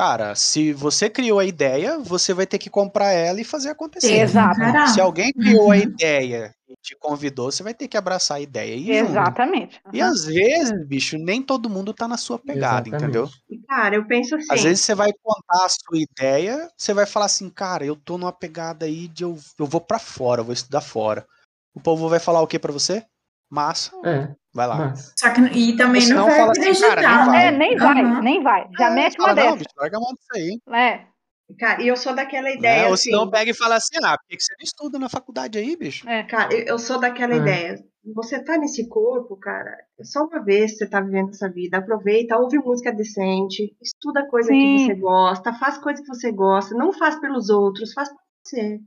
cara, 0.00 0.34
se 0.34 0.72
você 0.72 1.10
criou 1.10 1.38
a 1.38 1.44
ideia, 1.44 1.98
você 1.98 2.32
vai 2.32 2.46
ter 2.46 2.56
que 2.58 2.70
comprar 2.70 3.12
ela 3.12 3.38
e 3.38 3.44
fazer 3.44 3.68
acontecer. 3.68 4.22
Exato. 4.22 4.58
Se 4.88 4.98
alguém 4.98 5.30
criou 5.30 5.70
a 5.70 5.76
Uhum. 5.76 5.82
ideia 5.82 6.54
e 6.66 6.74
te 6.80 6.96
convidou, 6.96 7.52
você 7.52 7.62
vai 7.62 7.74
ter 7.74 7.86
que 7.86 7.98
abraçar 7.98 8.38
a 8.38 8.40
ideia 8.40 8.74
e. 8.76 8.90
Exatamente. 8.90 9.78
E 9.92 10.00
às 10.00 10.24
vezes, 10.24 10.72
bicho, 10.86 11.18
nem 11.18 11.42
todo 11.42 11.68
mundo 11.68 11.92
tá 11.92 12.08
na 12.08 12.16
sua 12.16 12.38
pegada, 12.38 12.88
Exatamente. 12.88 13.04
entendeu? 13.04 13.28
Cara, 13.68 13.94
eu 13.94 14.06
penso 14.06 14.36
assim. 14.36 14.46
Às 14.50 14.62
vezes 14.62 14.80
você 14.86 14.94
vai 14.94 15.10
contar 15.22 15.66
a 15.66 15.68
sua 15.68 15.98
ideia, 15.98 16.70
você 16.78 16.94
vai 16.94 17.04
falar 17.04 17.26
assim, 17.26 17.50
cara, 17.50 17.84
eu 17.84 17.94
tô 17.94 18.16
numa 18.16 18.32
pegada 18.32 18.86
aí 18.86 19.06
de 19.06 19.24
eu, 19.24 19.36
eu 19.58 19.66
vou 19.66 19.82
pra 19.82 19.98
fora, 19.98 20.40
eu 20.40 20.44
vou 20.46 20.54
estudar 20.54 20.80
fora. 20.80 21.26
O 21.74 21.80
povo 21.80 22.08
vai 22.08 22.18
falar 22.18 22.40
o 22.40 22.46
que 22.46 22.58
pra 22.58 22.72
você? 22.72 23.04
Massa, 23.50 23.92
É, 24.04 24.34
vai 24.54 24.66
lá. 24.66 24.76
mas. 24.76 25.12
Só 25.18 25.30
que 25.32 25.40
e 25.40 25.76
também 25.76 26.00
não 26.02 26.08
senão 26.08 26.26
vai 26.26 26.36
fala 26.36 26.52
assim, 26.52 26.60
acreditar, 26.62 26.96
cara, 26.96 27.16
nem 27.16 27.26
vai. 27.26 27.38
né? 27.38 27.46
É, 27.46 27.50
nem 27.58 27.76
vai, 27.78 28.02
Aham. 28.02 28.22
nem 28.22 28.42
vai. 28.42 28.68
Já 28.78 28.86
É, 28.86 28.94
mete 28.94 29.18
uma 29.18 29.28
fala, 29.28 29.34
não, 29.40 29.44
dessa. 29.44 29.56
bicho, 29.56 29.70
larga 29.76 29.96
a 29.96 30.00
mão 30.00 30.10
disso 30.14 30.28
aí. 30.34 30.60
É, 30.76 31.10
Cara, 31.58 31.82
e 31.82 31.88
eu 31.88 31.96
sou 31.96 32.14
daquela 32.14 32.48
Né? 32.48 32.54
ideia. 32.54 32.86
Ou 32.86 32.94
assim, 32.94 33.10
senão 33.10 33.28
pega 33.28 33.50
e 33.50 33.54
fala 33.54 33.74
assim, 33.74 33.96
ah, 34.04 34.16
por 34.16 34.26
que 34.28 34.36
que 34.36 34.42
você 34.44 34.52
não 34.52 34.62
estuda 34.64 34.98
na 35.00 35.08
faculdade 35.08 35.58
aí, 35.58 35.76
bicho? 35.76 36.08
é. 36.08 36.22
Cara, 36.22 36.54
eu, 36.54 36.60
eu 36.64 36.78
sou 36.78 37.00
daquela 37.00 37.34
É. 37.34 37.38
ideia. 37.38 37.84
Você 38.14 38.42
tá 38.42 38.56
nesse 38.56 38.88
corpo, 38.88 39.36
cara, 39.36 39.76
é 39.98 40.04
só 40.04 40.24
uma 40.24 40.42
vez 40.42 40.70
que 40.72 40.78
você 40.78 40.86
tá 40.88 41.00
vivendo 41.02 41.30
essa 41.30 41.50
vida. 41.50 41.76
Aproveita, 41.78 42.38
ouve 42.38 42.56
música 42.58 42.90
decente, 42.92 43.76
estuda 43.82 44.26
coisa 44.28 44.48
que 44.48 44.54
Sim. 44.54 44.86
você 44.86 44.94
gosta, 44.94 45.52
faz 45.54 45.76
coisa 45.76 46.00
que 46.00 46.08
você 46.08 46.32
gosta, 46.32 46.74
não 46.74 46.92
faz 46.94 47.20
pelos 47.20 47.50
outros, 47.50 47.92
faz 47.92 48.08
por 48.08 48.16
você. 48.42 48.78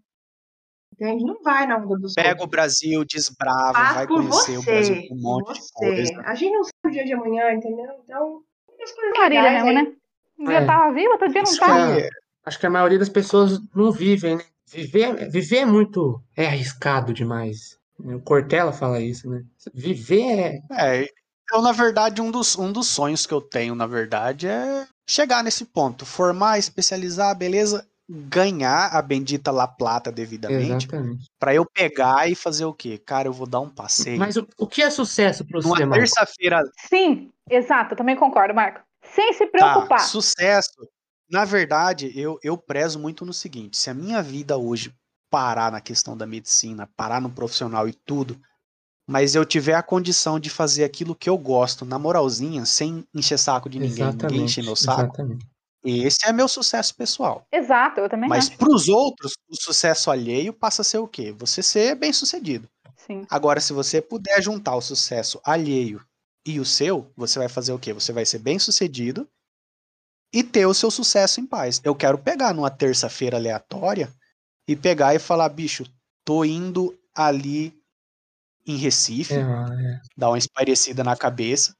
Entende? 0.93 1.25
Não 1.25 1.41
vai 1.43 1.65
na 1.65 1.77
onda 1.77 1.97
dos 1.97 2.13
Pega 2.13 2.29
o 2.29 2.41
outros. 2.43 2.49
Brasil, 2.49 3.03
desbrava, 3.05 3.73
Faz 3.73 3.93
vai 3.95 4.07
conhecer 4.07 4.57
você, 4.57 4.57
o 4.57 4.63
Brasil 4.63 5.07
com 5.07 5.15
um 5.15 5.21
monte 5.21 5.53
de 5.53 5.71
coisa. 5.73 6.21
A 6.25 6.35
gente 6.35 6.53
não 6.53 6.63
sabe 6.63 6.73
o 6.85 6.91
dia 6.91 7.05
de 7.05 7.13
amanhã, 7.13 7.51
entendeu? 7.51 7.87
Então, 8.03 8.41
as 8.81 8.91
coisas 8.91 9.17
Marília 9.17 9.43
legais 9.43 9.65
mesmo, 9.65 9.81
né? 9.89 9.95
Um 10.39 10.45
dia 10.45 10.57
É. 10.57 10.65
tava 10.65 10.93
viva, 10.93 11.11
outro 11.11 11.29
dia 11.29 11.41
não 11.41 11.51
Isso 11.51 11.59
tá. 11.59 11.93
aí. 11.95 12.09
Acho 12.45 12.59
que 12.59 12.65
a 12.65 12.69
maioria 12.69 12.99
das 12.99 13.09
pessoas 13.09 13.59
não 13.75 13.91
vivem, 13.91 14.37
né? 14.37 14.43
Viver, 14.71 15.29
viver 15.29 15.57
é 15.59 15.65
muito. 15.65 16.21
É 16.35 16.47
arriscado 16.47 17.13
demais. 17.13 17.77
O 17.99 18.19
Cortella 18.19 18.71
fala 18.73 18.99
isso, 18.99 19.29
né? 19.29 19.43
Viver 19.73 20.61
é. 20.71 21.03
É, 21.03 21.07
eu, 21.53 21.61
na 21.61 21.71
verdade, 21.71 22.21
um 22.21 22.31
dos, 22.31 22.57
um 22.57 22.71
dos 22.71 22.87
sonhos 22.87 23.25
que 23.25 23.33
eu 23.33 23.41
tenho, 23.41 23.75
na 23.75 23.85
verdade, 23.87 24.47
é 24.47 24.87
chegar 25.07 25.43
nesse 25.43 25.65
ponto. 25.65 26.05
Formar, 26.05 26.57
especializar, 26.57 27.35
beleza. 27.37 27.87
Ganhar 28.09 28.87
a 28.87 29.01
bendita 29.01 29.51
La 29.51 29.67
Plata 29.67 30.11
devidamente, 30.11 30.87
pra 31.39 31.53
eu 31.53 31.65
pegar 31.65 32.29
e 32.29 32.35
fazer 32.35 32.65
o 32.65 32.73
quê? 32.73 32.97
Cara, 32.97 33.27
eu 33.27 33.33
vou 33.33 33.47
dar 33.47 33.61
um 33.61 33.69
passeio. 33.69 34.19
Mas 34.19 34.37
o, 34.37 34.47
o 34.57 34.67
que 34.67 34.81
é 34.81 34.89
sucesso 34.89 35.45
para 35.45 35.59
você, 35.59 35.67
Numa 35.67 35.79
Marco? 35.79 35.95
terça-feira 35.95 36.61
Sim, 36.87 37.31
exato, 37.49 37.93
eu 37.93 37.97
também 37.97 38.15
concordo, 38.15 38.53
Marco. 38.53 38.81
Sem 39.03 39.33
se 39.33 39.45
Tá, 39.47 39.47
preocupar. 39.47 39.99
sucesso. 39.99 40.87
Na 41.29 41.45
verdade, 41.45 42.11
eu, 42.19 42.37
eu 42.43 42.57
prezo 42.57 42.99
muito 42.99 43.25
no 43.25 43.33
seguinte: 43.33 43.77
se 43.77 43.89
a 43.89 43.93
minha 43.93 44.21
vida 44.21 44.57
hoje 44.57 44.93
parar 45.29 45.71
na 45.71 45.81
questão 45.81 46.15
da 46.15 46.27
medicina, 46.27 46.89
parar 46.95 47.19
no 47.21 47.29
profissional 47.29 47.87
e 47.87 47.93
tudo, 47.93 48.39
mas 49.07 49.35
eu 49.35 49.45
tiver 49.45 49.73
a 49.75 49.83
condição 49.83 50.39
de 50.39 50.49
fazer 50.49 50.83
aquilo 50.83 51.15
que 51.15 51.29
eu 51.29 51.37
gosto, 51.37 51.85
na 51.85 51.97
moralzinha, 51.97 52.65
sem 52.65 53.03
encher 53.13 53.37
saco 53.39 53.69
de 53.69 53.79
ninguém, 53.79 53.95
ninguém 53.95 54.07
Exatamente. 54.07 54.43
encher 54.51 54.63
meu 54.63 54.75
saco, 54.75 55.01
Exatamente. 55.01 55.47
Esse 55.85 56.25
é 56.25 56.31
meu 56.33 56.47
sucesso 56.47 56.95
pessoal. 56.95 57.45
Exato, 57.51 57.99
eu 57.99 58.09
também 58.09 58.29
Mas 58.29 58.47
acho. 58.47 58.57
pros 58.57 58.87
outros, 58.87 59.33
o 59.49 59.55
sucesso 59.55 60.09
alheio 60.09 60.53
passa 60.53 60.81
a 60.81 60.85
ser 60.85 60.97
o 60.99 61.07
quê? 61.07 61.31
Você 61.33 61.61
ser 61.61 61.95
bem 61.95 62.13
sucedido. 62.13 62.67
Sim. 62.95 63.25
Agora, 63.29 63.59
se 63.59 63.73
você 63.73 64.01
puder 64.01 64.41
juntar 64.41 64.75
o 64.75 64.81
sucesso 64.81 65.39
alheio 65.43 66.01
e 66.45 66.59
o 66.59 66.65
seu, 66.65 67.11
você 67.15 67.39
vai 67.39 67.49
fazer 67.49 67.73
o 67.73 67.79
quê? 67.79 67.93
Você 67.93 68.13
vai 68.13 68.25
ser 68.25 68.39
bem 68.39 68.59
sucedido 68.59 69.27
e 70.33 70.43
ter 70.43 70.65
o 70.65 70.73
seu 70.73 70.89
sucesso 70.89 71.39
em 71.39 71.45
paz. 71.45 71.79
Eu 71.83 71.95
quero 71.95 72.17
pegar 72.17 72.53
numa 72.53 72.69
terça-feira 72.71 73.37
aleatória 73.37 74.11
e 74.67 74.75
pegar 74.75 75.13
e 75.13 75.19
falar, 75.19 75.49
bicho, 75.49 75.83
tô 76.25 76.43
indo 76.45 76.97
ali 77.15 77.73
em 78.65 78.77
Recife, 78.77 79.33
É, 79.33 79.37
é. 79.39 80.01
dar 80.17 80.29
uma 80.29 80.37
espairecida 80.37 81.03
na 81.03 81.15
cabeça. 81.15 81.75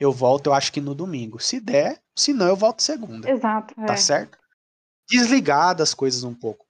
Eu 0.00 0.12
volto, 0.12 0.48
eu 0.48 0.54
acho 0.54 0.72
que 0.72 0.80
no 0.80 0.94
domingo. 0.94 1.40
Se 1.40 1.60
der, 1.60 2.00
se 2.16 2.32
não, 2.32 2.46
eu 2.48 2.56
volto 2.56 2.82
segunda. 2.82 3.30
Exato. 3.30 3.74
é. 3.80 3.86
Tá 3.86 3.96
certo? 3.96 4.38
Desligar 5.08 5.74
das 5.74 5.94
coisas 5.94 6.24
um 6.24 6.34
pouco, 6.34 6.66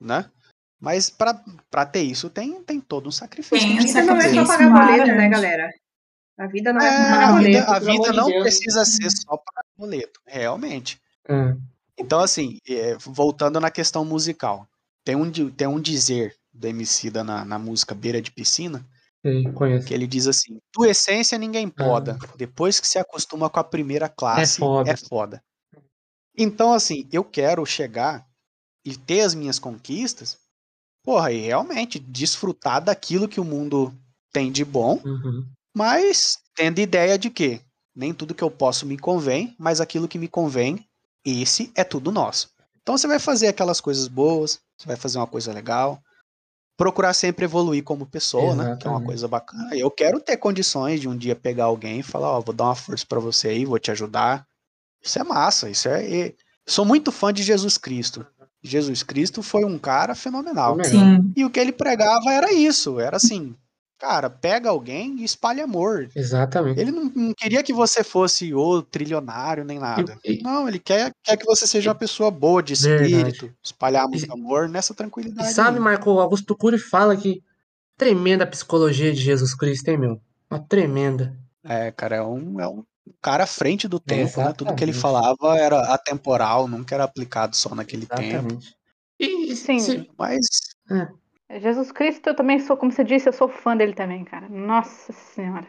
né? 0.00 0.30
Mas 0.78 1.08
pra 1.08 1.42
pra 1.70 1.86
ter 1.86 2.02
isso 2.02 2.28
tem, 2.28 2.62
tem 2.62 2.78
todo 2.80 3.08
um 3.08 3.12
sacrifício. 3.12 3.66
A 3.66 3.80
vida 3.80 4.02
não 4.02 4.16
é 4.16 4.34
só 4.34 4.46
pagar 4.46 4.70
boleto, 4.70 5.06
né, 5.06 5.28
galera? 5.30 5.70
A 6.36 6.46
vida 6.46 6.72
não 6.72 6.80
é, 6.80 6.88
É, 6.88 6.90
só 6.90 7.10
pagar 7.10 7.28
a 7.28 7.38
vida, 7.38 7.64
a 7.64 7.78
vida 7.78 8.12
não 8.12 8.26
Deus. 8.26 8.42
precisa 8.42 8.84
ser 8.84 9.10
só 9.10 9.36
para 9.36 9.64
boleto, 9.78 10.20
realmente. 10.26 11.00
É. 11.26 11.56
Então, 11.96 12.20
assim, 12.20 12.58
é, 12.68 12.96
voltando 12.98 13.60
na 13.60 13.70
questão 13.70 14.04
musical, 14.04 14.68
tem 15.04 15.14
um, 15.14 15.30
tem 15.50 15.66
um 15.66 15.80
dizer 15.80 16.36
do 16.52 16.66
Emicida 16.66 17.22
na, 17.24 17.44
na 17.44 17.58
música 17.58 17.94
Beira 17.94 18.20
de 18.20 18.30
Piscina, 18.32 18.84
Sei, 19.24 19.50
conheço. 19.52 19.86
que 19.86 19.94
ele 19.94 20.06
diz 20.06 20.26
assim, 20.26 20.58
tua 20.70 20.90
essência 20.90 21.38
ninguém 21.38 21.68
poda, 21.68 22.18
depois 22.36 22.78
que 22.78 22.86
se 22.86 22.98
acostuma 22.98 23.48
com 23.48 23.58
a 23.58 23.64
primeira 23.64 24.08
classe, 24.08 24.58
foda. 24.60 24.90
é 24.90 24.96
foda. 24.96 25.42
Então, 26.36 26.72
assim, 26.72 27.08
eu 27.12 27.24
quero 27.24 27.64
chegar 27.64 28.26
e 28.84 28.96
ter 28.96 29.20
as 29.22 29.34
minhas 29.34 29.58
conquistas, 29.58 30.36
porra, 31.02 31.32
e 31.32 31.40
realmente 31.40 31.98
desfrutar 31.98 32.82
daquilo 32.82 33.28
que 33.28 33.40
o 33.40 33.44
mundo 33.44 33.94
tem 34.32 34.50
de 34.52 34.64
bom, 34.64 35.00
Uhum. 35.04 35.46
mas 35.74 36.36
tendo 36.56 36.80
ideia 36.80 37.18
de 37.18 37.30
que 37.30 37.60
nem 37.94 38.12
tudo 38.12 38.34
que 38.34 38.42
eu 38.42 38.50
posso 38.50 38.84
me 38.84 38.98
convém, 38.98 39.54
mas 39.58 39.80
aquilo 39.80 40.08
que 40.08 40.18
me 40.18 40.28
convém, 40.28 40.84
esse 41.24 41.72
é 41.74 41.84
tudo 41.84 42.10
nosso. 42.12 42.50
Então 42.82 42.98
você 42.98 43.06
vai 43.06 43.18
fazer 43.20 43.46
aquelas 43.48 43.80
coisas 43.80 44.08
boas, 44.08 44.60
você 44.76 44.86
vai 44.86 44.96
fazer 44.96 45.18
uma 45.18 45.26
coisa 45.26 45.52
legal, 45.52 46.02
procurar 46.76 47.14
sempre 47.14 47.44
evoluir 47.44 47.82
como 47.84 48.04
pessoa, 48.06 48.54
né? 48.54 48.56
Que 48.56 48.60
é 48.62 48.64
uma 48.64 48.72
Exatamente. 48.96 49.06
coisa 49.06 49.28
bacana. 49.28 49.76
Eu 49.76 49.90
quero 49.90 50.20
ter 50.20 50.36
condições 50.36 51.00
de 51.00 51.08
um 51.08 51.16
dia 51.16 51.36
pegar 51.36 51.64
alguém 51.64 52.00
e 52.00 52.02
falar, 52.02 52.30
ó, 52.32 52.40
vou 52.40 52.54
dar 52.54 52.64
uma 52.64 52.74
força 52.74 53.04
pra 53.08 53.20
você 53.20 53.48
aí, 53.48 53.64
vou 53.64 53.78
te 53.78 53.90
ajudar. 53.90 54.46
Isso 55.02 55.18
é 55.18 55.24
massa, 55.24 55.68
isso 55.70 55.88
é. 55.88 56.08
e- 56.08 56.34
Sou 56.66 56.84
muito 56.84 57.12
fã 57.12 57.32
de 57.32 57.42
Jesus 57.42 57.76
Cristo. 57.76 58.26
Jesus 58.62 59.02
Cristo 59.02 59.42
foi 59.42 59.64
um 59.64 59.78
cara 59.78 60.14
fenomenal. 60.14 60.76
Sim. 60.82 61.30
E 61.36 61.44
o 61.44 61.50
que 61.50 61.60
ele 61.60 61.72
pregava 61.72 62.32
era 62.32 62.50
isso, 62.52 62.98
era 62.98 63.18
assim, 63.18 63.54
cara, 63.98 64.28
pega 64.28 64.68
alguém 64.70 65.16
e 65.20 65.24
espalhe 65.24 65.60
amor. 65.60 66.08
Exatamente. 66.14 66.80
Ele 66.80 66.90
não, 66.90 67.04
não 67.04 67.32
queria 67.34 67.62
que 67.62 67.72
você 67.72 68.02
fosse 68.04 68.52
o 68.54 68.82
trilionário 68.82 69.64
nem 69.64 69.78
nada. 69.78 70.18
E- 70.24 70.34
e- 70.40 70.42
Não, 70.42 70.68
ele 70.68 70.78
quer, 70.78 71.12
quer 71.22 71.36
que 71.36 71.44
você 71.46 71.66
seja 71.66 71.90
uma 71.90 71.94
pessoa 71.94 72.30
boa 72.30 72.62
de 72.62 72.74
Verdade. 72.74 73.04
espírito, 73.12 73.54
espalhar 73.62 74.06
muito 74.08 74.26
E- 74.26 74.30
amor 74.32 74.68
nessa 74.68 74.92
E 74.92 74.96
tranquilidade. 74.96 75.52
sabe, 75.52 75.78
aí. 75.78 75.82
Marco, 75.82 76.10
o 76.10 76.20
Augusto 76.20 76.56
Cury 76.56 76.78
fala 76.78 77.16
que 77.16 77.42
tremenda 77.96 78.46
psicologia 78.46 79.12
de 79.12 79.20
Jesus 79.20 79.54
Cristo, 79.54 79.88
hein, 79.88 79.98
meu? 79.98 80.20
Uma 80.50 80.58
tremenda. 80.60 81.36
É, 81.64 81.90
cara, 81.92 82.16
é 82.16 82.22
um, 82.22 82.60
é 82.60 82.68
um 82.68 82.84
cara 83.22 83.44
à 83.44 83.46
frente 83.46 83.88
do 83.88 83.98
tempo, 83.98 84.38
né? 84.40 84.52
Tudo 84.52 84.74
que 84.74 84.84
ele 84.84 84.92
falava 84.92 85.56
era 85.58 85.80
atemporal, 85.94 86.68
nunca 86.68 86.94
era 86.94 87.04
aplicado 87.04 87.56
só 87.56 87.74
naquele 87.74 88.04
tempo. 88.06 88.22
Exatamente. 88.22 88.74
E 89.18 89.54
Sim. 89.56 89.78
se- 89.78 90.10
Mas 90.18 90.46
Jesus 91.60 91.92
Cristo, 91.92 92.28
eu 92.28 92.36
também 92.36 92.58
sou, 92.58 92.76
como 92.76 92.92
você 92.92 93.04
disse, 93.04 93.28
eu 93.28 93.32
sou 93.32 93.48
fã 93.48 93.76
dele 93.76 93.94
também, 93.94 94.24
cara. 94.24 94.48
Nossa 94.48 95.12
Senhora. 95.12 95.66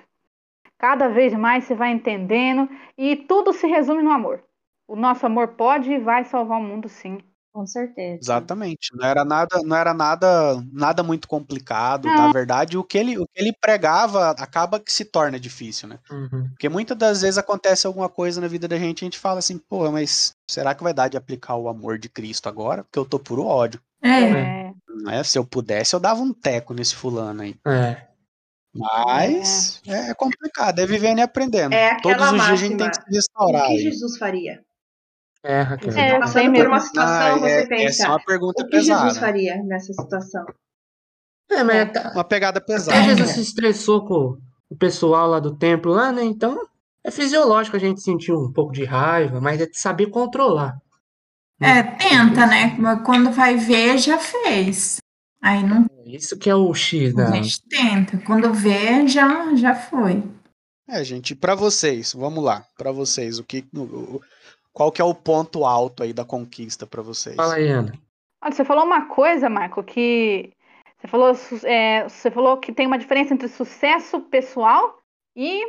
Cada 0.77 1.07
vez 1.07 1.33
mais 1.33 1.63
você 1.63 1.73
vai 1.73 1.91
entendendo 1.91 2.69
e 2.97 3.15
tudo 3.15 3.53
se 3.53 3.65
resume 3.67 4.03
no 4.03 4.11
amor. 4.11 4.43
O 4.87 4.95
nosso 4.95 5.25
amor 5.25 5.49
pode 5.49 5.91
e 5.91 5.99
vai 5.99 6.25
salvar 6.25 6.59
o 6.59 6.63
mundo, 6.63 6.87
sim. 6.87 7.19
Com 7.55 7.65
certeza. 7.65 8.19
Exatamente. 8.21 8.89
Não 8.93 9.07
era 9.07 9.23
nada, 9.23 9.61
não 9.63 9.77
era 9.77 9.93
nada, 9.93 10.61
nada 10.73 11.01
muito 11.01 11.25
complicado. 11.25 12.05
Não. 12.05 12.13
Na 12.13 12.31
verdade, 12.33 12.77
o 12.77 12.83
que 12.83 12.97
ele, 12.97 13.17
o 13.17 13.25
que 13.25 13.39
ele 13.39 13.53
pregava 13.53 14.31
acaba 14.31 14.77
que 14.77 14.91
se 14.91 15.05
torna 15.05 15.39
difícil, 15.39 15.87
né? 15.87 15.97
Uhum. 16.11 16.49
Porque 16.49 16.67
muitas 16.67 16.97
das 16.97 17.21
vezes 17.21 17.37
acontece 17.37 17.87
alguma 17.87 18.09
coisa 18.09 18.41
na 18.41 18.49
vida 18.49 18.67
da 18.67 18.77
gente 18.77 19.01
e 19.01 19.03
a 19.03 19.07
gente 19.07 19.17
fala 19.17 19.39
assim, 19.39 19.57
pô, 19.57 19.89
mas 19.89 20.35
será 20.51 20.75
que 20.75 20.83
vai 20.83 20.93
dar 20.93 21.07
de 21.07 21.15
aplicar 21.15 21.55
o 21.55 21.69
amor 21.69 21.97
de 21.97 22.09
Cristo 22.09 22.49
agora? 22.49 22.83
Porque 22.83 22.99
eu 22.99 23.05
tô 23.05 23.17
puro 23.17 23.45
ódio. 23.45 23.79
É. 24.05 24.67
É, 24.69 24.73
Né? 25.03 25.23
Se 25.23 25.37
eu 25.37 25.45
pudesse, 25.45 25.93
eu 25.95 25.99
dava 25.99 26.21
um 26.21 26.33
teco 26.33 26.73
nesse 26.73 26.95
fulano 26.95 27.41
aí. 27.41 27.55
É. 27.67 28.07
Mas 28.73 29.81
é, 29.87 30.13
complicado, 30.13 30.79
é 30.79 30.85
vivendo 30.85 31.19
e 31.19 31.21
aprendendo. 31.21 31.73
É 31.73 31.91
aquela 31.91 32.17
Todos 32.17 32.31
os 32.33 32.45
dias 32.45 32.49
a 32.51 32.55
gente 32.55 32.77
tem 32.77 32.89
que 32.89 32.95
se 32.95 33.01
O 33.01 33.13
restaurar. 33.13 33.65
que 33.67 33.71
aí. 33.73 33.79
Jesus 33.79 34.17
faria? 34.17 34.59
É, 35.43 35.61
Raquel. 35.61 35.97
É, 35.97 36.11
tá 36.13 36.19
passando 36.19 36.53
por 36.53 36.67
uma 36.67 36.79
situação, 36.79 37.35
Ah, 37.35 37.37
você 37.37 37.51
é- 37.51 37.67
pensa, 37.67 37.83
essa 37.85 38.03
é 38.05 38.07
uma 38.09 38.23
pergunta 38.25 38.63
o 38.63 38.67
que 38.67 38.81
Jesus 38.81 39.01
pesada. 39.03 39.19
faria 39.19 39.63
nessa 39.63 39.93
situação? 39.93 40.45
É, 41.51 41.63
mas 41.63 41.91
tá- 41.93 42.11
Uma 42.13 42.23
pegada 42.23 42.57
até 42.57 42.73
pesada. 42.73 43.01
Jesus 43.03 43.29
se 43.31 43.41
estressou 43.41 44.05
com 44.05 44.37
o 44.69 44.75
pessoal 44.75 45.27
lá 45.29 45.39
do 45.39 45.55
templo 45.55 45.91
lá, 45.93 46.11
né? 46.11 46.23
Então 46.23 46.59
é 47.03 47.11
fisiológico 47.11 47.77
a 47.77 47.79
gente 47.79 48.01
sentir 48.01 48.33
um 48.33 48.51
pouco 48.51 48.73
de 48.73 48.83
raiva, 48.83 49.39
mas 49.39 49.61
é 49.61 49.67
de 49.67 49.77
saber 49.79 50.07
controlar. 50.07 50.75
É, 51.61 51.81
tenta, 51.83 52.45
né? 52.45 52.75
Quando 53.05 53.31
vai 53.31 53.55
ver, 53.55 53.97
já 53.97 54.17
fez. 54.17 54.97
Aí 55.41 55.63
não 55.63 55.85
Isso 56.05 56.37
que 56.37 56.49
é 56.49 56.55
o 56.55 56.73
X 56.73 57.13
da. 57.13 57.29
a 57.29 57.31
gente 57.35 57.61
tenta. 57.67 58.17
Quando 58.25 58.53
vê, 58.53 59.07
já, 59.07 59.55
já 59.55 59.73
foi. 59.75 60.23
É, 60.87 61.03
gente, 61.03 61.33
pra 61.35 61.55
vocês, 61.55 62.13
vamos 62.13 62.43
lá, 62.43 62.63
Pra 62.77 62.91
vocês, 62.91 63.39
o 63.39 63.43
que, 63.43 63.65
o- 63.75 64.21
qual 64.73 64.91
que 64.91 65.01
é 65.01 65.05
o 65.05 65.15
ponto 65.15 65.65
alto 65.65 66.03
aí 66.03 66.13
da 66.13 66.25
conquista 66.25 66.85
pra 66.85 67.01
vocês? 67.01 67.35
Fala 67.35 67.55
aí, 67.55 67.67
Ana. 67.69 67.93
Olha, 68.43 68.53
você 68.53 68.65
falou 68.65 68.83
uma 68.83 69.05
coisa, 69.07 69.49
Marco, 69.49 69.81
que 69.83 70.51
você 70.99 71.07
falou, 71.07 71.31
é, 71.63 72.03
você 72.03 72.29
falou 72.29 72.57
que 72.57 72.71
tem 72.73 72.85
uma 72.85 72.97
diferença 72.99 73.33
entre 73.33 73.47
sucesso 73.47 74.19
pessoal 74.21 74.99
e 75.35 75.63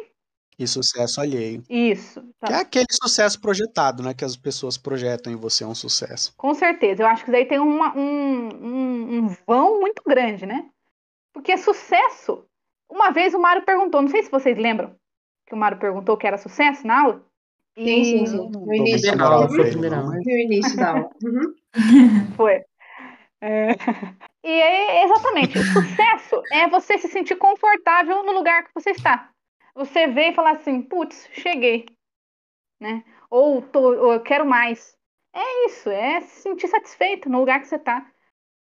E 0.59 0.67
sucesso 0.67 1.21
alheio. 1.21 1.63
isso. 1.69 2.23
tá? 2.41 2.47
Que 2.47 2.53
é 2.55 2.57
aquele 2.57 2.87
sucesso 2.91 3.39
projetado, 3.41 4.03
né? 4.03 4.15
Que 4.15 4.25
as 4.25 4.37
pessoas 4.37 4.79
projetam 4.79 5.31
em 5.33 5.37
você 5.37 5.65
um 5.65 5.75
sucesso. 5.75 6.33
Com 6.37 6.55
certeza. 6.55 7.03
Eu 7.03 7.07
acho 7.07 7.25
que 7.27 7.31
daí 7.31 7.45
tem 7.45 7.59
uma- 7.59 7.95
um, 7.97 8.49
um, 8.55 9.19
um 9.19 9.37
vão 9.47 9.81
muito 9.81 10.03
grande, 10.07 10.47
né? 10.47 10.65
Porque 11.35 11.59
sucesso. 11.59 12.45
Uma 12.91 13.11
vez 13.11 13.35
o 13.35 13.39
Mário 13.39 13.65
perguntou, 13.67 14.01
não 14.01 14.09
sei 14.09 14.23
se 14.23 14.31
vocês 14.31 14.57
lembram, 14.57 14.95
que 15.47 15.55
o 15.55 15.59
Mário 15.59 15.79
perguntou 15.79 16.15
o 16.15 16.19
que 16.19 16.27
era 16.27 16.39
sucesso 16.39 16.87
na 16.87 17.03
aula. 17.03 17.23
E 17.77 17.85
Sim, 17.85 18.05
sim, 18.05 18.27
sim. 18.27 18.51
No 18.53 18.73
início 18.75 19.15
da 19.19 19.25
aula. 19.27 19.49
Foi 19.49 19.71
No 19.73 20.31
início 20.31 20.77
da 20.77 20.91
aula. 20.93 21.11
Uhum. 21.23 21.55
Foi. 22.37 22.63
É. 23.43 23.73
E 24.43 24.49
é 24.49 25.05
exatamente, 25.05 25.59
o 25.59 25.63
sucesso 25.63 26.41
é 26.51 26.67
você 26.69 26.97
se 26.97 27.09
sentir 27.09 27.37
confortável 27.37 28.23
no 28.25 28.33
lugar 28.33 28.65
que 28.65 28.71
você 28.75 28.93
está. 28.93 29.29
Você 29.77 30.07
vê 30.07 30.31
e 30.31 30.35
falar 30.35 30.53
assim, 30.53 30.81
putz, 30.81 31.29
cheguei, 31.33 31.87
né? 32.81 33.05
Ou, 33.31 33.61
tô, 33.61 33.81
ou 33.81 34.13
eu 34.15 34.23
quero 34.23 34.47
mais. 34.47 34.97
É 35.35 35.67
isso, 35.67 35.91
é 35.91 36.21
se 36.23 36.41
sentir 36.41 36.67
satisfeito 36.69 37.29
no 37.29 37.39
lugar 37.41 37.61
que 37.61 37.69
você 37.69 37.77
está. 37.77 38.11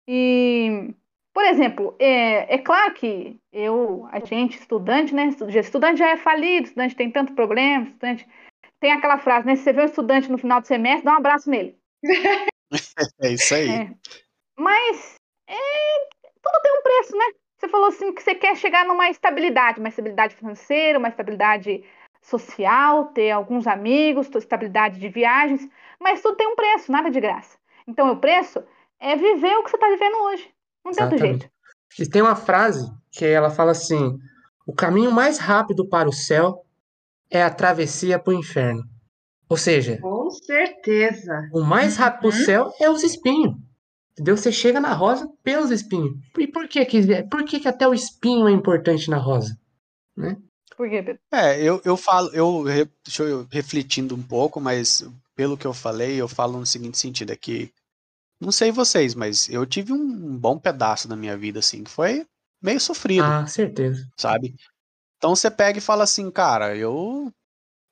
E, 0.07 0.93
por 1.31 1.43
exemplo, 1.45 1.95
é, 1.99 2.55
é 2.55 2.57
claro 2.57 2.93
que 2.95 3.39
eu, 3.51 4.07
a 4.11 4.19
gente, 4.19 4.59
estudante, 4.59 5.13
né? 5.13 5.27
estu- 5.27 5.47
Estudante 5.49 5.99
já 5.99 6.09
é 6.09 6.17
falido, 6.17 6.65
estudante 6.65 6.95
tem 6.95 7.11
tanto 7.11 7.33
problema, 7.35 7.85
estudante 7.85 8.27
tem 8.79 8.91
aquela 8.91 9.19
frase, 9.19 9.45
né? 9.45 9.55
Se 9.55 9.63
você 9.63 9.73
vê 9.73 9.81
um 9.81 9.85
estudante 9.85 10.31
no 10.31 10.37
final 10.37 10.59
do 10.59 10.67
semestre, 10.67 11.05
dá 11.05 11.13
um 11.13 11.17
abraço 11.17 11.49
nele. 11.49 11.77
É 13.21 13.29
isso 13.29 13.53
aí. 13.53 13.69
É. 13.69 13.95
Mas 14.57 15.15
é, 15.47 15.55
tudo 16.41 16.61
tem 16.63 16.73
um 16.79 16.81
preço, 16.81 17.15
né? 17.15 17.25
Você 17.63 17.69
falou 17.69 17.87
assim 17.87 18.11
que 18.11 18.21
você 18.21 18.35
quer 18.35 18.57
chegar 18.57 18.85
numa 18.85 19.09
estabilidade, 19.09 19.79
uma 19.79 19.87
estabilidade 19.87 20.35
financeira, 20.35 20.99
uma 20.99 21.07
estabilidade 21.07 21.81
social, 22.21 23.05
ter 23.13 23.31
alguns 23.31 23.67
amigos, 23.67 24.29
estabilidade 24.35 24.99
de 24.99 25.07
viagens, 25.07 25.65
mas 25.97 26.21
tudo 26.21 26.35
tem 26.35 26.45
um 26.45 26.57
preço, 26.57 26.91
nada 26.91 27.09
de 27.09 27.21
graça. 27.21 27.57
Então, 27.87 28.11
o 28.11 28.17
preço 28.17 28.61
é 28.99 29.15
viver 29.15 29.55
o 29.55 29.63
que 29.63 29.69
você 29.69 29.77
está 29.77 29.87
vivendo 29.87 30.13
hoje. 30.25 30.51
Não 30.83 30.91
tem 30.91 31.03
outro 31.05 31.17
Exatamente. 31.17 31.39
jeito. 31.39 31.53
E 32.01 32.09
tem 32.09 32.21
uma 32.21 32.35
frase 32.35 32.85
que 33.13 33.23
ela 33.25 33.49
fala 33.49 33.71
assim: 33.71 34.17
o 34.67 34.73
caminho 34.75 35.13
mais 35.13 35.37
rápido 35.37 35.87
para 35.87 36.09
o 36.09 36.13
céu 36.13 36.65
é 37.31 37.41
a 37.41 37.49
travessia 37.49 38.19
para 38.19 38.33
o 38.33 38.37
inferno. 38.37 38.83
Ou 39.47 39.55
seja, 39.55 39.99
Com 40.01 40.29
certeza. 40.31 41.49
o 41.53 41.61
mais 41.61 41.95
rápido 41.95 42.19
para 42.19 42.27
o 42.27 42.31
Uhum. 42.33 42.45
céu 42.45 42.73
é 42.81 42.89
os 42.89 43.03
espinhos. 43.03 43.55
Entendeu? 44.13 44.37
Você 44.37 44.51
chega 44.51 44.79
na 44.79 44.93
rosa 44.93 45.27
pelos 45.43 45.71
espinhos. 45.71 46.15
E 46.37 46.47
por 46.47 46.67
que 46.67 46.85
que, 46.85 47.23
por 47.23 47.43
que, 47.43 47.59
que 47.59 47.67
até 47.67 47.87
o 47.87 47.93
espinho 47.93 48.47
é 48.47 48.51
importante 48.51 49.09
na 49.09 49.17
rosa? 49.17 49.57
Por 50.77 50.89
quê, 50.89 51.01
Pedro? 51.01 51.19
É, 51.31 51.61
eu, 51.61 51.81
eu 51.83 51.97
falo, 51.97 52.29
eu, 52.33 52.63
deixa 53.03 53.23
eu 53.23 53.47
refletindo 53.51 54.15
um 54.15 54.21
pouco, 54.21 54.61
mas 54.61 55.03
pelo 55.35 55.57
que 55.57 55.65
eu 55.65 55.73
falei, 55.73 56.15
eu 56.21 56.27
falo 56.27 56.59
no 56.59 56.65
seguinte 56.65 56.97
sentido, 56.97 57.31
é 57.31 57.35
que, 57.35 57.71
não 58.39 58.51
sei 58.51 58.71
vocês, 58.71 59.15
mas 59.15 59.49
eu 59.49 59.65
tive 59.65 59.91
um 59.93 60.37
bom 60.37 60.59
pedaço 60.59 61.07
da 61.07 61.15
minha 61.15 61.35
vida, 61.35 61.59
assim, 61.59 61.83
que 61.83 61.89
foi 61.89 62.25
meio 62.61 62.79
sofrido, 62.79 63.23
Ah, 63.23 63.47
certeza. 63.47 64.07
sabe? 64.17 64.55
Então 65.17 65.35
você 65.35 65.49
pega 65.49 65.79
e 65.79 65.81
fala 65.81 66.03
assim, 66.03 66.29
cara, 66.29 66.75
eu 66.75 67.31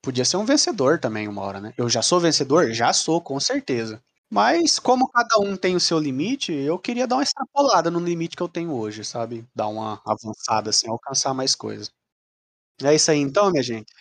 podia 0.02 0.24
ser 0.24 0.36
um 0.36 0.44
vencedor 0.44 0.98
também 0.98 1.26
uma 1.26 1.42
hora, 1.42 1.60
né? 1.60 1.74
Eu 1.76 1.88
já 1.88 2.02
sou 2.02 2.20
vencedor? 2.20 2.72
Já 2.72 2.92
sou, 2.92 3.20
com 3.20 3.38
certeza. 3.40 4.02
Mas 4.32 4.78
como 4.78 5.10
cada 5.10 5.38
um 5.40 5.54
tem 5.58 5.76
o 5.76 5.80
seu 5.80 5.98
limite, 5.98 6.52
eu 6.54 6.78
queria 6.78 7.06
dar 7.06 7.16
uma 7.16 7.22
extrapolada 7.22 7.90
no 7.90 8.00
limite 8.00 8.34
que 8.34 8.42
eu 8.42 8.48
tenho 8.48 8.72
hoje, 8.72 9.04
sabe? 9.04 9.44
Dar 9.54 9.68
uma 9.68 10.00
avançada, 10.06 10.70
assim, 10.70 10.88
alcançar 10.88 11.34
mais 11.34 11.54
coisas. 11.54 11.90
É 12.82 12.94
isso 12.94 13.10
aí 13.10 13.18
então, 13.18 13.50
minha 13.50 13.62
gente? 13.62 13.92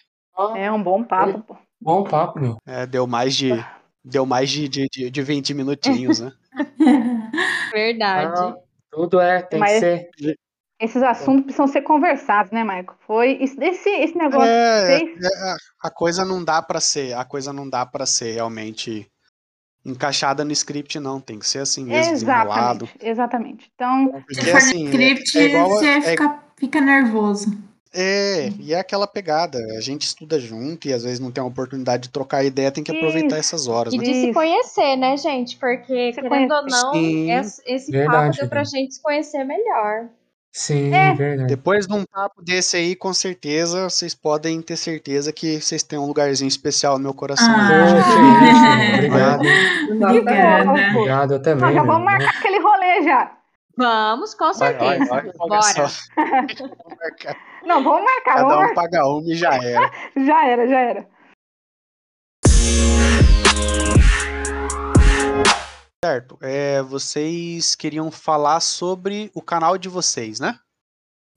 É 0.56 0.72
um 0.72 0.82
bom 0.82 1.04
papo, 1.04 1.42
pô. 1.42 1.58
Bom 1.82 2.06
papo, 2.06 2.40
meu. 2.40 2.58
É, 2.66 2.88
deu 2.88 3.06
mais 3.06 3.36
de. 3.36 3.50
Deu 4.06 4.26
mais 4.26 4.50
de, 4.50 4.70
de, 4.70 4.88
de, 4.90 5.12
de 5.12 5.22
20 5.22 5.54
minutinhos, 5.54 6.22
né? 6.22 6.32
Verdade. 7.74 8.42
Ah, 8.42 8.56
tudo 8.90 9.20
é, 9.20 9.42
tem 9.42 9.60
Mas- 9.60 9.74
que 9.74 9.80
ser. 9.80 10.10
Esses 10.80 11.04
assuntos 11.04 11.44
precisam 11.44 11.68
ser 11.68 11.82
conversados, 11.82 12.52
né, 12.52 12.64
Maico? 12.64 12.96
Foi 13.06 13.34
esse, 13.34 13.56
esse, 13.62 14.18
negócio 14.18 14.50
É, 14.50 15.00
que 15.00 15.06
fez. 15.14 15.26
é, 15.26 15.56
a 15.84 15.92
coisa 15.92 16.26
não 16.26 16.44
dá 16.44 16.60
pra 16.60 16.80
ser, 16.80 17.14
a 17.16 17.24
coisa 17.24 17.54
não 17.54 17.70
dá 17.70 17.86
para 17.86 18.06
ser 18.08 18.32
realmente 18.32 19.08
encaixada 19.86 20.44
no 20.46 20.52
script, 20.52 21.00
não. 21.00 21.20
Tem 21.20 21.40
que 21.40 21.48
ser 21.48 21.60
assim 21.60 21.84
mesmo, 21.86 22.14
desenrolado. 22.14 22.86
Exatamente, 23.00 23.10
exatamente. 23.10 23.72
Então, 23.76 24.12
Porque 24.12 24.36
Se 24.36 24.42
for 24.52 24.58
assim, 24.58 24.86
script, 24.86 25.38
é, 25.38 25.42
é 25.42 25.46
igual 25.48 25.70
você 25.70 25.88
é- 25.88 26.02
fica, 26.02 26.40
fica 26.58 26.82
nervoso. 26.82 27.58
é, 27.94 28.50
e 28.60 28.74
é 28.74 28.80
aquela 28.80 29.06
pegada. 29.08 29.58
A 29.78 29.82
gente 29.82 30.04
estuda 30.04 30.40
junto 30.40 30.88
e 30.88 30.94
às 30.94 31.04
vezes 31.04 31.20
não 31.20 31.30
tem 31.32 31.44
a 31.44 31.46
oportunidade 31.48 32.04
de 32.04 32.10
trocar 32.10 32.44
ideia, 32.44 32.72
tem 32.72 32.84
que 32.84 32.92
aproveitar 32.92 33.38
Isso. 33.40 33.56
essas 33.56 33.68
horas, 33.68 33.94
E 33.94 33.98
né? 33.98 34.04
de 34.04 34.14
se 34.14 34.34
conhecer, 34.34 34.96
né, 34.96 35.18
gente? 35.18 35.58
Porque, 35.58 36.14
Se 36.14 36.22
querendo 36.22 36.52
ou 36.54 36.60
conhecer. 36.62 36.82
não, 36.84 36.94
Sim. 36.94 37.32
esse, 37.32 37.62
esse 37.66 37.92
Verdade, 37.92 38.28
papo 38.28 38.40
deu 38.40 38.50
pra 38.50 38.64
gente 38.64 38.94
se 38.96 39.02
conhecer 39.02 39.44
melhor. 39.44 40.08
Sim, 40.54 40.94
É. 40.94 41.14
verdade. 41.14 41.48
Depois 41.48 41.88
de 41.88 41.94
um 41.94 42.04
papo 42.06 42.42
desse 42.42 42.76
aí, 42.76 42.94
com 42.96 43.14
certeza, 43.14 43.90
vocês 43.90 44.14
podem 44.14 44.62
ter 44.62 44.76
certeza 44.76 45.32
que 45.32 45.62
vocês 45.62 45.82
têm 45.82 45.98
um 45.98 46.06
lugarzinho 46.06 46.50
especial 46.50 46.98
no 46.98 47.04
meu 47.06 47.14
coração. 47.14 47.48
Ah. 47.50 48.96
obrigado. 48.96 49.42
Obrigada. 49.92 50.72
Obrigado, 50.72 51.32
eu 51.32 51.38
Não, 51.38 51.44
também. 51.44 51.74
já 51.74 51.84
vamos 51.84 52.04
marcar 52.04 52.30
aquele 52.38 52.60
rolê 52.60 53.02
já. 53.04 53.32
Vamos, 53.78 54.34
com 54.34 54.54
certeza. 54.54 55.08
olha, 55.14 55.34
olha 55.40 55.48
Bora. 55.48 55.62
só. 55.62 55.88
Vamos 56.18 56.56
marcar. 57.00 57.38
Não, 57.66 57.82
vamos 57.84 58.04
marcar, 58.04 58.36
Cada 58.36 58.48
vamos 58.48 58.72
um 58.72 58.74
paga 58.74 59.08
uma 59.08 59.24
e 59.32 59.36
já 59.36 59.56
era. 59.56 59.92
Já 60.26 60.46
era, 60.46 60.68
já 60.68 60.80
era. 60.82 61.08
Certo. 66.04 66.36
É, 66.42 66.82
vocês 66.82 67.76
queriam 67.76 68.10
falar 68.10 68.60
sobre 68.60 69.30
o 69.36 69.42
canal 69.42 69.78
de 69.78 69.88
vocês, 69.88 70.40
né? 70.40 70.58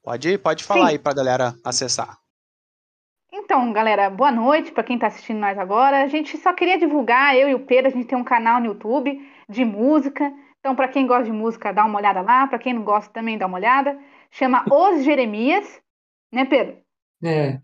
Pode, 0.02 0.38
pode 0.38 0.64
falar 0.64 0.86
Sim. 0.86 0.92
aí 0.92 0.98
pra 0.98 1.12
galera 1.12 1.54
acessar. 1.62 2.18
Então, 3.30 3.70
galera, 3.74 4.08
boa 4.08 4.32
noite 4.32 4.72
para 4.72 4.82
quem 4.82 4.96
está 4.96 5.08
assistindo 5.08 5.38
nós 5.38 5.58
agora. 5.58 6.02
A 6.02 6.08
gente 6.08 6.38
só 6.38 6.54
queria 6.54 6.78
divulgar, 6.78 7.36
eu 7.36 7.46
e 7.48 7.54
o 7.54 7.66
Pedro, 7.66 7.88
a 7.88 7.94
gente 7.94 8.06
tem 8.06 8.16
um 8.16 8.24
canal 8.24 8.58
no 8.58 8.66
YouTube 8.68 9.20
de 9.50 9.64
música. 9.66 10.32
Então, 10.60 10.74
para 10.74 10.88
quem 10.88 11.06
gosta 11.06 11.24
de 11.24 11.32
música, 11.32 11.70
dá 11.70 11.84
uma 11.84 11.98
olhada 11.98 12.22
lá. 12.22 12.46
Para 12.46 12.58
quem 12.58 12.72
não 12.72 12.84
gosta, 12.84 13.12
também 13.12 13.36
dá 13.36 13.46
uma 13.46 13.58
olhada. 13.58 13.98
Chama 14.30 14.64
Os 14.72 15.04
Jeremias, 15.04 15.78
né, 16.32 16.46
Pedro? 16.46 16.78
É, 17.22 17.60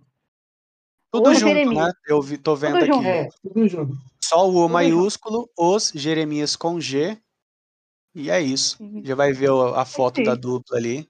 Tudo 1.10 1.30
Os 1.30 1.38
junto, 1.38 1.48
Jeremias. 1.48 1.86
né? 1.86 1.92
Eu 2.06 2.20
vi, 2.20 2.36
tô 2.36 2.54
vendo 2.54 2.78
Tudo 2.78 2.82
aqui. 2.84 2.92
junto. 2.92 3.06
é, 3.06 3.28
tudo 3.42 3.68
junto. 3.68 3.92
Só 4.30 4.48
o 4.48 4.64
O 4.64 4.68
maiúsculo, 4.68 5.50
os 5.58 5.90
Jeremias 5.94 6.54
com 6.54 6.80
G. 6.80 7.18
E 8.14 8.30
é 8.30 8.40
isso. 8.40 8.78
Já 9.02 9.14
vai 9.16 9.32
ver 9.32 9.50
a 9.74 9.84
foto 9.84 10.16
Sim. 10.16 10.22
da 10.22 10.34
dupla 10.36 10.76
ali. 10.76 11.08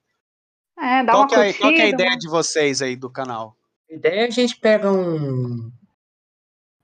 É, 0.79 1.05
dá 1.05 1.13
Qual 1.13 1.23
uma 1.25 1.29
que, 1.29 1.35
é, 1.35 1.39
curtida. 1.53 1.59
qual 1.61 1.73
que 1.75 1.81
é 1.81 1.85
a 1.85 1.89
ideia 1.89 2.11
uma- 2.11 2.19
de 2.19 2.29
vocês 2.31 2.81
aí 2.81 2.97
do 2.97 3.11
canal? 3.11 3.55
A 3.91 3.95
ideia 3.95 4.21
é 4.23 4.27
a 4.27 4.31
gente 4.31 4.57
pega 4.59 4.91
um, 4.91 5.71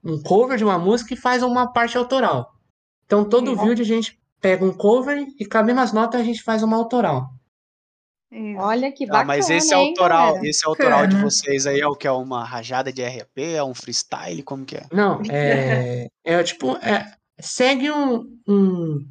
um 0.04 0.22
cover 0.22 0.58
de 0.58 0.64
uma 0.64 0.78
música 0.78 1.14
e 1.14 1.16
faz 1.16 1.42
uma 1.42 1.72
parte 1.72 1.96
autoral. 1.96 2.52
Então, 3.06 3.26
todo 3.26 3.52
Isso. 3.54 3.62
vídeo 3.64 3.82
a 3.82 3.86
gente 3.86 4.20
pega 4.40 4.62
um 4.64 4.72
cover 4.74 5.26
e 5.40 5.46
cabendo 5.46 5.80
as 5.80 5.92
notas 5.92 6.20
a 6.20 6.24
gente 6.24 6.42
faz 6.42 6.62
uma 6.62 6.76
autoral. 6.76 7.30
Isso. 8.30 8.60
Olha 8.60 8.90
que 8.92 9.04
Ah, 9.04 9.08
bacana, 9.08 9.24
mas 9.26 9.48
esse 9.50 9.72
hein, 9.74 9.88
autoral, 9.90 10.26
galera? 10.34 10.46
esse 10.48 10.66
autoral 10.66 11.06
de 11.06 11.16
vocês 11.16 11.66
aí 11.66 11.80
é 11.80 11.86
o 11.86 11.94
que 11.94 12.06
é 12.06 12.10
uma 12.10 12.44
rajada 12.44 12.92
de 12.92 13.02
RP, 13.02 13.38
é 13.54 13.62
um 13.62 13.74
freestyle, 13.74 14.42
como 14.42 14.64
que 14.64 14.76
é? 14.76 14.86
Não, 14.92 15.20
é, 15.30 16.08
é 16.24 16.42
tipo, 16.42 16.76
é, 16.78 17.12
segue 17.38 17.90
um, 17.90 18.24
um 18.48 19.06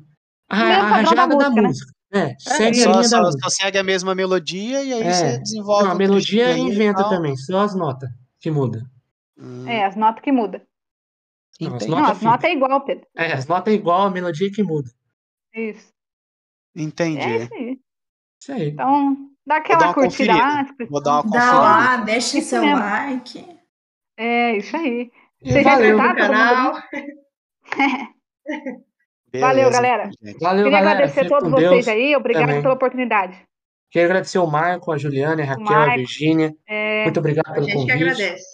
a, 0.50 0.58
a 0.62 0.70
da 0.70 0.82
rajada 0.84 1.36
da 1.38 1.50
música, 1.50 1.62
né? 1.62 1.68
música. 1.68 1.96
É, 2.14 2.20
É, 2.20 2.36
segue 2.40 2.80
a 2.82 2.84
só, 2.84 2.90
linha 2.92 3.02
da 3.02 3.08
só, 3.10 3.22
música. 3.22 3.50
só 3.50 3.64
segue 3.64 3.78
a 3.78 3.84
mesma 3.84 4.14
melodia 4.14 4.84
e 4.84 4.94
aí 4.94 5.02
É. 5.02 5.12
você 5.14 5.38
desenvolve 5.40 5.84
Não, 5.86 5.92
a 5.92 5.96
melodia 5.96 6.52
e 6.58 6.62
inventa 6.62 7.08
também, 7.10 7.36
só 7.38 7.60
as 7.62 7.74
notas 7.76 8.10
que 8.40 8.52
mudam. 8.52 8.84
Hum, 9.38 9.68
É, 9.68 9.86
as 9.86 9.96
notas 9.96 10.22
que 10.24 10.32
mudam. 10.32 10.62
Não, 11.60 11.70
as 11.70 11.76
entendi. 11.76 11.92
Não, 11.92 12.00
Nota 12.00 12.12
as 12.12 12.22
notas 12.22 12.50
é 12.50 12.54
igual, 12.54 12.86
Pedro. 12.86 13.08
É, 13.18 13.32
as 13.34 13.48
notas 13.48 13.74
é 13.74 13.76
igual, 13.78 14.02
a 14.04 14.12
melodia 14.12 14.52
que 14.52 14.62
muda. 14.62 14.90
Isso. 15.54 15.88
Entendi. 16.76 17.20
É 17.22 17.38
isso 17.44 17.54
aí. 17.54 17.75
Isso 18.46 18.52
aí. 18.52 18.70
Então, 18.70 19.18
dá 19.46 19.56
aquela 19.58 19.92
curtida 19.94 20.36
lá. 20.36 20.68
Vou 20.88 21.02
dar 21.02 21.14
uma 21.14 21.24
Dá 21.24 21.30
conferida. 21.40 21.60
lá, 21.60 21.98
deixa 21.98 22.38
Isso 22.38 22.50
seu 22.50 22.62
mesmo. 22.62 22.80
like. 22.80 23.46
É, 24.18 24.58
isso 24.58 24.78
aí. 24.78 25.10
E 25.42 25.52
Vocês 25.52 25.64
já 25.64 25.72
valeu, 25.76 25.98
mundo 25.98 26.16
canal. 26.16 26.74
Valeu, 29.38 29.66
Beleza, 29.66 29.72
galera. 29.72 30.10
gente. 30.24 30.40
valeu, 30.40 30.64
Queria 30.64 30.80
galera. 30.80 30.92
agradecer 31.06 31.26
a 31.26 31.28
todos 31.28 31.52
vocês 31.52 31.70
Deus. 31.86 31.88
aí. 31.90 32.16
Obrigado 32.16 32.46
também. 32.48 32.62
pela 32.62 32.74
oportunidade. 32.74 33.38
Quero 33.92 34.06
agradecer 34.06 34.40
o 34.40 34.48
Marco, 34.48 34.92
a 34.94 34.98
Juliana, 34.98 35.42
a 35.44 35.46
Raquel, 35.46 35.66
a 35.68 35.80
Marco. 35.80 35.98
Virgínia. 35.98 36.56
É, 36.68 37.04
Muito 37.04 37.20
obrigado 37.20 37.50
A 37.50 37.54
pelo 37.54 37.66
gente 37.66 37.74
que 37.74 37.92
convite. 37.92 38.04
agradece. 38.04 38.46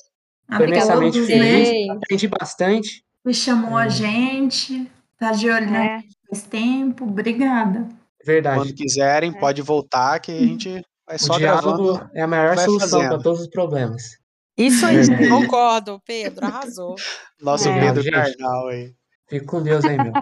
A 0.50 0.58
Foi 0.58 0.68
imensamente 0.68 1.14
todos, 1.20 1.28
feliz. 1.28 1.88
né? 1.88 1.94
Aprendi 1.94 2.28
bastante. 2.28 3.04
Que 3.24 3.34
chamou 3.34 3.80
É. 3.80 3.84
a 3.84 3.90
gente. 3.90 4.92
Tá 5.20 5.32
de 5.34 5.50
olho 5.52 5.70
na 5.70 5.84
é. 5.86 6.00
gente 6.00 6.18
faz 6.28 6.44
tempo. 6.44 7.04
Obrigada. 7.04 7.88
Verdade. 8.26 8.60
Quando 8.60 8.74
quiserem, 8.74 9.32
é. 9.32 9.40
pode 9.40 9.62
voltar 9.62 10.20
que 10.20 10.32
a 10.32 10.36
uhum. 10.36 10.42
gente 10.42 10.86
vai 11.08 11.18
só 11.18 11.36
o 11.36 11.40
gravando. 11.40 12.10
É 12.14 12.22
a 12.22 12.28
melhor 12.28 12.58
solução 12.58 13.02
para 13.02 13.20
todos 13.20 13.42
os 13.42 13.48
problemas. 13.48 14.22
Isso 14.58 14.86
aí, 14.86 14.98
é. 14.98 15.28
concordo, 15.30 16.00
Pedro, 16.06 16.46
arrasou. 16.46 16.96
Nosso 17.42 17.70
é. 17.70 17.80
Pedro 17.80 18.04
gente, 18.04 18.14
Carnal 18.14 18.68
aí. 18.68 18.94
Fique 19.28 19.46
com 19.46 19.64
Deus 19.64 19.84
aí, 19.86 19.98
meu. 19.98 20.14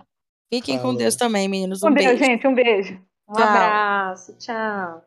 Fiquem 0.51 0.77
Falou. 0.77 0.93
com 0.93 0.97
Deus 0.97 1.15
também, 1.15 1.47
meninos. 1.47 1.83
Um, 1.83 1.89
um 1.89 1.93
beijo, 1.93 2.17
gente. 2.17 2.47
Um 2.47 2.55
beijo. 2.55 2.99
Um 3.27 3.33
tchau. 3.33 3.43
abraço. 3.43 4.37
Tchau. 4.37 5.03